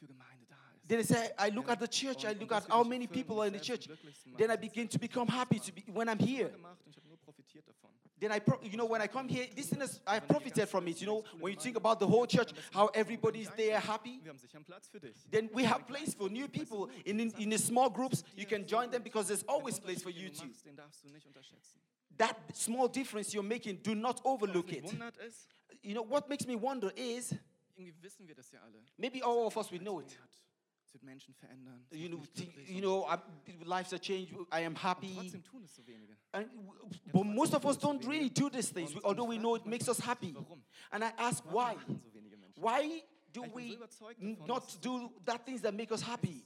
Werde 0.08 0.12
ich 0.12 0.18
das 0.18 0.46
erfahren, 0.46 0.46
wofür 0.46 0.46
Gemeinde 0.46 0.46
da 0.48 0.56
ist. 0.56 0.88
Then 0.88 0.98
they 0.98 1.04
say, 1.04 1.30
I 1.38 1.50
look 1.50 1.68
at 1.68 1.80
the 1.80 1.88
church, 1.88 2.24
I 2.24 2.32
look 2.38 2.52
at 2.52 2.68
how 2.70 2.84
many 2.84 3.06
people 3.06 3.40
are 3.40 3.46
in 3.48 3.54
the 3.54 3.60
church. 3.60 3.88
Then 4.36 4.50
I 4.50 4.56
begin 4.56 4.88
to 4.88 4.98
become 4.98 5.26
happy 5.28 5.58
to 5.58 5.72
be, 5.72 5.82
when 5.92 6.08
I'm 6.08 6.18
here. 6.18 6.50
gemacht 6.50 6.80
und 6.84 6.90
ich 6.90 6.96
habe 6.96 7.08
nur 7.08 7.18
profitiert 7.18 7.66
davon. 7.66 7.90
Then 8.18 8.32
I, 8.32 8.40
pro- 8.40 8.58
you 8.62 8.78
know, 8.78 8.86
when 8.86 9.02
I 9.02 9.08
come 9.08 9.28
here, 9.28 9.46
this 9.54 9.68
thing 9.68 9.82
is, 9.82 10.00
I 10.06 10.20
profited 10.20 10.68
from 10.70 10.88
it. 10.88 11.02
You 11.02 11.06
know, 11.06 11.24
when 11.38 11.52
you 11.52 11.58
think 11.60 11.76
about 11.76 11.98
the 11.98 12.06
whole 12.06 12.26
church, 12.26 12.50
how 12.72 12.86
everybody's 12.94 13.50
there 13.56 13.78
happy. 13.78 14.20
Wir 14.22 14.30
haben 14.30 14.38
sicher 14.38 14.56
einen 14.56 14.64
Platz 14.64 14.88
für 14.88 15.00
dich. 15.00 15.14
Then 15.30 15.50
we 15.52 15.64
have 15.64 15.86
place 15.86 16.14
for 16.14 16.30
new 16.30 16.48
people 16.48 16.88
in, 17.04 17.20
in, 17.20 17.30
in 17.38 17.50
the 17.50 17.58
small 17.58 17.90
groups. 17.90 18.24
You 18.34 18.46
can 18.46 18.66
join 18.66 18.90
them 18.90 19.02
because 19.02 19.26
there's 19.28 19.44
always 19.46 19.78
place 19.78 20.02
for 20.02 20.10
you 20.10 20.30
too. 20.30 20.46
machst, 20.46 20.64
den 20.64 20.76
darfst 20.76 21.04
du 21.04 21.10
nicht 21.10 21.26
unterschätzen. 21.26 21.78
That 22.16 22.36
small 22.54 22.88
difference 22.88 23.34
you're 23.34 23.42
making, 23.46 23.80
do 23.82 23.94
not 23.94 24.22
overlook 24.24 24.72
it. 24.72 24.90
You 25.82 25.94
know, 25.94 26.02
what 26.02 26.30
makes 26.30 26.46
me 26.46 26.56
wonder 26.56 26.90
is 26.96 27.34
irgendwie 27.76 28.02
wissen 28.02 28.26
wir 28.26 28.34
das 28.34 28.50
ja 28.50 28.60
alle. 28.62 28.82
maybe 28.96 29.24
all 29.24 29.46
of 29.46 29.56
us 29.56 29.70
we 29.70 29.78
know 29.78 30.00
it. 30.00 30.18
Hat. 30.20 30.42
wird 30.92 31.02
Menschen 31.02 31.34
verändern. 31.34 31.86
You 31.90 32.08
know, 32.08 32.18
mich 32.18 32.30
think, 32.32 32.54
glücklich 32.54 32.74
you 32.74 32.80
know, 32.80 33.06
I, 33.06 33.18
lives 33.64 33.92
are 33.92 34.00
changed. 34.00 34.32
I 34.50 34.64
am 34.64 34.72
und 34.72 34.82
happy. 34.82 35.14
trotzdem 35.14 35.42
tun 35.42 35.62
es 35.64 35.74
so 35.74 35.86
wenige. 35.86 36.16
And, 36.32 36.48
but 37.12 37.24
most 37.26 37.54
of 37.54 37.64
us 37.66 37.76
don't 37.78 38.02
really 38.06 38.30
do 38.30 38.48
these 38.48 38.72
things, 38.72 38.94
although 39.04 39.28
we 39.28 39.36
know 39.38 39.56
it 39.56 39.66
makes 39.66 39.88
us 39.88 39.98
happy. 39.98 40.32
Warum? 40.34 40.62
And 40.90 41.04
I 41.04 41.12
ask 41.18 41.44
why? 41.44 41.74
machen 41.74 42.00
so 42.02 42.14
wenige 42.14 42.36
Menschen? 42.38 42.62
Why 42.62 43.02
do 43.32 43.44
Ich 43.44 43.52
bin 43.52 43.52
so 43.52 43.56
we 43.56 43.74
überzeugt 43.74 44.22
n- 44.22 44.36
davon, 44.36 44.46
not 44.46 44.78
do 44.82 45.12
that 45.26 45.44
things 45.44 45.60
that 45.60 45.74
make 45.74 45.92
us 45.92 46.00
happy? 46.02 46.42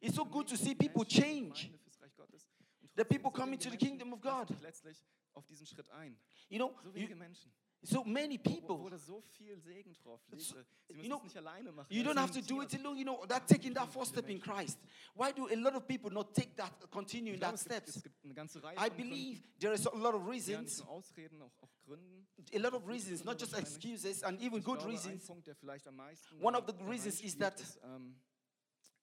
It's 0.00 0.16
so 0.16 0.24
good 0.24 0.48
to 0.48 0.56
see 0.56 0.74
people 0.74 1.04
change. 1.04 1.66
Gemeinde 1.68 1.78
fürs 1.78 2.00
Reich 2.00 2.16
Gottes. 2.16 2.48
Und 2.80 2.90
The 2.96 3.04
people 3.04 3.30
coming 3.30 3.58
to 3.60 3.70
the 3.70 3.76
kingdom 3.76 4.12
of 4.12 4.20
God. 4.20 4.48
letztlich 4.62 4.96
auf 5.34 5.46
diesen 5.46 5.66
Schritt 5.66 5.88
ein. 5.90 6.18
You 6.48 6.58
know, 6.58 6.74
So 6.82 6.92
wenige 6.92 7.14
Menschen. 7.14 7.52
So 7.82 8.04
many 8.04 8.38
people. 8.38 8.78
wo 8.78 8.88
da 8.88 8.98
so 8.98 9.20
viel 9.20 9.58
Segen 9.58 9.92
drauf 9.94 10.20
liegt. 10.30 10.42
So- 10.42 10.56
Sie 10.88 10.94
you 10.94 11.08
know, 11.08 11.18
es 11.18 11.24
nicht 11.24 11.36
alleine 11.36 11.72
machen. 11.72 11.92
You 11.92 12.02
don't 12.02 12.18
have 12.18 12.32
to 12.32 12.40
do 12.42 12.62
it 12.62 12.74
alone. 12.74 12.98
You 12.98 13.04
know, 13.04 13.24
that 13.26 13.46
taking 13.46 13.74
that 13.74 13.92
first 13.92 14.12
step 14.12 14.28
in 14.28 14.40
Christ. 14.40 14.78
Why 15.14 15.32
do 15.32 15.48
a 15.48 15.54
lot 15.54 15.74
of 15.74 15.86
people 15.86 16.10
not 16.10 16.34
take 16.34 16.54
that, 16.56 16.72
continue 16.90 17.34
in 17.34 17.40
that 17.40 17.54
es, 17.54 17.64
gibt, 17.64 17.72
steps? 17.74 17.96
es 17.96 18.02
gibt 18.02 18.24
eine 18.24 18.34
ganze 18.34 18.62
Reihe 18.62 18.76
I 18.76 18.90
believe 18.90 19.42
there 19.58 19.72
is 19.72 19.86
a 19.86 19.96
lot 19.96 20.14
of 20.14 20.22
Gründen. 20.24 20.48
Ja, 20.50 20.60
nicht 20.60 20.78
reasons, 20.78 20.82
Ausreden, 20.82 21.42
auch, 21.42 21.52
auch 21.62 21.70
Gründen. 21.86 22.26
a 22.52 22.58
lot 22.58 22.74
of 22.74 22.86
reasons, 22.86 23.24
not 23.24 23.40
just 23.40 23.54
excuses, 23.56 24.22
and 24.22 24.40
even 24.42 24.62
good 24.62 24.82
reasons. 24.84 25.26
Punkt, 25.26 25.46
der 25.46 25.56
am 25.86 26.00
One 26.40 26.56
of 26.56 26.66
the 26.66 26.74
reasons 26.84 27.20
is 27.22 27.36
that- 27.38 27.62
ähm, 27.84 28.20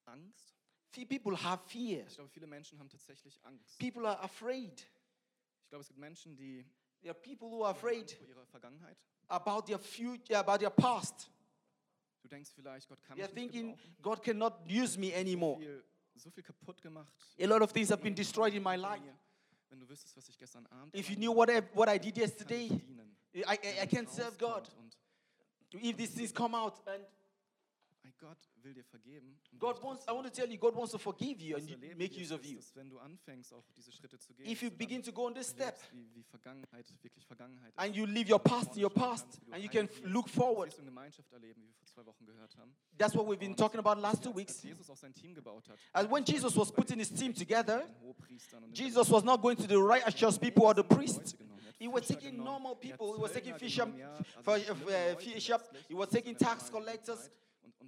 Angst. 0.04 0.54
Few 0.90 1.04
people 1.06 1.36
have 1.36 1.62
fear. 1.68 2.06
Ich 2.06 2.14
glaube, 2.14 2.30
viele 2.30 2.46
Menschen 2.46 2.78
haben 2.78 2.88
tatsächlich 2.88 3.38
Angst. 3.44 3.78
People 3.78 4.06
are 4.08 4.20
afraid. 4.20 4.86
Ich 5.64 5.68
glaube, 5.68 5.82
es 5.82 5.88
gibt 5.88 5.98
Menschen, 5.98 6.34
die 6.36 6.64
There 7.02 7.10
are 7.10 7.14
people 7.20 7.48
who 7.50 7.62
are 7.64 7.70
afraid 7.72 8.10
vor 8.10 8.26
ihrer 8.26 8.46
Vergangenheit. 8.46 8.96
about 9.28 9.66
their 9.66 9.78
future, 9.78 10.36
about 10.36 10.58
their 10.60 10.70
past. 10.70 11.30
Du 12.22 12.28
denkst 12.28 12.50
vielleicht, 12.54 12.88
Gott 12.88 13.02
kann 13.04 13.16
They 13.16 13.24
are 13.24 13.32
thinking. 13.32 13.76
God 14.02 14.22
cannot 14.22 14.54
use 14.68 14.98
me 14.98 15.10
So 15.10 15.16
anymore. 15.16 15.58
viel, 15.58 15.82
so 16.16 16.30
viel. 16.30 16.44
A 17.40 17.46
lot 17.46 17.62
of 17.62 17.72
things 17.72 17.88
have 17.90 18.02
been 18.02 18.14
destroyed 18.14 18.54
in 18.54 18.62
my 18.62 18.76
life. 18.76 19.02
Wenn 19.70 19.80
du 19.80 19.88
wüsstest, 19.88 20.16
was 20.16 20.28
ich 20.28 20.38
gestern 20.38 20.66
Abend 20.66 20.94
If 20.94 21.10
you 21.10 21.16
knew 21.16 21.30
what 21.32 21.50
I, 21.50 21.60
what 21.74 21.88
I 21.88 21.98
did 21.98 22.16
yesterday. 22.16 22.70
I, 23.34 23.42
I, 23.52 23.82
I 23.82 23.86
can't 23.86 24.08
serve 24.10 24.36
God. 24.38 24.68
Und 24.76 24.96
If 25.84 25.96
these 25.96 26.14
things 26.14 26.32
come 26.32 26.54
out, 26.56 26.80
and 26.86 27.04
Gott 28.18 28.38
will 28.62 28.74
dir 28.74 28.84
vergeben. 28.84 29.38
God 29.58 29.82
wants, 29.82 30.04
I 30.08 30.12
want 30.12 30.26
to 30.26 30.32
tell 30.32 30.50
you, 30.50 30.58
God 30.58 30.74
wants 30.74 30.92
to 30.92 30.98
forgive 30.98 31.40
you 31.40 31.56
and 31.56 31.96
make 31.96 32.16
use 32.16 32.32
of 32.32 32.44
you. 32.44 32.58
wenn 32.74 32.90
du 32.90 32.98
anfängst, 32.98 33.52
auch 33.52 33.64
diese 33.76 33.92
Schritte 33.92 34.18
zu 34.18 34.34
gehen, 34.34 34.46
If 34.50 34.62
you 34.62 34.70
begin 34.70 35.02
to 35.02 35.12
go 35.12 35.26
on 35.26 35.34
this 35.34 35.50
step 35.50 35.78
wie, 35.92 36.08
wie 36.14 36.22
Vergangenheit 36.24 36.86
wirklich 37.02 37.24
Vergangenheit 37.26 37.72
and 37.76 37.94
you 37.94 38.06
leave 38.06 38.30
your 38.30 38.40
past 38.40 38.76
in 38.76 38.84
your 38.84 38.92
past 38.92 39.24
kannst, 39.24 39.46
wie 39.46 39.50
du 39.50 39.54
and 39.54 39.64
you 39.64 39.70
can 39.70 40.12
look 40.12 40.28
forward, 40.28 40.74
Gemeinschaft 40.76 41.32
erleben, 41.32 41.62
wie 41.62 41.68
wir 41.68 41.74
vor 41.74 41.86
zwei 41.86 42.06
Wochen 42.06 42.26
gehört 42.26 42.56
haben. 42.56 42.74
that's 42.98 43.14
what 43.14 43.26
we've 43.26 43.38
been 43.38 43.56
talking 43.56 43.78
about 43.78 44.00
last 44.00 44.22
two 44.22 44.34
weeks. 44.34 44.62
Jesus 44.62 44.90
auch 44.90 44.96
sein 44.96 45.14
Team 45.14 45.34
gebaut 45.34 45.68
hat. 45.68 45.78
And 45.92 46.10
when 46.10 46.24
Jesus 46.24 46.56
was 46.56 46.72
putting 46.72 46.98
his 46.98 47.12
team 47.12 47.34
together, 47.34 47.84
den 47.86 48.00
Hohepriestern 48.00 48.64
und 48.64 48.76
den 48.76 48.86
Jesus 48.86 49.10
was 49.10 49.22
not 49.22 49.40
going 49.40 49.56
to 49.56 49.66
the 49.66 49.78
righteous 49.78 50.38
people 50.38 50.64
or 50.64 50.74
the 50.74 50.82
priests. 50.82 51.36
He 51.78 51.86
was 51.86 52.08
taking 52.08 52.42
normal 52.42 52.72
er 52.72 52.76
people. 52.76 53.14
He 53.14 53.22
was 53.22 53.32
taking 53.32 53.54
fisher, 53.54 53.86
genommen, 53.86 54.00
ja, 54.00 54.12
also 54.16 54.42
for, 54.42 54.56
uh. 54.56 55.16
He 55.88 55.94
was 55.94 56.08
taking 56.08 56.36
tax 56.36 56.68
collectors. 56.70 57.30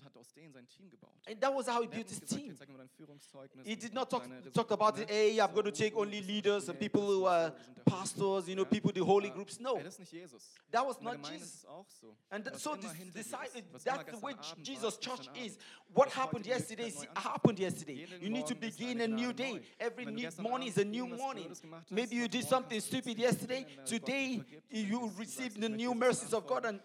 Und, 0.00 0.04
hat 0.04 0.16
aus 0.16 0.32
denen 0.32 0.52
sein 0.52 0.66
Team 0.68 0.88
gebaut. 0.90 1.10
And 1.28 1.40
that 1.40 1.54
was 1.54 1.66
how 1.68 1.80
he 1.82 1.86
Er 1.86 1.90
built 1.90 2.08
his 2.08 2.20
team. 2.20 2.48
jetzt 2.48 2.58
zeig 2.58 2.68
mir 2.68 2.78
dein 2.78 2.88
Führungszeugnis 2.88 3.66
He 3.66 3.76
did 3.76 3.92
not 3.94 4.08
talk, 4.10 4.24
talk 4.52 4.70
about 4.72 4.98
it, 5.00 5.08
hey, 5.10 5.38
I'm 5.40 5.52
going 5.52 5.64
to 5.64 5.70
oh, 5.70 5.74
take 5.74 5.94
only 5.96 6.20
leaders 6.20 6.68
and 6.68 6.78
people 6.78 7.02
who 7.02 7.26
are 7.26 7.50
so, 7.50 7.54
wir 7.56 7.64
sind 7.64 7.76
der 7.76 7.82
pastors, 7.84 8.48
you 8.48 8.54
know, 8.54 8.64
people, 8.64 8.92
the 8.92 9.00
holy 9.04 9.28
Äh, 9.28 9.32
groups. 9.34 9.58
No, 9.60 9.76
Ey, 9.76 9.84
das 9.84 9.94
ist 9.94 9.98
nicht 10.00 10.12
Jesus. 10.12 10.54
that 10.70 10.86
was 10.86 11.00
not 11.00 11.16
Jesus. 11.26 11.42
ist 11.46 11.54
es 11.56 11.64
auch 11.66 11.86
so. 11.88 12.16
And 12.30 12.44
th- 12.46 12.56
so 12.58 12.74
this, 12.76 12.92
hinter 12.92 13.12
this, 13.18 13.28
dir 13.30 13.38
ist, 13.44 13.72
was 13.72 13.84
immer 13.86 14.04
that's 14.04 14.18
the 14.18 14.22
way 14.22 14.34
Jesus' 14.62 14.98
church 14.98 15.28
is. 15.36 15.58
What 15.92 16.08
happened 16.16 16.46
yesterday 16.46 16.88
is- 16.88 17.06
happened 17.14 17.58
yesterday. 17.58 18.06
You 18.20 18.30
need 18.30 18.46
to 18.46 18.54
begin 18.54 19.00
a 19.00 19.08
new 19.08 19.32
day. 19.32 19.60
Every 19.78 20.06
new 20.06 20.28
morning 20.38 20.68
is 20.68 20.78
a 20.78 20.84
new 20.84 21.06
morning. 21.06 21.44
Blödes 21.44 21.60
gemacht 21.60 21.82
hast, 21.82 21.90
Maybe 21.92 22.14
you 22.16 22.28
did 22.28 22.44
something 22.48 22.80
stupid 22.80 23.18
yesterday. 23.18 23.64
bekennen, 23.64 23.76
wenn 23.76 23.84
Gott 23.84 23.90
dir 23.90 24.00
Today, 24.00 24.44
you 24.70 24.86
du 24.86 25.00
will 25.00 25.08
sagst, 25.08 25.18
receive 25.18 25.60
the 25.60 25.68
new 25.68 25.94
mercies 25.94 26.32
of 26.32 26.46
God 26.46 26.64
and, 26.64 26.80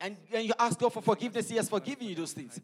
and, 0.00 0.16
and 0.32 0.46
you 0.46 0.54
ask 0.58 0.78
God 0.78 0.92
for 0.92 1.02
forgiveness. 1.02 1.48
He 1.48 1.56
has 1.56 1.68
forgiven 1.68 2.06
you 2.06 2.14
those 2.14 2.32
things. 2.32 2.60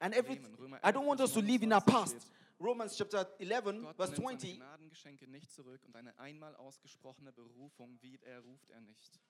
And 0.00 0.14
every, 0.14 0.40
I 0.82 0.90
don't 0.90 1.06
want 1.06 1.20
us 1.20 1.32
to 1.32 1.40
live 1.40 1.62
in 1.62 1.72
our 1.72 1.80
past. 1.80 2.16
Romans 2.58 2.94
chapter 2.96 3.26
11, 3.40 3.82
Gott 3.82 3.96
verse 3.96 4.12
nimmt 4.12 4.16
seine 4.16 4.38
20. 4.38 4.56
Gnadengeschenke 4.56 5.30
nicht 5.30 5.52
zurück 5.52 5.80
und 5.84 5.96
eine 5.96 6.16
einmal 6.18 6.54
ausgesprochene 6.56 7.32
Berufung, 7.32 7.98
wie 8.00 8.18
er 8.24 8.40
ruft 8.40 8.70
er 8.70 8.80
nicht. 8.80 9.20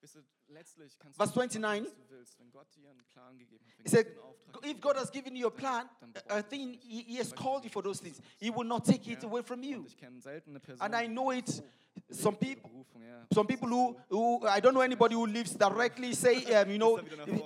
Verse 0.00 1.32
29. 1.34 1.84
was 1.84 1.94
du 1.94 2.08
willst, 2.08 2.38
wenn 2.38 2.50
Gott 2.50 2.66
dir 2.74 2.90
einen 2.90 3.04
Plan 3.04 3.36
gegeben 3.36 3.64
hat. 3.66 3.78
Wenn 3.78 3.84
He 3.84 3.90
said, 3.90 4.06
dir 4.06 4.12
einen 4.12 4.20
Auftrag 4.20 4.66
if 4.66 4.80
God 4.80 4.96
has 4.96 5.10
given 5.10 5.36
you 5.36 5.46
a 5.46 5.50
plan, 5.50 5.88
a 6.28 6.42
thing, 6.42 6.78
He, 6.82 7.18
has 7.18 7.32
called 7.32 7.64
you 7.64 7.70
for 7.70 7.82
those 7.82 8.00
things. 8.00 8.20
He 8.38 8.50
will 8.50 8.66
not 8.66 8.84
take 8.84 9.06
it 9.10 9.24
away 9.24 9.42
from 9.42 9.62
you. 9.62 9.84
ich 9.86 9.96
kenne 9.96 10.20
selten 10.20 10.50
eine 10.50 10.60
Person, 10.60 10.82
And 10.82 10.94
I 10.94 11.06
know 11.06 11.32
it. 11.32 11.62
Some 12.10 12.36
people, 12.36 12.86
some 13.34 13.46
people 13.46 13.68
who, 13.68 13.96
who 14.08 14.46
I 14.46 14.60
don't 14.60 14.72
know 14.72 14.82
anybody 14.82 15.14
who 15.14 15.26
lives 15.26 15.54
directly 15.54 16.14
say, 16.14 16.44
um, 16.54 16.70
you 16.70 16.78
know, 16.78 17.00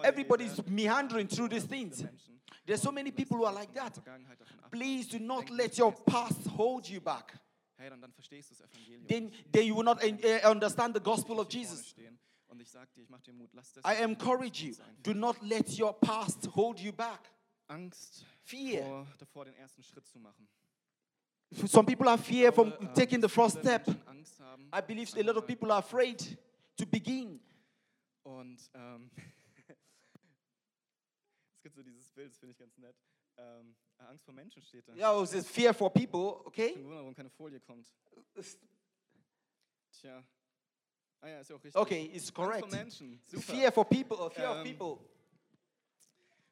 everybody's 0.04 0.60
meandering 0.66 1.26
through 1.26 1.48
these 1.48 1.64
things. 1.64 2.04
There's 2.66 2.82
so 2.82 2.92
many 2.92 3.10
people 3.10 3.38
who 3.38 3.44
are 3.44 3.52
like 3.52 3.74
that. 3.74 3.94
Vergangenheit 3.94 4.38
davon 4.38 4.58
ab. 4.62 4.70
Please 4.70 5.08
do 5.08 5.18
not 5.18 5.50
let 5.50 5.76
your 5.78 5.92
past 6.06 6.46
hold 6.48 6.88
you 6.88 7.00
back. 7.00 7.32
Hey, 7.76 7.90
dann, 7.90 8.00
dann 8.00 8.12
verstehst 8.12 8.50
du 8.50 8.54
das 8.54 8.62
Evangelium. 8.70 9.06
Then, 9.08 9.32
then 9.50 9.66
you 9.66 9.74
will 9.74 9.84
not 9.84 10.00
uh, 10.04 10.48
understand 10.48 10.94
the 10.94 11.00
gospel 11.00 11.40
of 11.40 11.48
Jesus. 11.48 11.94
Und 12.52 12.60
ich 12.60 12.70
sag 12.70 12.92
dir, 12.92 13.00
ich 13.02 13.08
mach 13.08 13.22
dir 13.22 13.32
Mut, 13.32 13.48
lass 13.54 13.72
das 13.72 13.82
I 13.82 14.02
encourage 14.02 14.62
you. 14.62 14.74
Do 15.02 15.14
not 15.14 15.40
let 15.40 15.78
your 15.78 15.94
past 15.94 16.46
hold 16.54 16.78
you 16.78 16.92
back. 16.92 17.32
Angst 17.66 18.26
Fear. 18.44 18.84
vor, 18.84 19.06
davor, 19.18 19.44
den 19.46 19.54
ersten 19.54 19.82
Schritt 19.82 20.06
zu 20.06 20.18
machen. 20.18 20.46
Some 21.66 21.86
people 21.86 22.06
are 22.06 22.18
fear 22.18 22.50
Ich 22.50 22.54
from 22.54 22.74
ähm, 22.78 22.92
taking 22.92 23.22
the 23.22 23.28
first 23.28 23.58
viele 23.58 23.70
step. 23.80 23.86
Menschen 23.86 24.06
Angst 24.06 24.38
haben. 24.40 24.68
I 24.70 24.82
believe 24.82 25.18
a 25.18 25.22
lot 25.22 25.38
of 25.38 25.46
people 25.46 25.70
are 25.72 25.78
afraid 25.78 26.36
to 26.76 26.84
begin. 26.84 27.40
Und 28.22 28.70
ähm, 28.74 29.10
es 31.56 31.62
gibt 31.62 31.74
so 31.74 31.82
dieses 31.82 32.10
Bild, 32.10 32.32
das 32.32 32.38
finde 32.38 32.52
ich 32.52 32.58
ganz 32.58 32.76
nett. 32.76 32.96
Ähm, 33.38 33.74
Angst 33.96 34.26
vor 34.26 34.34
Menschen 34.34 34.60
steht 34.60 34.86
da. 34.86 34.92
Yeah, 34.94 35.22
it 35.22 35.28
says 35.30 35.48
fear 35.48 35.72
for 35.72 35.90
people, 35.90 36.40
Ich 36.42 36.46
okay? 36.48 36.72
bin 36.74 36.84
wundern, 36.84 36.98
warum 36.98 37.14
keine 37.14 37.30
Folie 37.30 37.60
kommt. 37.60 37.90
Tja. 39.90 40.22
Ah 41.24 41.28
ja, 41.28 41.38
ist 41.40 41.52
auch 41.52 41.62
richtig. 41.62 41.76
Okay, 41.80 42.04
it's 42.12 42.14
Angst 42.28 42.34
vor 42.34 42.44
correct. 42.46 42.70
Menschen. 42.72 43.20
Super. 43.26 43.42
Fear 43.54 43.72
for 43.72 43.84
people, 43.84 44.16
or 44.18 44.30
fear 44.30 44.50
of 44.50 44.56
Ähm, 44.58 44.76
people. 44.76 44.98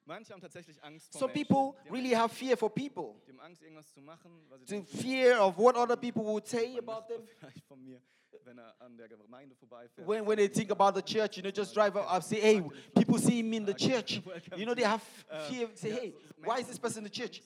Manche 0.07 0.33
haben 0.33 0.41
tatsächlich 0.41 0.83
Angst 0.83 1.13
vor 1.13 1.21
Some 1.21 1.33
Menschen. 1.33 1.47
people 1.49 1.73
Die 1.85 1.89
haben 1.89 1.95
really 1.95 2.11
have 2.15 2.35
fear 2.35 2.57
for 2.57 2.71
people. 2.73 3.15
Die 3.27 3.31
haben 3.33 3.41
Angst, 3.41 3.63
irgendwas 3.63 3.93
zu 3.93 4.01
machen, 4.01 4.45
weil 4.49 4.59
sie 4.61 4.65
To 4.67 4.73
denken, 4.75 4.97
fear 4.99 5.41
of 5.45 5.57
what 5.59 5.77
other 5.77 5.97
people 5.97 6.23
would 6.25 6.47
say 6.47 6.69
mein 6.75 6.79
about 6.79 6.93
Nachbar 7.03 7.09
them. 7.09 7.27
vielleicht 7.39 7.65
von 7.67 7.83
mir, 7.83 8.01
wenn 8.45 8.59
er 8.59 8.75
an 8.81 8.97
der 8.97 9.09
Gemeinde 9.09 9.55
vorbeifährt. 9.55 10.07
When, 10.09 10.27
when 10.27 10.37
they 10.39 10.49
think 10.49 10.71
about 10.71 10.95
the 10.99 11.03
church, 11.03 11.37
you 11.37 11.43
know, 11.43 11.51
just 11.53 11.75
drive 11.75 11.97
up 11.97 12.11
and 12.13 12.25
say, 12.25 12.41
hey, 12.41 12.63
people 12.95 13.19
see 13.19 13.43
me 13.43 13.59
in 13.59 13.67
the 13.67 13.75
church. 13.75 14.21
You 14.57 14.65
know, 14.67 14.75
they 14.75 14.85
have 14.85 15.03
fear, 15.49 15.69
say, 15.75 15.91
hey, 15.91 16.13
so- 16.13 16.19
so 16.43 16.49
why 16.49 16.59
is 16.61 16.67
this 16.67 16.79
person 16.79 16.99
in 16.99 17.05
the 17.05 17.11
church? 17.11 17.41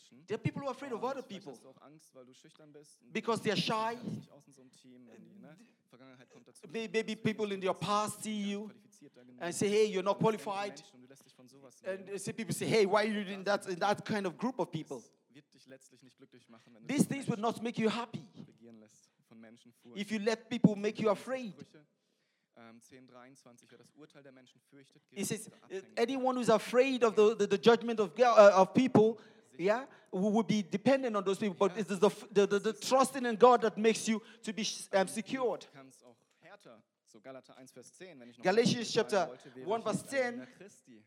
Angst 0.00 0.08
auch 0.08 0.08
vor 0.08 0.16
Menschen. 0.16 0.26
There 0.26 0.36
are 0.36 0.42
people 0.42 0.62
who 0.62 0.66
are 0.68 0.74
afraid 0.74 0.92
of 0.92 1.02
other 1.04 1.22
people 1.22 1.52
hast 1.52 1.64
du 1.64 1.68
auch 1.68 1.82
Angst, 1.82 2.14
weil 2.14 2.24
du 2.26 2.34
schüchtern 2.34 2.72
bist. 2.72 2.98
because 3.12 3.42
they're 3.42 3.56
shy. 3.56 3.96
aus 4.30 4.44
so 4.46 4.62
Team, 4.82 5.06
die, 5.06 5.40
ne? 5.40 5.56
Kommt 6.30 6.46
dazu. 6.48 6.66
Maybe 6.70 7.16
people 7.16 7.52
in 7.52 7.62
your 7.62 7.74
past 7.74 8.22
see 8.22 8.52
you 8.52 8.70
and 9.40 9.54
say, 9.54 9.68
hey, 9.68 9.86
you're 9.86 10.02
not 10.02 10.20
Und 10.22 10.32
das 10.34 10.42
denken 10.44 10.44
qualified. 10.44 10.76
Menschen 10.78 10.94
Und 10.94 11.02
du 11.02 11.08
lässt 11.08 11.24
dich 11.26 11.34
von 11.34 11.48
sowas 11.48 11.82
And 11.84 12.20
see 12.20 12.32
people 12.32 12.54
say, 12.54 12.66
hey, 12.66 12.86
why 12.86 12.96
are 12.96 13.06
you 13.06 13.20
in 13.32 13.44
that, 13.44 13.66
in 13.66 13.78
that 13.80 14.04
kind 14.04 14.26
of 14.26 14.36
group 14.38 14.58
of 14.60 14.70
people? 14.70 15.02
Wird 15.32 15.52
dich 15.52 15.66
letztlich 15.66 16.02
nicht 16.02 16.16
glücklich 16.16 16.48
machen, 16.48 16.74
wenn 16.74 16.86
These 16.86 17.06
things 17.08 17.26
will 17.28 17.38
not 17.38 17.62
make 17.62 17.80
you 17.80 17.88
happy 17.90 18.22
regieren 18.46 18.78
lässt, 18.78 19.10
von 19.28 19.40
Menschen 19.40 19.72
fuhr. 19.72 19.96
if 19.96 20.10
you 20.10 20.18
let 20.18 20.48
people 20.48 20.76
make 20.76 21.00
you 21.02 21.08
afraid. 21.10 21.54
Ähm, 22.56 22.78
10,23, 22.80 23.76
das 23.78 23.90
Urteil 23.94 24.22
der 24.22 24.32
Menschen 24.32 24.60
fürchtet, 24.68 25.02
It 25.12 25.26
says, 25.26 25.48
uh, 25.70 25.80
anyone 25.96 26.36
who's 26.38 26.50
afraid 26.50 27.02
of 27.02 27.14
the, 27.16 27.34
the, 27.38 27.46
the 27.46 27.56
judgment 27.56 27.98
of, 28.00 28.10
uh, 28.18 28.50
of 28.54 28.74
people, 28.74 29.16
yeah, 29.60 29.84
we 30.10 30.30
will 30.30 30.42
be 30.42 30.62
dependent 30.62 31.14
on 31.16 31.24
those 31.24 31.38
people. 31.38 31.56
But 31.58 31.78
it 31.78 31.90
is 31.90 31.98
the, 31.98 32.10
the, 32.32 32.46
the, 32.46 32.58
the 32.58 32.72
trusting 32.72 33.26
in 33.26 33.36
God 33.36 33.62
that 33.62 33.76
makes 33.76 34.08
you 34.08 34.22
to 34.42 34.52
be 34.52 34.66
um, 34.94 35.06
secured. 35.06 35.60
Du 35.60 35.78
kannst 35.78 36.04
auch 36.04 36.16
härter, 36.40 36.82
so 37.06 37.20
Galater 37.20 37.56
1, 37.56 37.70
Vers 37.72 37.92
10, 37.92 38.18
wenn 38.18 38.30
ich 38.30 38.38
noch 38.38 38.44
Galatians 38.44 38.90
chapter 38.90 39.28
wollte, 39.64 39.86
1, 39.86 40.40
ich 40.42 40.56
Vers 40.56 40.84
10. 40.84 41.04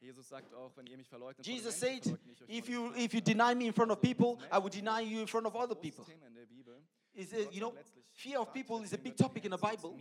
Jesus 0.00 0.28
sagt 0.28 0.54
auch, 0.54 0.76
wenn 0.76 0.86
ihr 0.86 0.96
mich 0.96 1.08
verleugnet, 1.08 1.44
Jesus 1.44 1.78
said, 1.78 2.06
Menschen, 2.06 2.18
verleugne 2.18 2.32
ich 2.32 2.42
euch 2.42 2.58
if 2.58 2.68
you, 2.68 2.92
if 2.96 3.12
you 3.12 3.20
deny 3.20 3.54
me 3.54 3.66
in 3.66 3.72
front 3.72 3.90
of 3.90 4.00
people, 4.00 4.38
I 4.50 4.58
will 4.58 4.70
deny 4.70 5.00
you 5.00 5.20
in 5.20 5.26
front 5.26 5.46
of 5.46 5.56
other 5.56 5.74
people. 5.74 6.04
Thema 6.04 6.26
in 6.26 6.34
der 6.34 6.46
Bibel. 6.46 6.80
Is 7.14 7.32
it, 7.32 7.52
you 7.52 7.60
know, 7.60 7.74
fear 8.12 8.38
of 8.38 8.52
people 8.52 8.80
is 8.84 8.92
a 8.92 8.98
big 8.98 9.16
topic 9.16 9.44
in 9.44 9.50
the 9.50 9.58
Bible. 9.58 9.98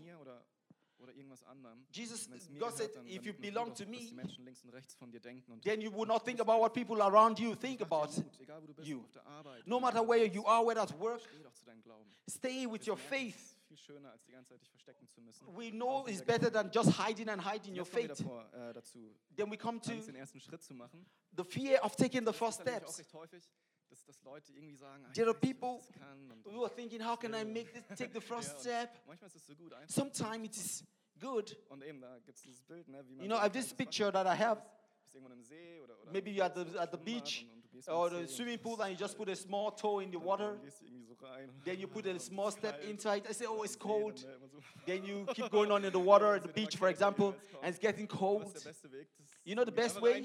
Oder, 1.07 1.15
irgendwas 1.15 1.43
anderem. 1.43 1.85
Jesus, 1.91 2.29
Wenn 2.29 2.37
es 2.37 2.49
mir 2.49 2.59
God 2.59 2.75
said, 2.77 2.93
dann- 2.95 3.07
if 3.07 3.23
you 3.25 3.33
belong 3.33 3.73
to 3.73 3.85
me, 3.85 4.11
Menschen 4.13 4.43
links 4.43 4.63
und 4.63 4.69
rechts 4.71 4.93
von 4.95 5.09
dir 5.11 5.19
denken 5.21 5.51
und 5.53 5.63
then 5.63 5.79
you 5.79 5.91
will 5.91 6.05
not 6.05 6.25
think 6.25 6.39
about 6.41 6.59
what 6.59 6.73
people 6.73 7.01
around 7.01 7.39
you 7.39 7.55
think 7.55 7.81
about 7.81 8.07
Mut, 8.15 8.39
egal 8.39 8.61
wo 8.61 8.67
du 8.67 8.73
bist, 8.73 8.87
you. 8.87 8.99
auf 9.01 9.11
der 9.11 9.25
Arbeit, 9.25 9.65
No 9.65 9.79
matter 9.79 10.05
where 10.07 10.25
you 10.25 10.45
are, 10.45 10.65
whether 10.65 10.81
at 10.81 10.99
work, 10.99 11.21
Steh 11.21 11.43
doch 11.43 11.53
zu 11.53 11.63
deinem 11.65 11.81
Glauben. 11.81 12.09
stay 12.29 12.65
with 12.69 12.85
your 12.87 12.97
faith. 12.97 13.55
viel 13.69 13.77
schöner, 13.77 14.11
als 14.11 14.23
die 14.25 14.31
ganze 14.33 14.49
Zeit 14.53 14.61
dich 14.61 14.69
verstecken 14.69 15.07
zu 15.07 15.21
müssen. 15.21 15.45
We 15.57 15.71
know 15.71 16.05
it's 16.07 16.21
better 16.23 16.51
than 16.51 16.69
just 16.71 16.91
hiding 16.99 17.29
and 17.29 17.41
hiding 17.43 17.73
your 17.77 17.85
Jetzt 17.85 17.91
kommen 17.93 18.07
wir 18.07 18.15
faith. 18.15 18.25
davor, 18.25 18.53
äh, 18.53 18.73
dazu, 18.73 19.15
Then 19.35 19.49
we 19.51 19.57
come 19.57 19.79
to 19.81 19.91
den 19.91 20.15
ersten 20.15 20.39
Schritt 20.41 20.61
zu 20.63 20.73
machen. 20.73 21.05
the 21.35 21.43
fear 21.43 21.81
of 21.85 21.95
taking 21.95 22.25
the 22.25 22.33
first 22.33 22.59
auch 22.59 22.63
steps. 22.67 22.99
recht 22.99 23.13
häufig, 23.13 23.43
dass, 23.89 24.03
dass 24.03 24.21
Leute 24.23 24.51
irgendwie 24.53 24.75
sagen, 24.75 25.05
ah, 25.05 25.11
There 25.13 25.27
are 25.29 25.35
weiß 25.35 25.41
nicht, 25.43 25.55
ob 25.55 25.59
people 25.61 25.79
ich 25.79 25.87
das 25.87 25.99
kann. 25.99 26.31
Und, 26.31 26.45
who 26.53 26.63
are 26.65 26.73
thinking, 26.75 27.01
how 27.05 27.17
can 27.17 27.33
I 27.33 27.45
make 27.45 27.71
this, 27.71 27.83
take 27.97 28.11
the 28.13 28.19
first 28.25 28.59
step? 28.59 28.89
Manchmal 29.05 29.27
ist 29.27 29.35
es 29.37 29.45
so 29.47 29.55
gut. 29.55 29.73
Sometimes 29.87 30.45
it 30.45 30.55
is 30.57 30.83
good. 31.19 31.57
Und 31.69 31.83
eben, 31.83 32.01
da 32.01 32.17
gibt 32.25 32.37
es 32.37 32.43
dieses 32.43 32.61
Bild, 32.63 32.87
ne, 32.87 33.03
wie 33.07 33.15
man 33.15 33.23
You 33.23 33.27
know, 33.29 33.37
I 33.37 33.41
have 33.41 33.51
this 33.51 33.73
picture 33.73 34.11
that 34.11 34.25
I 34.25 34.35
have. 34.35 34.61
bist 35.03 35.15
irgendwo 35.15 35.33
im 35.33 35.43
See 35.43 35.79
oder, 35.83 35.99
oder 36.01 36.11
Maybe 36.11 36.31
you're 36.31 36.45
at 36.45 36.55
the, 36.55 36.77
at 36.77 36.91
the 36.91 36.97
beach 36.97 37.43
und, 37.43 37.51
und 37.55 37.63
du 37.63 37.69
gehst 37.69 37.89
or 37.89 38.09
the 38.09 38.27
swimming 38.27 38.59
pool 38.59 38.81
and 38.81 38.91
you 38.91 38.97
just 38.97 39.17
put 39.17 39.29
a 39.29 39.35
small 39.35 39.71
toe 39.75 39.99
in 40.01 40.11
the 40.11 40.17
water. 40.17 40.57
gehst 40.63 40.81
irgendwie 40.81 41.05
so 41.05 41.13
rein. 41.21 41.49
Then 41.65 41.79
you 41.79 41.87
put 41.87 42.05
a 42.05 42.19
small 42.19 42.51
step 42.51 42.83
inside. 42.83 43.23
I 43.29 43.33
say, 43.33 43.45
oh, 43.47 43.63
it's 43.63 43.77
cold. 43.77 44.23
ne, 44.23 44.33
immer 44.35 44.47
so. 44.49 44.59
Then 44.85 45.03
you 45.03 45.25
keep 45.33 45.49
going 45.49 45.71
on 45.71 45.83
in 45.83 45.91
the 45.91 45.99
water 45.99 46.35
at 46.35 46.43
the 46.43 46.51
beach, 46.53 46.77
for 46.77 46.89
example, 46.89 47.35
and 47.61 47.69
it's 47.73 47.79
getting 47.79 48.07
cold. 48.07 48.45
ist 48.45 48.65
der 48.65 48.69
beste 48.71 48.91
Weg? 48.91 49.07
Das 49.17 49.27
ist 49.27 49.37
You 49.45 49.55
know 49.55 49.63
the 49.63 49.71
best 49.71 50.01
way? 50.01 50.21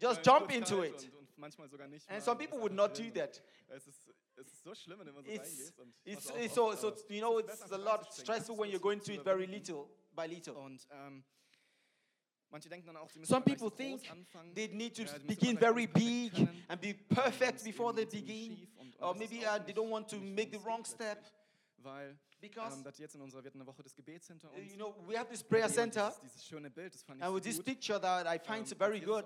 Just 0.00 0.20
äh, 0.20 0.22
jump 0.22 0.52
into 0.52 0.82
it. 0.82 0.92
Und, 0.92 1.14
und 1.20 1.38
manchmal 1.38 1.68
sogar 1.68 1.88
nicht 1.88 2.08
And 2.10 2.22
some 2.22 2.36
people 2.36 2.58
would 2.60 2.74
not 2.74 2.98
do 2.98 3.10
that. 3.14 3.42
Es 4.40 4.52
ist, 4.52 4.62
so 4.62 4.74
schlimm, 4.74 4.98
wenn 5.00 5.08
immer 5.08 5.22
so 5.22 5.28
It's, 5.28 5.44
reingehst. 5.48 5.78
Und 5.80 5.94
it's, 6.04 6.30
it's 6.38 6.54
so, 6.54 6.74
so, 6.74 6.94
you 7.08 7.20
know, 7.20 7.38
it's 7.40 7.72
a 7.72 7.76
lot 7.76 8.12
stressful 8.12 8.56
when 8.56 8.70
you're 8.70 8.80
going 8.80 9.00
to 9.00 9.12
it 9.12 9.22
very 9.24 9.46
little 9.46 9.88
by 10.14 10.26
little. 10.26 10.54
Und 10.54 10.86
ähm, 10.90 11.24
manche 12.50 12.68
denken 12.68 12.86
dann 12.86 12.96
auch, 12.96 13.10
sie 13.10 13.18
müssen 13.18 13.30
Some 13.30 13.44
people 13.44 13.70
think 13.70 14.00
groß 14.02 14.10
anfangen. 14.12 14.54
they 14.54 14.68
need 14.68 14.94
to 14.96 15.02
Ja, 15.02 15.18
die 15.18 15.26
müssen 15.26 15.40
begin 15.40 15.58
very 15.58 15.86
perfekt 15.86 15.94
big 15.94 16.32
können. 16.34 16.64
and 16.68 16.80
be 16.80 16.94
perfect 16.94 17.64
before 17.64 17.94
they 17.94 18.04
begin. 18.06 18.56
schief 18.56 18.76
und- 18.76 18.94
und 18.96 19.02
Or 19.02 19.14
maybe 19.14 19.38
uh, 19.46 19.58
they 19.64 19.72
don't 19.74 19.90
want 19.90 20.08
to 20.08 20.16
make 20.20 20.50
the 20.52 20.64
wrong 20.64 20.84
step 20.84 21.18
Weil 21.78 22.18
because, 22.40 22.76
ähm, 22.76 22.84
das 22.84 22.98
jetzt 22.98 23.14
in 23.14 23.20
unserer, 23.20 23.42
wir 23.42 23.48
hatten 23.50 23.58
eine 23.60 23.66
Woche 23.66 23.82
des 23.82 23.94
Gebets 23.94 24.26
hinter 24.28 24.50
uns. 24.52 24.70
you 24.70 24.76
know, 24.76 24.94
we 25.06 25.16
have 25.18 25.28
this 25.30 25.42
prayer 25.44 25.68
center 25.68 26.08
Dieses, 26.10 26.20
dieses 26.22 26.46
schöne 26.46 26.70
Bild, 26.70 26.94
das 26.94 27.02
fand 27.02 27.18
ich 27.18 27.24
and 27.24 27.30
so 27.32 27.36
with 27.36 27.42
this 27.44 27.56
gut. 27.56 27.64
picture 27.66 28.00
that 28.00 28.26
I 28.26 28.36
ähm, 28.36 28.40
find 28.44 28.60
als 28.60 28.72
very 28.74 29.00
good. 29.00 29.24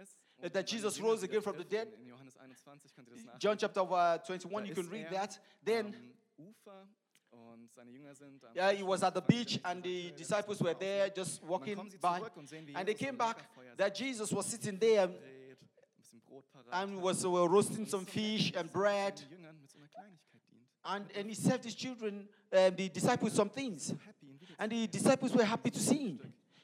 ist 0.00 0.20
that 0.48 0.66
Jesus 0.66 1.00
rose 1.00 1.22
again 1.22 1.42
from 1.42 1.56
the 1.56 1.64
dead. 1.64 1.88
In, 1.88 2.02
in 2.02 2.08
Johannes 2.08 2.36
21 2.36 2.94
könnt 2.94 3.08
ihr 3.08 3.14
das 3.14 3.24
nachlesen. 3.24 3.40
John 3.40 3.58
chapter 3.58 3.82
uh, 3.82 4.18
21, 4.18 4.66
you 4.66 4.74
can 4.74 4.88
read 4.88 5.06
er 5.06 5.20
that. 5.20 5.40
Then, 5.64 5.86
am 5.86 6.46
Ufer 6.46 6.88
und 7.30 7.70
seine 7.74 7.90
Jünger 7.90 8.14
sind 8.14 8.42
am 8.44 8.56
yeah, 8.56 8.72
he 8.72 8.82
was 8.82 9.02
at 9.02 9.14
the 9.14 9.20
beach 9.20 9.60
and 9.62 9.82
the 9.82 10.12
disciples 10.12 10.60
were 10.60 10.74
there 10.74 11.10
just 11.14 11.42
walking 11.42 11.76
by. 12.00 12.18
zurück 12.18 12.36
und 12.36 12.48
sehen, 12.48 12.66
wie 12.66 12.74
And 12.74 12.86
they 12.86 12.94
came 12.94 13.16
back 13.16 13.48
that 13.76 13.96
Jesus 13.98 14.32
was 14.32 14.46
sitting 14.46 14.78
there 14.78 15.08
dreht, 15.08 15.50
ein 15.86 15.96
bisschen 15.96 16.20
Brot 16.22 16.44
parat 16.52 16.72
and 16.72 17.02
was 17.02 17.24
uh, 17.24 17.28
roasting 17.28 17.86
some 17.86 18.04
fish 18.04 18.52
and 18.56 18.70
bread. 18.72 19.16
den 19.16 19.38
Jüngern 19.38 19.60
mit 19.60 19.70
so 19.70 19.78
einer 19.78 19.88
Kleinigkeit 19.88 20.42
dient. 20.50 20.66
And, 20.82 21.16
and 21.16 21.28
he 21.28 21.34
served 21.34 21.64
his 21.64 21.76
children, 21.76 22.28
um, 22.52 22.76
the 22.76 22.88
disciples, 22.88 23.34
some 23.34 23.50
things. 23.50 23.88
So 23.88 23.96
happy, 24.06 24.26
ihn 24.26 24.40
wiederzusehen. 24.40 24.56
And 24.58 24.72
the 24.72 24.88
disciples 24.88 25.34
were 25.34 25.44
happy 25.44 25.70
to 25.70 25.78
see 25.78 26.08
him, 26.08 26.20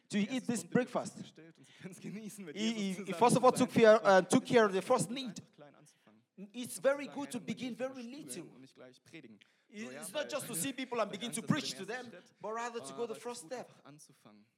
to 0.08 0.18
eat 0.18 0.46
this 0.46 0.64
breakfast. 0.64 1.16
gestillt 1.16 1.56
und 1.58 1.64
sie 1.66 1.72
können 1.80 1.92
es 1.94 2.00
genießen, 2.00 2.44
mit 2.44 2.56
He, 2.56 2.92
he, 2.94 3.12
first 3.12 3.36
of 3.36 3.44
all 3.44 3.52
took 3.52 3.72
care, 3.72 4.00
uh, 4.04 4.22
took 4.22 4.44
care 4.46 4.66
of 4.66 4.72
the 4.72 4.82
first 4.82 5.10
need. 5.10 5.28
einfach 5.28 5.54
klein 5.56 5.74
anzufangen. 5.74 6.22
It's 6.52 6.78
very 6.78 7.06
good 7.08 7.30
to 7.30 7.38
dann 7.38 7.46
will 7.46 7.50
ich 7.50 7.56
begin 7.56 7.76
very 7.76 8.02
little. 8.02 8.32
schulen 8.32 8.54
Und 8.54 8.60
nicht 8.60 8.74
gleich 8.74 9.02
predigen. 9.04 9.38
So, 9.68 9.76
It- 9.78 9.92
ja, 9.92 10.00
It's 10.00 10.12
not 10.12 10.30
just 10.32 10.46
to 10.46 10.54
see 10.54 10.72
people 10.72 11.00
and 11.00 11.10
begin 11.18 11.32
to 11.32 11.42
preach 11.42 11.74
to 11.74 11.84
them, 11.84 12.10
but 12.40 12.52
rather 12.54 12.80
to 12.80 12.94
go 12.94 13.06
the 13.06 13.14
first 13.18 13.44
step, 13.46 13.68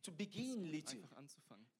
to 0.03 0.13
begin 0.13 0.71
little, 0.71 1.01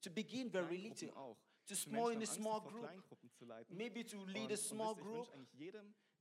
to 0.01 0.09
begin 0.09 0.49
very 0.49 0.77
little, 0.77 1.37
to 1.67 1.75
small 1.75 2.09
in 2.09 2.21
a 2.23 2.25
small 2.25 2.59
group, 2.61 2.85
Kleingruppen 2.85 3.29
zu 3.37 3.45
leiten. 3.45 3.77
maybe 3.77 4.03
to 4.03 4.17
lead 4.25 4.51
a 4.51 4.57
small 4.57 4.95
wisst 4.95 5.05
ihr, 5.05 5.11
ich 5.11 5.27
group. 5.27 5.27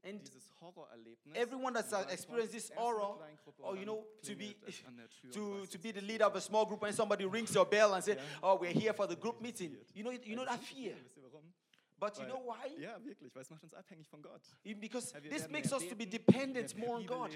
Wünsche 0.03 0.29
eigentlich 0.29 1.25
jedem 1.25 1.33
And 1.33 1.37
everyone 1.37 1.75
that's 1.75 1.93
experienced 2.13 2.53
this 2.53 2.71
horror, 2.75 3.19
or 3.59 3.73
oh, 3.73 3.75
you 3.75 3.85
know, 3.85 4.05
to 4.23 4.35
be 4.35 4.55
klingelt 4.55 4.69
es 4.69 4.85
an 4.87 4.97
der 4.97 5.09
Tür 5.09 5.25
und 5.61 5.71
to, 5.71 5.79
to 5.79 5.79
be 5.79 5.93
the 5.93 6.01
leader 6.01 6.27
of 6.27 6.35
a 6.35 6.41
small 6.41 6.67
group 6.67 6.83
and 6.83 6.95
somebody 6.95 7.25
rings 7.25 7.55
your 7.55 7.67
bell 7.67 7.95
and 7.95 8.05
say, 8.05 8.15
Yeah. 8.15 8.23
oh, 8.43 8.59
we're 8.61 8.73
here 8.73 8.93
for 8.93 9.07
the 9.07 9.17
group 9.17 9.41
meeting. 9.41 9.77
You 9.95 10.05
know, 10.05 10.13
you 10.13 10.37
know 10.37 10.45
that 10.45 10.61
fear. 10.61 10.95
viel, 10.95 11.05
Wisst 11.05 11.17
ihr 11.17 11.23
warum? 11.23 11.53
But 12.01 12.17
you 12.17 12.27
know 12.27 12.39
why? 12.39 12.81
Ja, 12.81 12.97
wirklich, 13.05 13.35
weil 13.35 13.43
es 13.43 13.51
macht 13.51 13.65
uns 13.65 13.75
abhängig 13.75 14.09
von 14.09 14.23
Gott. 14.23 14.41
Because 14.63 15.13
this 15.29 15.49
makes 15.49 15.73
us 15.73 15.85
to 15.89 15.97
be 15.97 16.07
dependent 16.07 16.77
more 16.77 16.97
on 16.97 17.07
God. 17.07 17.33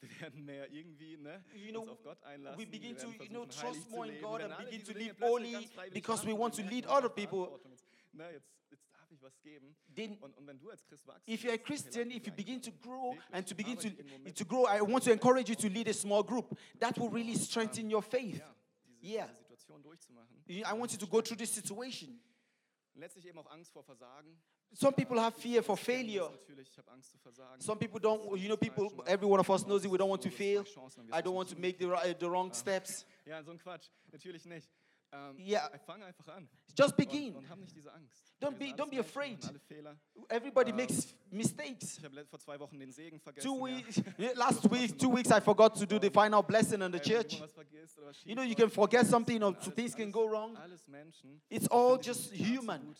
Wir 0.00 0.20
werden 0.20 0.44
mehr 0.44 0.70
irgendwie 0.72 1.18
ne, 1.18 1.44
You 1.54 1.70
know, 1.72 1.86
auf 1.90 2.02
Gott 2.02 2.22
einlassen. 2.24 2.58
We 2.58 2.66
begin 2.66 2.96
to, 2.96 3.08
you 3.08 3.28
know, 3.28 3.44
trust 3.44 3.90
more 3.90 4.06
in. 4.06 4.20
God 4.22 4.40
and 4.40 4.56
begin 4.58 4.82
to 4.84 4.92
live 4.94 5.16
holy 5.20 5.68
because 5.92 6.26
we 6.26 6.32
want 6.32 6.54
to 6.54 6.62
lead 6.62 6.86
oh, 6.88 6.96
other 6.96 7.10
people. 7.10 7.46
Verantwortung. 7.46 7.72
Jetzt, 7.72 8.48
jetzt, 8.70 8.86
jetzt 9.26 9.34
darf 9.34 9.34
ich 9.34 9.34
was 9.34 9.40
geben. 9.42 9.76
Then 9.94 10.18
Und, 10.20 10.36
und 10.36 10.46
wenn 10.46 10.58
du 10.58 10.70
als 10.70 10.84
Christ 10.84 11.06
wachst, 11.06 11.28
if 11.28 11.42
you're 11.42 11.52
a 11.52 11.56
dann 11.56 11.66
sagst 11.66 11.86
du, 11.86 11.90
Christian, 11.90 12.10
if 12.10 12.26
you 12.26 12.32
begin 12.32 12.60
to 12.62 12.70
grow 12.72 13.16
and 13.32 13.46
to 13.46 13.54
begin 13.54 13.76
to, 13.76 13.88
arbeite 13.88 14.02
irgendwo 14.02 14.18
mit. 14.18 14.38
to 14.38 14.44
grow, 14.44 14.66
I 14.66 14.80
want 14.80 15.04
to 15.04 15.12
encourage 15.12 15.48
you 15.48 15.56
to 15.56 15.68
lead 15.68 15.88
a 15.88 15.94
small 15.94 16.22
group. 16.22 16.56
That 16.80 16.98
will 16.98 17.10
really 17.10 17.36
strengthen 17.36 17.90
your 17.90 18.02
faith. 18.02 18.42
Yeah. 19.02 19.28
I 20.48 20.72
want 20.72 20.92
you 20.92 20.98
to 20.98 21.06
go 21.06 21.20
through 21.20 21.38
this 21.38 21.52
situation. 21.52 22.20
Letztlich 22.94 23.26
eben 23.26 23.38
auch 23.38 23.50
Angst 23.50 23.72
vor 23.72 23.82
Versagen. 23.84 24.38
Some 24.72 24.92
people 24.92 25.20
have 25.20 25.38
fear 25.38 25.62
for 25.62 25.76
von 25.76 25.78
uns 25.78 25.86
kennen 25.86 26.06
das 26.06 26.16
failure. 26.16 26.30
Natürlich, 26.30 26.68
ich 26.68 26.78
habe 26.78 26.90
Angst 26.90 27.10
zu 27.10 27.18
versagen. 27.18 27.60
Some 27.60 27.78
people 27.78 28.00
don't, 28.00 28.36
you 28.36 28.46
know, 28.46 28.56
people, 28.56 28.90
every 29.06 29.26
one 29.26 29.40
of 29.40 29.48
us 29.48 29.64
knows 29.64 29.84
it. 29.84 29.90
We 29.90 29.96
don't 29.96 30.08
want 30.08 30.22
to 30.22 30.30
fail. 30.30 30.64
zwei 30.64 30.72
Chancen 30.72 31.00
haben, 31.02 31.08
wir 31.08 31.18
I 31.18 31.22
don't 31.22 31.34
want 31.34 31.48
to 31.50 31.56
make 31.56 31.78
the, 31.78 32.16
the 32.18 32.26
wrong 32.26 32.52
steps. 32.52 33.06
Ja, 33.24 33.42
so 33.42 33.52
ein 33.52 33.58
Quatsch. 33.58 33.88
Natürlich 34.10 34.44
nicht. 34.44 34.68
Ähm, 35.12 35.38
Yeah. 35.38 35.70
An. 36.28 36.48
Just 36.76 36.96
begin. 36.96 37.34
und 37.36 37.48
hab 37.48 37.58
nicht 37.58 37.74
diese 37.74 37.92
Angst. 37.92 38.32
Don't 38.40 38.58
be- 38.58 38.74
don't 38.76 38.90
be 38.90 38.98
afraid. 39.00 39.42
machen 39.42 39.48
Alle 39.48 39.58
Fehler. 39.60 39.96
Everybody 40.28 40.70
Um, 40.72 40.76
makes 40.76 41.14
mistakes. 41.30 41.96
Ich 41.98 42.04
habe 42.04 42.24
vor 42.26 42.38
zwei 42.38 42.58
Wochen 42.60 42.78
den 42.78 42.92
Segen 42.92 43.18
vergessen. 43.18 43.46
Two 43.48 43.64
weeks, 43.64 44.02
last 44.34 44.70
week, 44.70 44.98
two 44.98 45.10
weeks, 45.14 45.30
I 45.30 45.40
forgot 45.40 45.74
to 45.78 45.86
do 45.86 45.98
the 45.98 46.10
final 46.10 46.42
blessing 46.42 46.82
in 46.82 46.92
the 46.92 46.98
Ey, 46.98 47.04
wenn 47.04 47.22
du 47.22 47.22
church. 47.22 47.38
mal 47.40 47.44
was 47.46 47.52
vergisst 47.52 47.98
oder 47.98 48.08
was 48.08 48.16
You 48.24 48.34
know, 48.34 48.42
you 48.42 48.54
can 48.54 48.68
forget 48.68 49.06
something 49.06 49.42
or 49.42 49.54
things 49.74 49.94
can 49.94 50.10
go 50.12 50.26
wrong. 50.28 50.54
It's 51.48 51.66
all 51.68 51.98
just 51.98 52.30
human. 52.32 52.94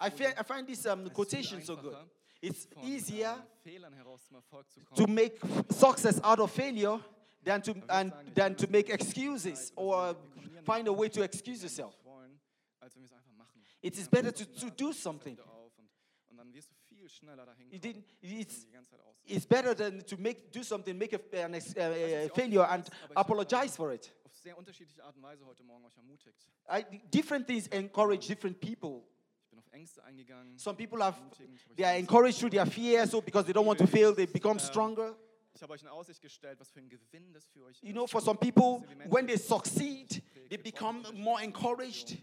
I. 0.00 0.08
I 0.08 0.42
find 0.44 0.66
this 0.66 0.84
um, 0.84 1.00
Es 1.00 1.06
ist 1.06 1.08
viel 1.08 1.10
quotation 1.14 1.62
so 1.62 1.76
good. 1.76 1.96
It's 2.42 2.68
easier 2.82 3.36
ähm, 3.38 3.46
Fehlern 3.62 3.92
heraus 3.94 4.26
zum 4.26 4.36
Erfolg 4.36 4.70
zu 4.70 4.80
kommen. 4.84 4.96
to 5.06 5.10
make 5.10 5.38
success 5.72 6.22
out 6.22 6.40
of 6.40 6.50
failure 6.52 7.00
than 7.44 7.62
to, 7.62 7.74
and, 7.88 8.12
than 8.34 8.54
to 8.56 8.66
make 8.70 8.90
excuses 8.92 9.72
or 9.76 10.16
find 10.64 10.88
a 10.88 10.92
way 10.92 11.08
to 11.08 11.22
excuse 11.22 11.62
yourself. 11.62 11.94
es 11.98 12.04
wollen, 12.04 12.40
als 12.80 12.94
wenn 12.94 13.02
wir 13.02 13.06
es 13.06 13.12
einfach 13.12 13.32
machen. 13.36 13.62
It 13.82 13.96
is 13.96 14.08
better 14.08 14.32
to, 14.32 14.44
to 14.44 14.70
do 14.70 14.92
something. 14.92 15.36
wieder 15.36 15.46
auf 15.48 15.72
Und, 15.78 15.88
und 16.30 16.36
dann 16.38 16.52
wirst 16.52 16.70
du 16.70 16.74
viel 16.88 17.08
schneller 17.08 17.44
dahin 17.46 17.70
It 17.70 17.82
kommen, 17.82 17.94
didn't, 17.94 18.04
wenn 18.20 18.30
du 18.30 18.40
it's, 18.40 18.64
die 18.64 18.70
ganze 18.70 18.90
Zeit 18.90 19.00
aus. 19.00 19.16
it's 19.26 19.46
better 19.46 19.74
than 19.76 20.04
to 20.06 20.16
make 20.18 20.50
do 20.50 20.62
something, 20.62 20.96
make 20.96 21.14
a, 21.14 21.44
an 21.44 21.54
uh, 21.54 21.58
uh, 21.58 22.28
failure 22.34 22.66
and 22.68 22.88
apologize 23.14 23.76
for 23.76 23.92
it. 23.92 24.12
Auf 24.24 24.34
sehr 24.34 24.56
unterschiedliche 24.56 25.02
Art 25.04 25.16
und 25.16 25.22
Weise 25.22 25.44
heute 25.46 25.62
Morgen 25.64 25.84
euch 25.84 25.96
ermutigt. 25.96 26.50
I, 26.68 26.84
different 27.10 27.46
things 27.46 27.66
encourage 27.68 28.26
different 28.26 28.58
people. 28.60 29.02
Ich 29.42 29.50
bin 29.50 29.58
auf 29.58 29.72
Ängste 29.72 30.02
eingegangen. 30.04 30.58
Some 30.58 30.76
people 30.76 31.04
have 31.04 31.18
ermutigend. 31.18 31.56
Ich 31.56 31.64
habe 31.64 31.76
they 31.76 31.84
are 31.84 31.98
encouraged 31.98 32.38
through 32.38 32.50
their 32.50 32.66
fear, 32.66 33.06
so 33.06 33.20
because 33.20 33.44
they 33.44 33.52
don't 33.52 33.66
want 33.66 33.78
to 33.78 33.86
fail, 33.86 34.14
they 34.14 34.26
become 34.26 34.58
stronger. 34.58 35.14
Ich 35.54 35.62
habe 35.62 35.72
euch 35.72 35.82
in 35.82 35.88
Aussicht 35.88 36.20
gestellt, 36.20 36.58
was 36.58 36.70
für 36.70 36.80
ein 36.80 36.88
Gewinn 36.88 37.32
das 37.32 37.46
für 37.46 37.64
euch 37.64 37.80
You 37.80 37.88
ist. 37.88 37.94
know, 37.94 38.06
for 38.06 38.20
some 38.20 38.36
people, 38.38 38.84
when 39.08 39.26
they 39.26 39.36
succeed, 39.38 40.22
they 40.48 40.56
become 40.56 41.02
more 41.14 41.40
encouraged. 41.42 42.18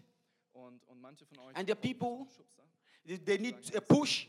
Und, 0.54 0.84
und 0.88 1.00
manche 1.00 1.26
von 1.26 1.40
euch 1.40 1.56
And 1.56 1.66
vielleicht 1.66 1.82
people-. 1.82 2.28
They, 3.26 3.38
need 3.38 3.56
a 3.76 3.82
push. 3.82 4.28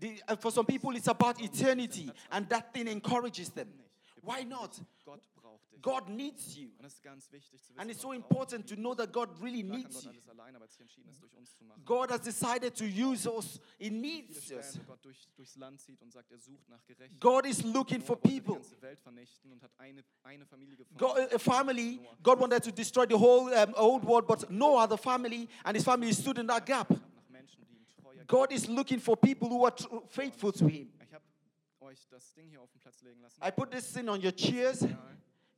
They, 0.00 0.20
and 0.26 0.40
for 0.40 0.50
some 0.50 0.66
people, 0.66 0.96
it's 0.96 1.06
about 1.06 1.40
eternity, 1.40 2.10
and 2.30 2.48
that 2.48 2.72
thing 2.74 2.88
encourages 2.88 3.50
them. 3.50 3.68
Why 4.22 4.42
not? 4.42 4.80
God 5.82 6.08
needs 6.08 6.56
you. 6.56 6.70
Und 6.78 6.84
es 6.86 6.94
ist 6.94 7.02
ganz 7.02 7.30
wichtig 7.32 7.60
zu 7.62 7.70
wissen, 7.70 7.80
And 7.80 7.90
it's 7.90 8.00
so 8.00 8.12
important 8.12 8.68
to 8.68 8.76
know 8.76 8.94
that 8.94 9.12
God 9.12 9.28
really 9.42 9.62
needs 9.62 10.04
you. 10.04 10.10
allein, 10.30 10.54
aber 10.54 10.64
es 10.64 10.72
sich 10.72 10.80
entschieden 10.80 11.14
durch 11.20 11.34
uns 11.34 11.56
zu 11.56 11.64
machen. 11.64 11.84
God 11.84 12.10
has 12.10 12.20
decided 12.20 12.74
to 12.76 12.84
use 12.84 13.28
us. 13.28 13.60
He 13.78 13.90
needs 13.90 14.44
Stellen, 14.44 14.60
us. 14.60 14.78
Gott 14.86 15.04
durch, 15.04 15.28
durchs 15.36 15.56
Land 15.56 15.80
zieht 15.80 16.00
und 16.00 16.12
sagt, 16.12 16.30
er 16.30 16.38
sucht 16.38 16.68
nach. 16.68 16.80
God 17.18 17.46
is 17.46 17.64
looking 17.64 18.00
for 18.00 18.16
Noah 18.16 18.22
people. 18.22 18.54
die 18.54 18.60
ganze 18.60 18.82
Welt 18.82 19.00
vernichten 19.00 19.50
und 19.50 19.62
hat 19.62 19.72
eine, 19.78 20.04
eine 20.22 20.46
Familie 20.46 20.76
gefunden. 20.76 20.98
God, 20.98 21.32
a 21.34 21.38
family, 21.38 22.00
God 22.22 22.38
wanted 22.38 22.62
to 22.62 22.70
destroy 22.70 23.04
the 23.08 23.18
whole 23.18 23.52
um, 23.52 23.74
old 23.74 24.04
world, 24.04 24.26
but 24.26 24.48
Noah, 24.50 24.86
the 24.88 24.96
family, 24.96 25.48
and 25.64 25.76
his 25.76 25.84
family 25.84 26.12
stood 26.12 26.38
in 26.38 26.46
that 26.46 26.64
gap. 26.64 26.88
nach 26.90 27.28
Menschen, 27.28 27.64
die 27.68 27.74
ihm 27.74 27.86
treu 27.86 28.14
God 28.26 28.52
is 28.52 28.68
looking 28.68 29.00
for 29.00 29.16
people 29.16 29.48
who 29.48 29.64
are 29.64 29.74
faithful 30.08 30.52
to 30.52 30.68
Him. 30.68 30.92
Ich 31.02 31.12
habe 31.12 31.24
euch 31.80 32.06
das 32.08 32.32
Ding 32.34 32.48
hier 32.48 32.60
auf 32.60 32.70
den 32.70 32.80
Platz 32.80 33.02
legen 33.02 33.20
lassen. 33.20 33.42
I 33.42 33.50
put 33.50 33.70
this 33.70 33.92
thing 33.92 34.08
on 34.08 34.24
your 34.24 34.32
chairs. 34.32 34.86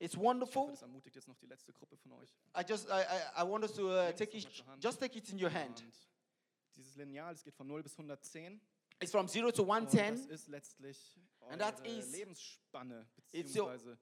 It's 0.04 0.16
wonderful. 0.16 0.68
das 0.70 0.82
ermutigt 0.82 1.16
jetzt 1.16 1.28
noch 1.28 1.36
die 1.38 1.46
letzte 1.46 1.72
Gruppe 1.72 1.96
von 1.96 2.12
euch. 2.12 2.30
I 2.56 2.62
just, 2.68 2.88
I, 2.88 2.92
I, 2.92 3.42
I 3.42 3.48
want 3.50 3.64
us 3.64 3.72
to 3.74 3.88
uh, 3.88 4.12
take 4.12 4.36
it, 4.36 4.46
just 4.80 5.00
take 5.00 5.16
it 5.18 5.28
in 5.30 5.42
your 5.42 5.52
hand. 5.52 5.80
Und 5.82 6.76
dieses 6.76 6.96
Lineal, 6.96 7.32
es 7.32 7.42
geht 7.42 7.54
von 7.54 7.66
0 7.66 7.82
bis 7.82 7.92
110. 7.92 8.60
It's 9.00 9.10
from 9.12 9.26
zero 9.28 9.50
to 9.50 9.62
Und 9.62 9.68
das 9.86 9.94
110. 9.94 10.30
ist 10.30 10.48
letztlich 10.48 11.18
And 11.48 11.60
that 11.60 11.80
eure 11.80 11.98
is- 11.98 12.10
Lebensspanne, 12.12 13.06
beziehungsweise 13.32 13.98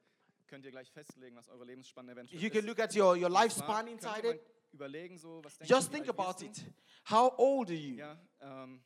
könnt 0.47 0.65
ihr 0.65 0.71
gleich 0.71 0.91
festlegen, 0.91 1.35
was 1.37 1.49
eure 1.49 1.65
Lebensspanne 1.65 2.13
eventuell 2.13 2.41
You 2.41 2.49
ist. 2.49 2.53
can 2.55 2.67
look 2.67 2.79
at 2.79 2.95
your, 2.95 3.17
your 3.17 3.31
lifespan 3.31 3.87
inside 3.89 4.29
it. 4.29 4.41
Überlegen 4.73 5.19
so, 5.19 5.43
was 5.45 5.59
Just 5.65 5.91
think 5.93 6.09
about 6.09 6.43
it. 6.45 6.65
How 7.11 7.33
old 7.39 7.69
are 7.69 7.77
you? 7.77 7.97
Ja, 7.97 8.19
ähm, 8.41 8.83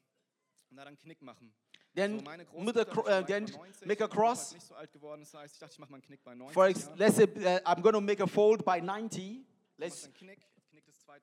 und 0.70 0.76
da 0.76 0.84
dann 0.84 0.96
Knick 0.98 1.22
machen. 1.22 1.54
Then, 1.96 2.18
So, 2.18 2.24
meine 2.24 2.42
a, 2.42 2.84
cro- 2.84 3.06
uh, 3.08 3.22
then 3.26 3.46
über 3.48 3.56
90, 3.56 3.86
make 3.86 4.04
a 4.04 4.06
cross. 4.08 4.50
so 4.50 4.74
geworden, 4.92 5.22
das 5.22 5.32
heißt, 5.32 5.62
dachte, 5.62 5.72
ich 5.72 5.78
mache 5.78 5.90
mal 5.90 5.96
einen 5.96 6.02
Knick 6.04 6.22
bei 6.22 6.34
90. 6.34 6.52
For 6.52 6.66
ex- 6.66 6.90
let's 6.96 7.16
say 7.16 7.24
uh, 7.24 7.58
I'm 7.64 7.80
going 7.80 7.94
to 7.94 8.00
make 8.02 8.22
a 8.22 8.26
fold 8.26 8.62
by 8.66 8.80
90. 8.82 9.46
Let's 9.78 10.02
Knick, 10.20 10.40
knickt 10.70 10.88
es 10.90 10.98
zwei, 11.00 11.16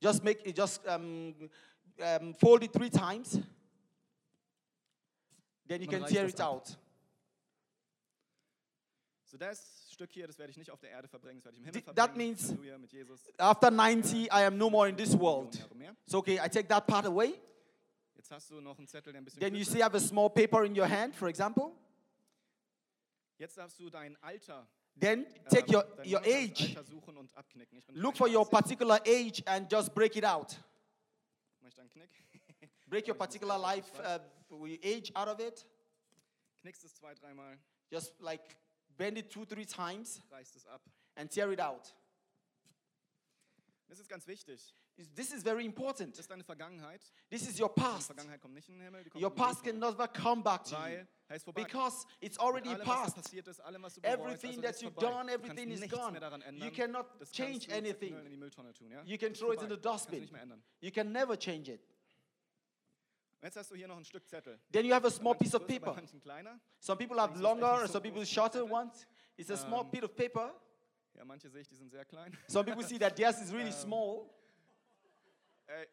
just 0.00 0.24
make 0.24 0.42
it, 0.48 0.56
just 0.56 0.80
um, 0.88 1.34
um, 2.00 2.34
fold 2.34 2.62
it 2.62 2.72
three 2.72 2.88
times. 2.88 3.38
Then 5.68 5.82
you 5.82 5.90
Man 5.90 6.00
can 6.00 6.08
tear 6.10 6.26
it 6.26 6.40
ab. 6.40 6.46
out. 6.48 6.76
So, 9.26 9.36
das 9.36 9.90
Stück 9.92 10.10
hier, 10.12 10.26
das 10.26 10.38
werde 10.38 10.50
ich 10.52 10.56
nicht 10.56 10.70
auf 10.70 10.80
der 10.80 10.90
Erde 10.90 11.06
verbringen, 11.08 11.38
das 11.40 11.44
werde 11.44 11.56
ich 11.58 11.60
im 11.60 11.66
Himmel 11.66 11.82
verbringen. 11.82 11.96
that 11.96 12.16
means- 12.16 12.48
Halleluja. 12.48 12.78
After 13.38 13.70
90, 13.70 14.24
I 14.32 14.44
am 14.46 14.56
no 14.56 14.70
more 14.70 14.88
in 14.88 14.96
this 14.96 15.12
world. 15.18 15.52
Millionen 15.52 15.60
Jahre 15.60 15.74
mehr. 15.76 15.96
It's 16.06 16.14
okay. 16.14 16.38
I 16.42 16.48
take 16.48 16.66
that 16.68 16.86
part 16.86 17.04
away. 17.04 17.34
Jetzt 18.22 18.30
hast 18.30 18.50
du 18.50 18.60
noch 18.60 18.78
einen 18.78 18.86
Zettel, 18.86 19.12
der 19.12 19.20
ein 19.20 19.24
bisschen 19.24 19.40
Then 19.40 19.56
you 19.56 19.64
see, 19.64 19.78
you 19.78 19.84
have 19.84 19.96
a 19.96 20.00
small 20.00 20.30
paper 20.30 20.64
in 20.64 20.78
your 20.78 20.88
hand, 20.88 21.12
for 21.12 21.26
example. 21.26 21.72
Jetzt 23.36 23.58
darfst 23.58 23.80
du 23.80 23.90
dein 23.90 24.16
Alter, 24.22 24.68
Then 24.96 25.26
äh, 25.26 25.48
take 25.48 25.68
your, 25.74 25.82
dein 25.82 26.06
your 26.08 26.22
age, 26.24 26.68
Alter 26.68 26.84
suchen 26.84 27.16
und 27.16 27.36
abknicken. 27.36 27.78
Ich 27.78 27.84
bin 27.84 27.96
look 27.96 28.16
for 28.16 28.28
your 28.28 28.48
particular 28.48 29.00
age, 29.04 29.42
and 29.44 29.68
just 29.68 29.92
break 29.92 30.14
it 30.14 30.24
out. 30.24 30.56
Mach 31.62 31.68
ich 31.68 31.80
einen 31.80 31.90
Knick? 31.90 32.10
Break 32.86 33.08
your 33.08 33.16
particular 33.16 33.58
life 33.58 33.90
uh, 33.98 34.20
age 34.84 35.10
out 35.16 35.26
of 35.26 35.40
it. 35.40 35.66
Knickst 36.62 36.84
es 36.84 36.94
zwei, 36.94 37.14
dreimal, 37.14 37.58
Just 37.90 38.20
like 38.20 38.56
bend 38.96 39.18
it 39.18 39.30
two, 39.30 39.44
three 39.44 39.66
times 39.66 40.22
reißt 40.30 40.54
es 40.54 40.64
ab. 40.66 40.80
and 41.16 41.28
tear 41.28 41.50
it 41.50 41.58
out. 41.58 41.92
Das 43.92 44.00
ist 44.00 44.08
ganz 44.08 44.26
wichtig. 44.26 44.74
This 45.14 45.34
is 45.34 45.42
very 45.42 45.66
important. 45.66 46.14
Das 46.14 46.20
ist 46.20 46.30
deine 46.30 46.44
Vergangenheit. 46.44 47.02
This 47.28 47.46
is 47.46 47.60
your 47.60 47.68
past. 47.68 48.06
Vergangenheit 48.06 48.40
kommt 48.40 48.54
nicht 48.54 48.66
in 48.70 48.76
den 48.76 48.84
Himmel, 48.84 49.04
Your 49.14 49.28
past 49.28 49.62
can 49.62 49.78
never 49.78 50.08
come 50.08 50.42
back 50.42 50.64
to 50.64 50.76
you 50.76 51.04
er 51.28 51.52
because 51.52 52.06
it's 52.22 52.38
already 52.38 52.70
allem, 52.70 52.86
past. 52.86 53.18
ist, 53.18 53.60
allem, 53.60 53.82
was 53.82 53.96
du 53.96 54.00
bereust, 54.00 54.18
Everything 54.18 54.62
that 54.62 54.80
you've 54.80 54.94
vorbei. 54.94 55.10
done, 55.10 55.30
everything 55.30 55.70
is 55.70 55.86
gone. 55.90 56.18
You 56.54 56.70
cannot 56.70 57.20
das 57.20 57.30
change 57.32 57.70
anything. 57.70 58.16
in 58.32 58.40
tun, 58.50 58.90
ja? 58.90 59.02
You 59.04 59.18
can 59.18 59.34
throw 59.34 59.52
it 59.52 59.60
in 59.60 59.68
the 59.68 59.76
dustbin. 59.76 60.20
nicht 60.20 60.32
mehr 60.32 60.40
ändern. 60.40 60.62
You 60.80 60.90
can 60.90 61.12
never 61.12 61.38
change 61.38 61.70
it. 61.70 61.86
Jetzt 63.42 63.58
hast 63.58 63.72
du 63.72 63.74
hier 63.74 63.88
noch 63.88 63.98
ein 63.98 64.06
Stück 64.06 64.26
Zettel. 64.26 64.58
Then 64.72 64.86
you 64.86 64.94
have 64.94 65.06
a 65.06 65.10
small 65.10 65.34
piece 65.34 65.54
of 65.54 65.66
paper. 65.66 65.94
Some 66.80 66.96
people 66.96 67.20
have 67.20 67.38
longer, 67.38 67.86
some 67.88 68.00
people 68.00 68.24
shorter 68.24 68.64
ones. 68.64 69.06
It's 69.36 69.50
a 69.50 69.56
small 69.58 69.84
piece 69.84 70.04
of 70.04 70.16
paper. 70.16 70.54
Ja, 71.14 71.24
manche 71.24 71.48
sehe 71.50 71.60
ich, 71.62 71.68
die 71.68 71.76
sind 71.76 71.90
sehr 71.90 72.04
klein. 72.04 72.36
Some 72.48 72.64
people 72.64 72.86
see 72.86 72.98
that 72.98 73.16
theirs 73.16 73.40
is 73.40 73.52
really 73.52 73.66
Ähm, 73.68 73.72
small. 73.72 74.30
Ey, 75.66 75.86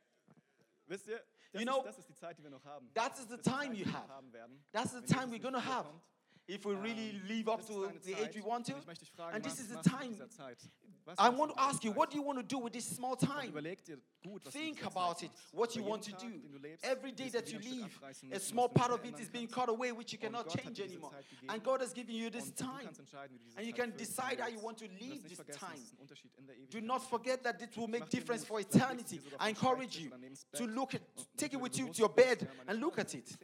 wisst 0.87 1.07
ihr, 1.07 1.23
das, 1.51 1.61
You 1.61 1.67
know, 1.67 1.79
ist, 1.79 1.85
das 1.87 1.97
ist 1.99 2.09
die 2.09 2.15
Zeit, 2.15 2.37
die 2.37 2.43
wir 2.43 2.49
noch 2.49 2.63
haben. 2.65 2.91
That 2.93 3.13
is 3.17 3.27
the 3.27 3.37
Das 3.37 3.37
ist 3.39 3.45
die 3.45 3.49
time 3.49 3.59
Zeit, 3.69 3.77
you 3.77 3.83
die 3.85 3.85
wir 3.85 3.93
have. 3.93 4.09
haben 4.09 4.33
werden. 4.33 4.63
That's 4.71 4.91
the 4.91 5.01
time 5.01 5.25
we're 5.31 5.31
nicht 5.31 5.43
have. 5.45 5.87
wiederkommt. 5.89 6.03
If 6.49 6.65
we 6.65 6.73
really 6.73 7.11
Ähm, 7.11 7.27
live 7.27 7.47
up 7.47 7.65
to 7.67 7.91
the 8.01 8.15
age 8.15 8.35
we 8.35 8.43
want 8.43 8.65
to. 8.65 8.73
Und 8.73 8.79
ich 8.79 8.87
möchte 8.87 9.05
dich 9.05 9.11
fragen, 9.13 9.35
And 9.35 9.43
this 9.45 9.59
is 9.59 9.67
the 9.67 9.75
machst 9.75 9.85
du 9.85 9.91
mit 9.91 10.01
time. 10.01 10.13
dieser 10.13 10.29
Zeit? 10.29 10.57
Was 11.05 11.17
I 11.19 11.29
want 11.29 11.51
to 11.53 11.59
ask 11.59 11.83
you, 11.83 11.91
what 11.95 12.11
do 12.11 12.17
you 12.17 12.23
want 12.25 12.37
to 12.39 12.43
do 12.43 12.63
with 12.63 12.71
this 12.73 12.85
small 12.87 13.15
time? 13.15 13.47
überleg 13.49 13.83
dir 13.85 13.97
gut, 14.23 14.45
was 14.45 14.53
Think 14.53 14.77
du 14.79 14.83
mit 14.85 14.93
dieser 14.93 15.01
about 15.09 15.23
it, 15.25 15.31
what 15.53 15.75
you 15.75 15.83
want 15.83 16.03
to 16.03 16.11
do. 16.11 16.29
den 16.29 16.51
du 16.51 16.57
lebst, 16.57 16.83
Every 16.83 17.11
day 17.11 17.29
that 17.29 17.51
you 17.51 17.59
leave, 17.59 17.89
a 18.33 18.39
small 18.39 18.67
was 18.67 18.73
du 18.73 18.73
nicht 18.73 18.73
part 18.75 18.91
of 18.91 19.05
it 19.05 19.19
is 19.19 19.29
being 19.29 19.47
cut 19.47 19.69
away, 19.69 19.91
which 19.91 20.11
you 20.11 20.17
cannot 20.19 20.49
change 20.49 20.79
anymore. 20.81 21.11
And 21.47 21.63
God 21.63 21.81
has 21.81 21.93
given 21.93 22.15
you 22.15 22.29
this 22.31 22.51
time. 22.53 22.83
kannst 22.83 22.99
entscheiden, 22.99 23.35
wie 23.35 23.39
du 23.39 23.45
diese 23.45 23.57
And 23.59 23.67
you 23.67 23.73
can 23.73 23.95
decide 23.97 24.39
how 24.41 24.49
you 24.49 24.59
want 24.61 24.77
to 24.79 24.85
leave 24.99 25.27
this 25.27 25.37
time. 25.37 25.47
das 25.77 25.83
ist 25.83 25.93
ein 25.93 25.97
Unterschied 25.99 26.31
in 26.37 26.47
der 26.47 26.55
Do 26.69 26.81
not 26.81 27.01
forget 27.03 27.43
that 27.43 27.61
it 27.61 27.75
will 27.77 27.87
make 27.87 28.07
difference 28.09 28.43
for 28.43 28.57
vielleicht 28.59 28.73
legst 28.73 29.11
du 29.11 29.15
eternity. 29.17 29.21
I 29.39 29.49
encourage 29.49 29.99
you 29.99 30.07
oder 30.09 30.17
neben 30.17 30.33
das 30.35 30.59
to 30.59 30.65
look 30.65 30.93
at, 30.95 31.01
take 31.37 31.55
it 31.55 31.61
with 31.61 31.77
you 31.77 31.89
to 31.93 32.01
your 32.03 32.09
bed 32.13 32.47
and 32.67 32.79
look 32.79 32.97
at 32.97 33.13
it. 33.13 33.37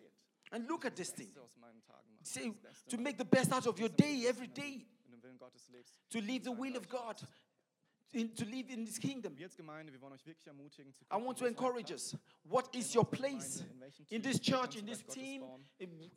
And 0.51 0.68
look 0.70 0.86
at 0.86 0.95
this 0.95 1.12
thing. 1.12 1.32
Beste 2.26 2.40
aus 2.40 2.46
meinen 2.46 2.62
Tagen 2.62 2.64
machen. 2.64 2.90
Say, 2.90 2.90
to 2.90 2.98
make 2.98 3.18
the 3.18 3.26
best 3.26 3.52
out 3.54 3.68
of 3.68 3.80
your 3.80 3.90
day 3.90 4.26
every 4.28 4.48
day. 4.48 4.86
In 5.06 5.12
dem 5.12 5.22
Willen 5.24 5.38
Gottes 5.38 5.70
lebst. 5.70 6.00
To 6.10 6.20
live 6.20 6.44
the 6.44 6.52
will 6.52 6.76
of 6.76 6.88
God. 6.90 7.22
In, 8.12 8.34
to 8.34 8.46
live 8.46 8.70
in 8.70 8.86
His 8.86 8.98
kingdom. 8.98 9.38
Wir 9.38 9.48
als 9.48 9.56
Gemeinde, 9.58 9.92
wir 9.92 10.00
wollen 10.00 10.14
euch 10.14 10.26
wirklich 10.26 10.48
ermutigen 10.48 10.94
zu 10.94 11.04
I 11.06 11.16
want 11.16 11.24
to 11.24 11.26
wo 11.26 11.32
ist 11.32 11.42
euer 11.42 11.48
encourage 11.50 11.92
us. 11.92 12.16
What 12.44 12.74
is 12.74 12.96
your 12.96 13.04
place 13.04 13.62
in 13.62 13.80
welchem 13.80 14.06
in 14.10 14.22
Team 14.22 14.32
this 14.32 14.40
church, 14.40 14.78
in 14.78 14.86
this 14.86 15.04
team? 15.06 15.42
bauen. 15.42 15.66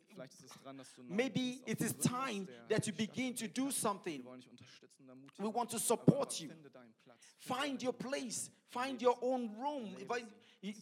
Vielleicht 0.07 0.33
ist 0.35 0.43
es 0.45 0.51
dran, 0.63 0.77
dass 0.77 0.93
du 0.93 1.03
neu 1.03 1.13
Maybe 1.13 1.61
it 1.65 1.81
is 1.81 1.93
time 1.97 2.47
that 2.69 2.87
you 2.87 2.93
begin 2.93 3.35
to 3.35 3.47
do 3.47 3.69
something. 3.69 4.19
Wir 4.19 4.25
wollen 4.25 4.39
dich 4.39 4.49
unterstützen 4.49 5.03
und 5.03 5.09
ermutigen. 5.09 5.45
We 5.45 5.53
want 5.53 5.71
to 5.71 5.77
support 5.77 6.39
you. 6.39 6.49
Finde 6.49 6.69
deinen 6.69 6.93
Platz. 7.03 7.35
Finde 7.37 7.61
Find 7.61 7.83
your 7.83 7.93
place. 7.93 8.49
Find 8.69 9.01
your 9.01 9.17
own 9.21 9.49
room. 9.57 9.95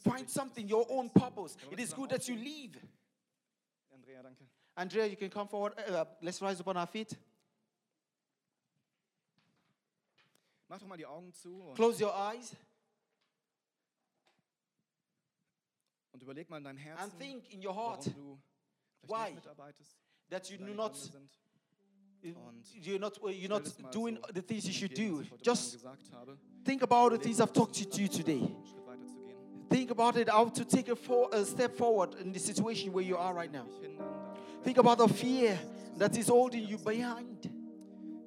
Find 0.04 0.30
something, 0.30 0.72
your 0.72 0.86
own 0.90 1.10
purpose. 1.10 1.56
It 1.72 1.80
is 1.80 1.94
good 1.94 2.10
that 2.10 2.28
you 2.28 2.36
leave. 2.36 2.80
Andrea, 3.92 4.22
danke. 4.22 4.48
Andrea, 4.78 5.08
you 5.08 5.18
can 5.18 5.30
come 5.30 5.48
forward. 5.48 5.74
Uh, 5.90 5.92
uh, 5.92 6.06
let's 6.22 6.40
rise 6.40 6.60
up 6.60 6.68
on 6.68 6.78
our 6.78 6.86
feet. 6.86 7.18
Mach 10.70 10.80
doch 10.80 10.88
mal 10.88 10.98
die 10.98 11.06
Augen 11.06 11.34
zu 11.34 11.62
und, 11.62 11.76
Close 11.76 12.04
your 12.04 12.14
eyes 12.14 12.56
und 16.12 16.22
überleg 16.22 16.50
mal 16.50 16.58
in 16.58 16.64
deinem 16.64 16.80
and 16.98 17.18
think 17.18 17.50
in 17.54 17.66
your 17.66 17.76
warum 17.76 17.92
heart 17.92 18.06
du 18.08 18.38
Why? 19.04 19.08
vielleicht 19.08 19.36
nicht 19.36 19.46
mitarbeitest, 19.46 19.98
that 20.30 20.50
you 20.50 20.58
do 20.58 20.74
not, 20.74 20.94
you're 22.82 23.00
not, 23.00 23.18
uh, 23.24 23.30
you're 23.30 23.48
not 23.48 23.64
doing 23.92 24.18
so 24.18 24.34
the 24.34 24.42
things 24.42 24.66
you 24.66 24.74
should 24.74 24.94
do. 24.94 25.20
was 25.20 25.26
ich 25.26 25.32
heute 25.32 25.40
Morgen 25.40 25.44
Just 25.44 25.86
habe. 26.14 26.38
think 26.66 26.84
about 26.84 27.12
the 27.16 27.18
things 27.18 27.40
I've 27.40 27.54
talked 27.54 27.76
to 27.76 28.02
you 28.02 28.10
today. 28.10 28.42
Um 28.42 28.56
einen 28.56 28.66
Schritt 28.66 28.86
weiter 28.86 29.08
zu 29.08 29.20
gehen. 29.22 29.70
Think 29.70 29.92
about 29.92 30.20
it, 30.20 30.30
how 30.30 30.50
to 30.50 30.66
take 30.66 30.92
a, 30.92 30.96
for, 30.96 31.34
a 31.34 31.46
step 31.46 31.78
forward 31.78 32.16
in 32.16 32.34
the 32.34 32.40
situation 32.40 32.94
where 32.94 33.06
you 33.06 33.18
are 33.18 33.34
right 33.34 33.52
now. 33.52 33.66
Mich 34.66 34.76
hindern, 34.76 34.76
daran 34.76 34.76
Think 34.76 34.78
about 34.80 35.08
the 35.08 35.14
fear 35.14 35.58
that 35.98 36.18
is 36.18 36.30
holding 36.30 36.68
you 36.68 36.78
behind. 36.78 37.50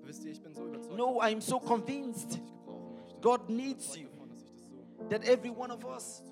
Wisst 0.04 0.24
ihr, 0.24 0.32
ich 0.32 0.42
bin 0.42 0.52
so 0.54 0.66
überzeugt, 0.66 0.96
No, 0.96 1.20
I'm 1.20 1.40
so 1.40 1.58
convinced 1.60 2.30
dass 2.30 2.40
Gott 2.40 2.40
dich 2.40 2.54
gebrauchen 2.64 2.94
möchte. 2.94 3.20
God 3.20 3.48
needs 3.48 3.96
you, 3.96 4.08
davon, 4.08 4.28
dass 4.30 4.40
sich 4.40 4.48
das 4.50 4.62
so 4.96 5.04
that 5.08 5.24
every 5.24 5.50
one 5.50 5.70
of 5.72 5.84
us. 5.84 6.22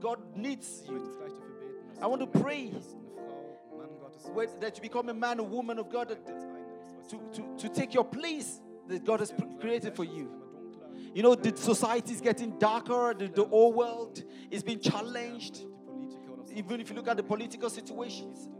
God 0.00 0.18
needs 0.36 0.84
you. 0.86 0.92
möchte 0.94 1.08
jetzt 1.08 1.18
gleich 1.18 1.32
dafür 1.32 1.54
beten, 1.58 1.88
dass 1.88 1.98
I 1.98 2.10
want 2.10 2.20
to 2.20 2.26
pray. 2.40 2.64
Mensch 2.70 2.74
bist, 2.74 2.94
eine 2.94 3.04
Frau, 3.14 3.76
Mann 3.78 3.98
Gottes 4.00 4.24
Where- 4.34 4.60
That 4.60 4.76
you 4.76 4.82
become 4.82 5.08
a 5.10 5.14
man 5.14 5.40
or 5.40 5.48
woman 5.50 5.78
of 5.78 5.88
God, 5.88 6.08
that, 6.08 6.22
Platz 6.24 6.42
einnimmst, 6.42 6.98
weißt 6.98 7.10
to, 7.10 7.18
to, 7.32 7.56
to 7.56 7.68
take 7.68 7.94
your 7.96 8.04
place 8.04 8.60
that 8.88 9.04
God 9.04 9.20
has 9.20 9.30
in 9.30 9.36
pr- 9.36 9.44
unserer 9.44 9.60
created 9.60 9.94
for 9.96 10.04
you. 10.04 10.26
ist 10.28 10.34
immer 10.34 10.50
dunkler. 10.50 11.14
You 11.14 11.22
know, 11.22 11.34
the 11.34 11.56
society 11.56 12.12
is 12.12 12.20
getting 12.20 12.58
darker, 12.58 13.14
the, 13.18 13.28
the 13.28 13.44
whole 13.44 13.72
world 13.72 14.22
is 14.50 14.62
being 14.62 14.80
challenged. 14.80 15.60
Die 15.60 15.66
Politiker 15.86 16.32
oder 16.32 16.44
sonst 16.44 16.52
Even 16.58 16.80
if 16.80 16.90
you 16.90 16.96
look 16.96 17.08
at 17.08 17.16
the 17.16 17.22
political 17.22 17.70
situations, 17.70 18.50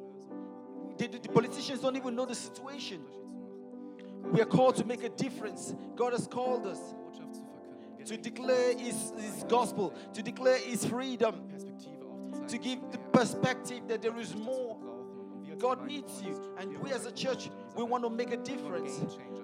the, 0.99 1.07
the, 1.09 1.28
politicians 1.28 1.80
don't 1.80 1.97
even 1.97 2.14
know 2.14 2.24
the 2.24 2.34
situation. 2.34 3.03
We 4.24 4.40
are 4.40 4.47
called 4.47 4.76
to 4.76 4.84
make 4.84 5.05
a 5.05 5.09
difference. 5.09 5.74
God 5.94 6.12
has 6.12 6.26
called 6.26 6.66
us 6.66 6.80
to 8.05 8.16
declare 8.16 8.76
His, 8.76 9.12
His 9.18 9.44
gospel, 9.49 9.94
to 10.14 10.22
declare 10.22 10.59
His 10.59 10.84
freedom, 10.84 11.49
to 12.49 12.59
give 12.59 12.78
the 12.92 12.99
perspective 13.12 13.82
that 13.88 14.03
there 14.03 14.18
is 14.18 14.34
more. 14.34 14.76
God 15.59 15.86
needs 15.86 16.22
you. 16.22 16.38
And 16.59 16.76
we 16.78 16.92
as 16.92 17.07
a 17.07 17.12
church, 17.12 17.51
we 17.74 17.84
want 17.84 18.05
to 18.05 18.11
make 18.11 18.30
a 18.30 18.36
difference. 18.36 19.01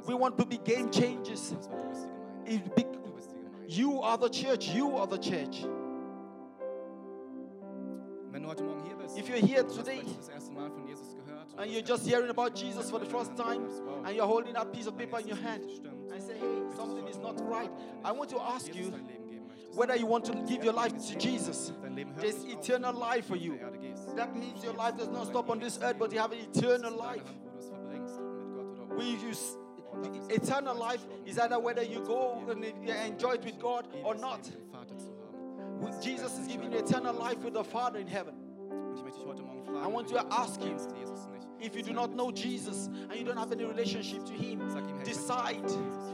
We 0.07 0.15
want 0.15 0.39
to 0.39 0.45
be 0.45 0.59
game 0.59 0.91
changers. 0.91 1.55
You 3.67 4.01
are 4.03 4.19
the 4.19 4.29
church. 4.29 4.69
You 4.69 4.97
are 4.97 5.07
the 5.07 5.19
church. 5.19 5.65
If 9.17 9.29
you're 9.29 9.39
here 9.39 9.63
today 9.65 10.03
das 10.17 10.29
erste 10.29 10.53
Mal 10.53 10.71
von 10.71 10.87
Jesus 10.87 11.15
gehört 11.15 11.47
and 11.59 11.71
you're 11.71 11.83
just 11.83 12.07
hearing 12.07 12.31
about 12.31 12.55
Jesus 12.55 12.91
for 12.91 12.99
the 12.99 13.07
first 13.07 13.37
time 13.37 13.67
and 14.05 14.17
you're 14.17 14.27
holding 14.27 14.55
that 14.55 14.73
piece 14.73 14.87
of 14.87 14.97
paper 14.97 15.19
in 15.21 15.29
your 15.29 15.37
hand 15.39 15.63
and 16.13 16.23
say, 16.23 16.35
hey, 16.39 16.63
something 16.77 17.07
is 17.09 17.19
not 17.19 17.39
right, 17.49 17.71
I 18.05 18.13
want 18.13 18.31
to 18.31 18.41
ask 18.41 18.75
you 18.75 18.91
dein 18.91 19.07
Leben 19.07 19.29
geben 19.29 19.47
möchtest. 19.49 19.77
whether 19.77 19.97
you 19.97 20.07
want 20.07 20.25
to 20.27 20.33
give 20.47 20.65
your 20.65 20.75
life 20.75 20.93
to 21.09 21.17
Jesus. 21.19 21.73
Dein 21.83 21.95
Leben 21.95 22.13
hört 22.15 22.23
There's 22.23 22.45
eternal 22.45 22.93
life 22.95 23.27
for 23.27 23.37
you. 23.37 23.53
auf 23.55 23.59
der 23.59 23.67
Erde 23.69 23.79
gehst. 23.79 24.17
That 24.17 24.35
means 24.35 24.65
your 24.65 24.75
life 24.75 24.97
does 24.97 25.09
not 25.09 25.27
stop 25.27 25.49
on 25.49 25.59
this 25.61 25.79
earth, 25.83 25.99
but 25.99 26.13
you 26.13 26.19
have 26.21 26.33
an 26.33 26.41
eternal 26.41 26.93
life. 26.93 27.25
Hand, 27.25 27.41
wo 27.45 27.51
du 27.51 27.59
es 27.59 27.69
verbringst, 27.69 28.19
mit 28.21 28.55
Gott 28.55 28.67
oder 28.71 28.83
ohne. 28.83 28.97
We 28.99 29.31
use 29.31 29.57
eternal 30.31 30.75
life 30.77 31.07
is 31.27 31.39
either 31.39 31.59
whether 31.59 31.83
you 31.83 32.01
go 32.05 32.43
and 32.49 32.65
enjoy 32.65 33.35
it 33.35 33.45
with 33.45 33.59
God 33.61 33.87
or 34.05 34.15
not. 34.15 34.41
Jesus 36.03 36.39
is 36.39 36.47
giving 36.47 36.73
you 36.73 36.79
eternal 36.79 37.15
life 37.15 37.39
with 37.39 37.55
the 37.55 37.65
Father 37.65 37.99
in 37.99 38.07
heaven. 38.07 38.35
I 39.81 39.87
want 39.87 40.09
to 40.09 40.25
ask 40.31 40.61
you. 40.63 40.77
If 41.61 41.77
you 41.77 41.83
do 41.85 41.93
not 41.93 42.13
know 42.17 42.33
Jesus 42.33 42.89
and 43.09 43.15
you 43.15 43.25
don't 43.25 43.37
have 43.37 43.53
any 43.53 43.65
relationship 43.65 44.25
to 44.27 44.33
Him, 44.33 44.61
decide. 45.05 45.63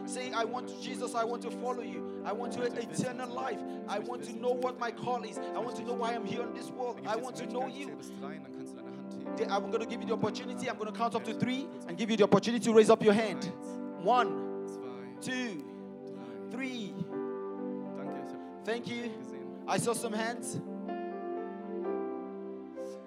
Say, 0.04 0.30
I 0.30 0.44
want 0.44 0.68
Jesus, 0.82 1.14
I 1.14 1.24
want 1.24 1.40
to 1.42 1.50
follow 1.50 1.82
you. 1.82 2.22
I 2.24 2.32
want 2.32 2.52
to 2.52 2.62
eternal 2.64 3.30
life. 3.30 3.58
I 3.88 3.98
want 3.98 4.24
to 4.24 4.32
know 4.38 4.50
what 4.50 4.78
my 4.78 4.90
call 4.90 5.22
is. 5.24 5.38
I 5.38 5.58
want 5.58 5.76
to 5.76 5.84
know 5.84 5.94
why 5.94 6.14
I'm 6.14 6.26
here 6.26 6.42
in 6.42 6.52
this 6.52 6.68
world. 6.68 7.00
I 7.06 7.16
want 7.16 7.36
to 7.36 7.46
know 7.46 7.66
you. 7.66 7.98
I'm 9.48 9.70
going 9.70 9.80
to 9.80 9.86
give 9.86 10.02
you 10.02 10.08
the 10.08 10.14
opportunity. 10.14 10.68
I'm 10.68 10.76
going 10.76 10.92
to 10.92 10.98
count 10.98 11.14
up 11.14 11.24
to 11.24 11.32
three 11.32 11.66
and 11.86 11.96
give 11.96 12.10
you 12.10 12.18
the 12.18 12.24
opportunity 12.24 12.64
to 12.66 12.72
raise 12.74 12.90
up 12.90 13.02
your 13.02 13.14
hand. 13.14 13.50
One, 14.02 14.68
two, 15.22 15.64
three. 16.50 16.94
Thank 18.64 18.86
you. 18.86 19.10
I 19.68 19.76
saw 19.76 19.92
some 19.92 20.14
hands. 20.14 20.60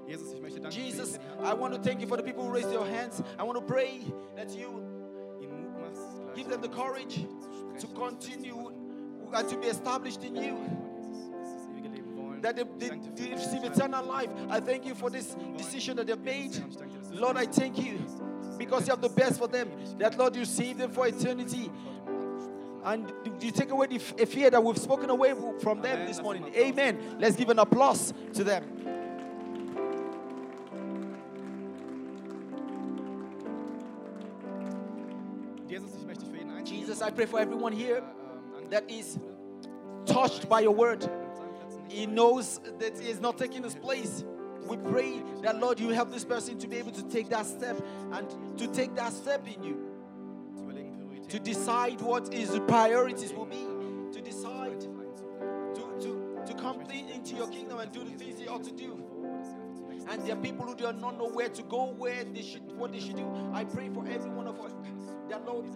Jesus, 0.07 0.33
ich 0.33 0.41
möchte 0.41 0.59
danke 0.59 1.19
I 1.41 1.53
want 1.53 1.73
to 1.73 1.79
thank 1.79 2.01
you 2.01 2.07
for 2.07 2.17
the 2.17 2.23
people 2.23 2.43
who 2.43 2.51
raised 2.51 2.69
their 2.69 2.85
hands. 2.85 3.23
I 3.39 3.43
want 3.43 3.57
to 3.57 3.65
pray 3.65 4.01
that 4.35 4.51
you 4.55 4.85
give 6.35 6.49
them 6.49 6.61
the 6.61 6.69
courage 6.69 7.25
to 7.79 7.87
continue 7.87 8.71
and 9.33 9.49
to 9.49 9.57
be 9.57 9.67
established 9.67 10.23
in 10.23 10.35
you. 10.35 10.57
That 12.41 12.55
they, 12.55 12.63
they, 12.77 12.99
they 13.15 13.31
receive 13.33 13.63
eternal 13.63 14.03
life. 14.05 14.29
I 14.49 14.59
thank 14.59 14.85
you 14.85 14.95
for 14.95 15.09
this 15.09 15.35
decision 15.57 15.97
that 15.97 16.07
they've 16.07 16.19
made. 16.19 16.59
Lord, 17.11 17.37
I 17.37 17.45
thank 17.45 17.77
you 17.77 17.99
because 18.57 18.87
you 18.87 18.91
have 18.93 19.01
the 19.01 19.09
best 19.09 19.39
for 19.39 19.47
them. 19.47 19.69
That, 19.99 20.17
Lord, 20.17 20.35
you 20.35 20.45
save 20.45 20.77
them 20.77 20.91
for 20.91 21.07
eternity. 21.07 21.71
And 22.83 23.11
you 23.39 23.51
take 23.51 23.69
away 23.69 23.87
the 23.87 23.99
fear 23.99 24.49
that 24.49 24.63
we've 24.63 24.77
spoken 24.77 25.09
away 25.09 25.33
from 25.61 25.81
them 25.81 26.07
this 26.07 26.21
morning. 26.21 26.51
Amen. 26.55 27.17
Let's 27.19 27.35
give 27.35 27.49
an 27.49 27.59
applause 27.59 28.13
to 28.33 28.43
them. 28.43 28.63
Jesus, 36.63 37.01
I 37.01 37.09
pray 37.09 37.25
for 37.25 37.39
everyone 37.39 37.73
here 37.73 38.03
that 38.69 38.89
is 38.89 39.19
touched 40.05 40.47
by 40.47 40.61
your 40.61 40.71
word. 40.71 41.09
He 41.89 42.05
knows 42.05 42.59
that 42.79 42.97
he 42.99 43.09
is 43.09 43.19
not 43.19 43.37
taking 43.37 43.63
his 43.63 43.75
place. 43.75 44.23
We 44.67 44.77
pray 44.77 45.21
that, 45.41 45.59
Lord, 45.59 45.79
you 45.79 45.89
help 45.89 46.11
this 46.11 46.23
person 46.23 46.57
to 46.59 46.67
be 46.67 46.77
able 46.77 46.91
to 46.91 47.03
take 47.09 47.29
that 47.29 47.45
step 47.45 47.81
and 48.13 48.57
to 48.57 48.67
take 48.67 48.95
that 48.95 49.11
step 49.11 49.45
in 49.47 49.63
you 49.63 49.90
to 51.31 51.39
decide 51.39 52.01
what 52.01 52.33
his 52.33 52.59
priorities 52.67 53.31
will 53.31 53.45
be, 53.45 53.65
to 54.11 54.21
decide 54.21 54.81
to, 54.81 55.81
to, 56.01 56.41
to 56.45 56.53
come 56.55 56.81
into 56.81 57.35
your 57.35 57.47
kingdom 57.47 57.79
and 57.79 57.89
do 57.93 58.03
the 58.03 58.11
things 58.11 58.37
he 58.37 58.49
ought 58.49 58.65
to 58.65 58.71
do. 58.73 59.01
And 60.09 60.25
there 60.25 60.35
are 60.35 60.41
people 60.41 60.65
who 60.65 60.75
do 60.75 60.83
not 60.91 61.17
know 61.17 61.29
where 61.29 61.47
to 61.47 61.63
go, 61.63 61.93
where 61.93 62.25
they 62.25 62.41
should, 62.41 62.69
what 62.73 62.91
they 62.91 62.99
should 62.99 63.15
do. 63.15 63.25
I 63.53 63.63
pray 63.63 63.89
for 63.93 64.05
every 64.09 64.29
one 64.29 64.45
of 64.45 64.59
us 64.59 64.73
that 65.29 65.45
Lord, 65.45 65.67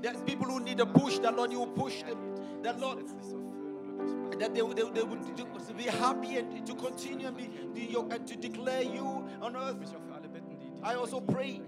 there's 0.00 0.20
people 0.20 0.46
who 0.46 0.60
need 0.60 0.78
a 0.78 0.86
push, 0.86 1.18
that 1.18 1.34
Lord, 1.34 1.50
you 1.50 1.58
will 1.58 1.66
push 1.66 2.04
them. 2.04 2.62
That 2.62 2.78
Lord, 2.78 2.98
that 4.38 4.54
they, 4.54 4.60
they, 4.60 4.90
they 4.90 5.02
would 5.02 5.76
be 5.76 5.82
happy 5.84 6.36
and 6.36 6.64
to 6.64 6.74
continue 6.76 7.26
and, 7.26 7.36
be, 7.36 7.96
and 8.10 8.26
to 8.28 8.36
declare 8.36 8.82
you 8.82 9.28
on 9.42 9.56
earth. 9.56 9.92
I 10.84 10.94
also 10.94 11.18
pray 11.18 11.60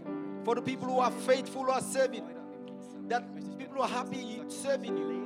for 0.44 0.54
the 0.54 0.62
people 0.62 0.86
who 0.86 1.00
are 1.00 1.10
faithful, 1.10 1.64
who 1.64 1.70
are 1.70 1.80
serving 1.80 2.22
that 3.09 3.59
people 3.59 3.82
are 3.82 3.88
happy 3.88 4.40
serving 4.48 4.96
you. 4.96 5.24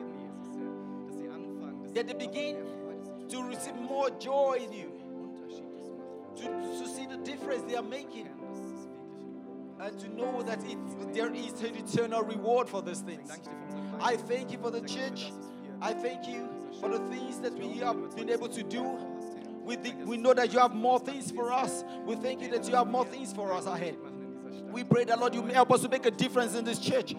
That 1.94 2.06
they 2.06 2.14
begin 2.14 2.56
to 3.28 3.42
receive 3.42 3.74
more 3.76 4.10
joy 4.10 4.60
in 4.64 4.72
you. 4.72 4.92
To, 6.36 6.42
to 6.44 6.88
see 6.88 7.06
the 7.06 7.18
difference 7.18 7.62
they 7.70 7.76
are 7.76 7.82
making. 7.82 8.28
And 9.80 9.98
to 9.98 10.08
know 10.08 10.42
that 10.42 10.62
it, 10.64 10.78
there 11.12 11.32
is 11.34 11.60
an 11.62 11.76
eternal 11.76 12.22
reward 12.22 12.68
for 12.68 12.82
these 12.82 13.00
things. 13.00 13.30
I 14.00 14.16
thank 14.16 14.52
you 14.52 14.58
for 14.58 14.70
the 14.70 14.80
church. 14.80 15.32
I 15.80 15.92
thank 15.92 16.28
you 16.28 16.48
for 16.80 16.88
the 16.88 17.00
things 17.10 17.40
that 17.40 17.52
we 17.54 17.78
have 17.78 18.16
been 18.16 18.30
able 18.30 18.48
to 18.48 18.62
do. 18.62 18.88
We, 19.64 19.76
think, 19.76 20.06
we 20.06 20.16
know 20.16 20.34
that 20.34 20.52
you 20.52 20.58
have 20.58 20.74
more 20.74 20.98
things 20.98 21.30
for 21.30 21.52
us. 21.52 21.84
We 22.06 22.16
thank 22.16 22.40
you 22.40 22.48
that 22.50 22.68
you 22.68 22.74
have 22.74 22.86
more 22.86 23.04
things 23.04 23.32
for 23.32 23.52
us 23.52 23.66
ahead. 23.66 23.96
We 24.72 24.84
pray 24.84 25.04
that, 25.04 25.18
Lord, 25.18 25.34
you 25.34 25.42
may 25.42 25.52
help 25.52 25.70
us 25.72 25.82
to 25.82 25.88
make 25.88 26.06
a 26.06 26.10
difference 26.10 26.54
in 26.54 26.64
this 26.64 26.78
church 26.78 27.14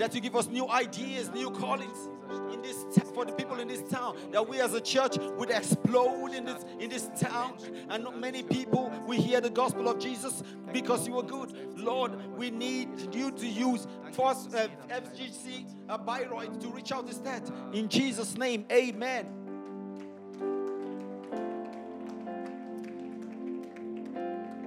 that 0.00 0.14
you 0.14 0.20
give 0.22 0.34
us 0.34 0.48
new 0.48 0.66
ideas, 0.66 1.30
new 1.30 1.50
callings 1.50 2.08
in 2.54 2.62
this 2.62 2.86
for 3.12 3.26
the 3.26 3.32
people 3.32 3.60
in 3.60 3.68
this 3.68 3.82
town. 3.90 4.16
That 4.32 4.48
we 4.48 4.58
as 4.60 4.72
a 4.72 4.80
church 4.80 5.18
would 5.36 5.50
explode 5.50 6.32
in 6.32 6.46
this 6.46 6.64
in 6.78 6.88
this 6.88 7.10
town, 7.20 7.58
and 7.90 8.02
not 8.02 8.18
many 8.18 8.42
people 8.42 8.90
will 9.06 9.20
hear 9.20 9.42
the 9.42 9.50
gospel 9.50 9.88
of 9.88 9.98
Jesus 9.98 10.42
because 10.72 11.06
you 11.06 11.18
are 11.18 11.22
good. 11.22 11.52
Lord, 11.76 12.12
we 12.34 12.50
need 12.50 13.14
you 13.14 13.30
to 13.30 13.46
use 13.46 13.86
first 14.12 14.54
uh, 14.54 14.68
FGC 14.88 15.66
uh, 15.90 15.98
Bayreuth 15.98 16.58
to 16.60 16.68
reach 16.68 16.92
out 16.92 17.06
to 17.10 17.22
that. 17.24 17.50
In 17.74 17.86
Jesus' 17.90 18.38
name, 18.38 18.64
Amen. 18.72 19.26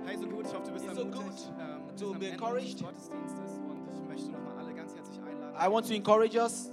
Hey, 0.06 0.16
so 0.16 0.28
gut. 0.28 0.46
Ich 0.46 0.54
hoffe, 0.54 0.64
du 0.66 0.72
bist 0.74 0.86
so 0.86 1.06
good 1.06 1.34
um, 1.60 1.98
to 1.98 2.14
be 2.20 2.28
encouraged. 2.28 2.84
I 5.56 5.68
want 5.68 5.86
to 5.88 5.96
encourage 5.96 6.36
us. 6.36 6.70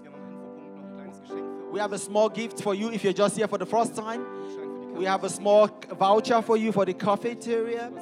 We 1.70 1.78
have 1.78 1.92
a 1.92 1.98
small 1.98 2.28
gift 2.28 2.62
for 2.62 2.74
you 2.74 2.90
if 2.90 3.04
you're 3.04 3.12
just 3.12 3.36
here 3.36 3.46
for 3.46 3.58
the 3.58 3.66
first 3.66 3.94
time. 3.94 4.94
We 4.94 5.04
have 5.04 5.24
a 5.24 5.30
small 5.30 5.68
voucher 5.92 6.42
for 6.42 6.56
you 6.56 6.72
for 6.72 6.84
the 6.84 6.94
cafeteria 6.94 7.92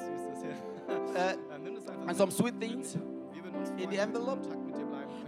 uh, 1.16 1.34
and 2.06 2.16
some 2.16 2.30
sweet 2.30 2.54
things 2.54 2.96
in 3.78 3.90
the 3.90 3.98
envelope. 3.98 4.44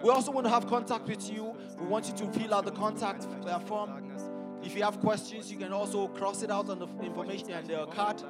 We 0.03 0.09
also 0.09 0.33
want 0.33 0.47
to 0.47 0.51
have 0.51 0.67
contact 0.67 1.07
with 1.07 1.31
you. 1.31 1.55
We 1.79 1.87
want 1.87 2.09
you 2.09 2.15
to 2.15 2.33
fill 2.33 2.55
out 2.55 2.65
the 2.65 2.73
contact 2.73 3.27
form. 3.67 3.91
If 4.63 4.75
you 4.75 4.83
have 4.83 5.01
questions, 5.01 5.51
you 5.51 5.59
can 5.59 5.73
also 5.73 6.09
cross 6.09 6.43
it 6.43 6.51
out 6.51 6.69
on 6.71 6.79
the 6.79 6.89
information 7.05 7.51
and 7.51 7.67
the 7.67 7.87
card. 7.87 8.23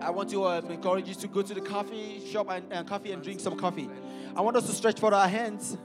I 0.00 0.10
want 0.10 0.30
to 0.30 0.44
uh, 0.44 0.60
encourage 0.68 1.08
you 1.08 1.14
to 1.14 1.28
go 1.28 1.42
to 1.42 1.54
the 1.54 1.60
coffee 1.60 2.20
shop 2.30 2.48
and, 2.50 2.72
and 2.72 2.86
coffee 2.86 3.12
and 3.12 3.22
drink 3.22 3.40
some 3.40 3.58
coffee. 3.58 3.88
I 4.34 4.40
want 4.40 4.56
us 4.56 4.66
to 4.66 4.72
stretch 4.72 4.98
forth 5.00 5.14
our 5.14 5.28
hands 5.28 5.76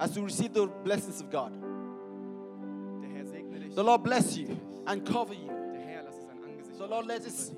as 0.00 0.12
to 0.12 0.22
receive 0.22 0.52
the 0.52 0.66
blessings 0.66 1.20
of 1.20 1.30
God. 1.30 1.52
The 3.74 3.82
Lord 3.82 4.04
bless 4.04 4.36
you 4.36 4.56
and 4.86 5.04
cover 5.04 5.34
you. 5.34 5.50
The 6.78 6.86
Lord 6.86 7.06
let 7.06 7.24
his 7.24 7.52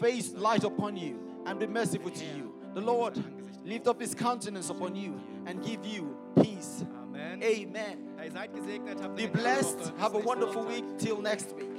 face 0.00 0.32
light 0.32 0.64
upon 0.64 0.96
you 0.96 1.20
and 1.46 1.60
be 1.60 1.66
merciful 1.66 2.10
to 2.10 2.24
you. 2.24 2.54
The 2.74 2.80
Lord 2.80 3.22
lift 3.64 3.86
up 3.86 4.00
his 4.00 4.14
countenance 4.14 4.70
upon 4.70 4.96
you 4.96 5.20
and 5.46 5.62
give 5.62 5.84
you 5.84 6.16
peace. 6.42 6.84
Amen. 7.14 7.42
Amen. 7.42 9.14
Be 9.14 9.26
blessed. 9.26 9.92
Have 9.98 10.14
a 10.14 10.18
wonderful 10.18 10.64
week. 10.64 10.84
Till 10.98 11.20
next 11.20 11.54
week. 11.54 11.69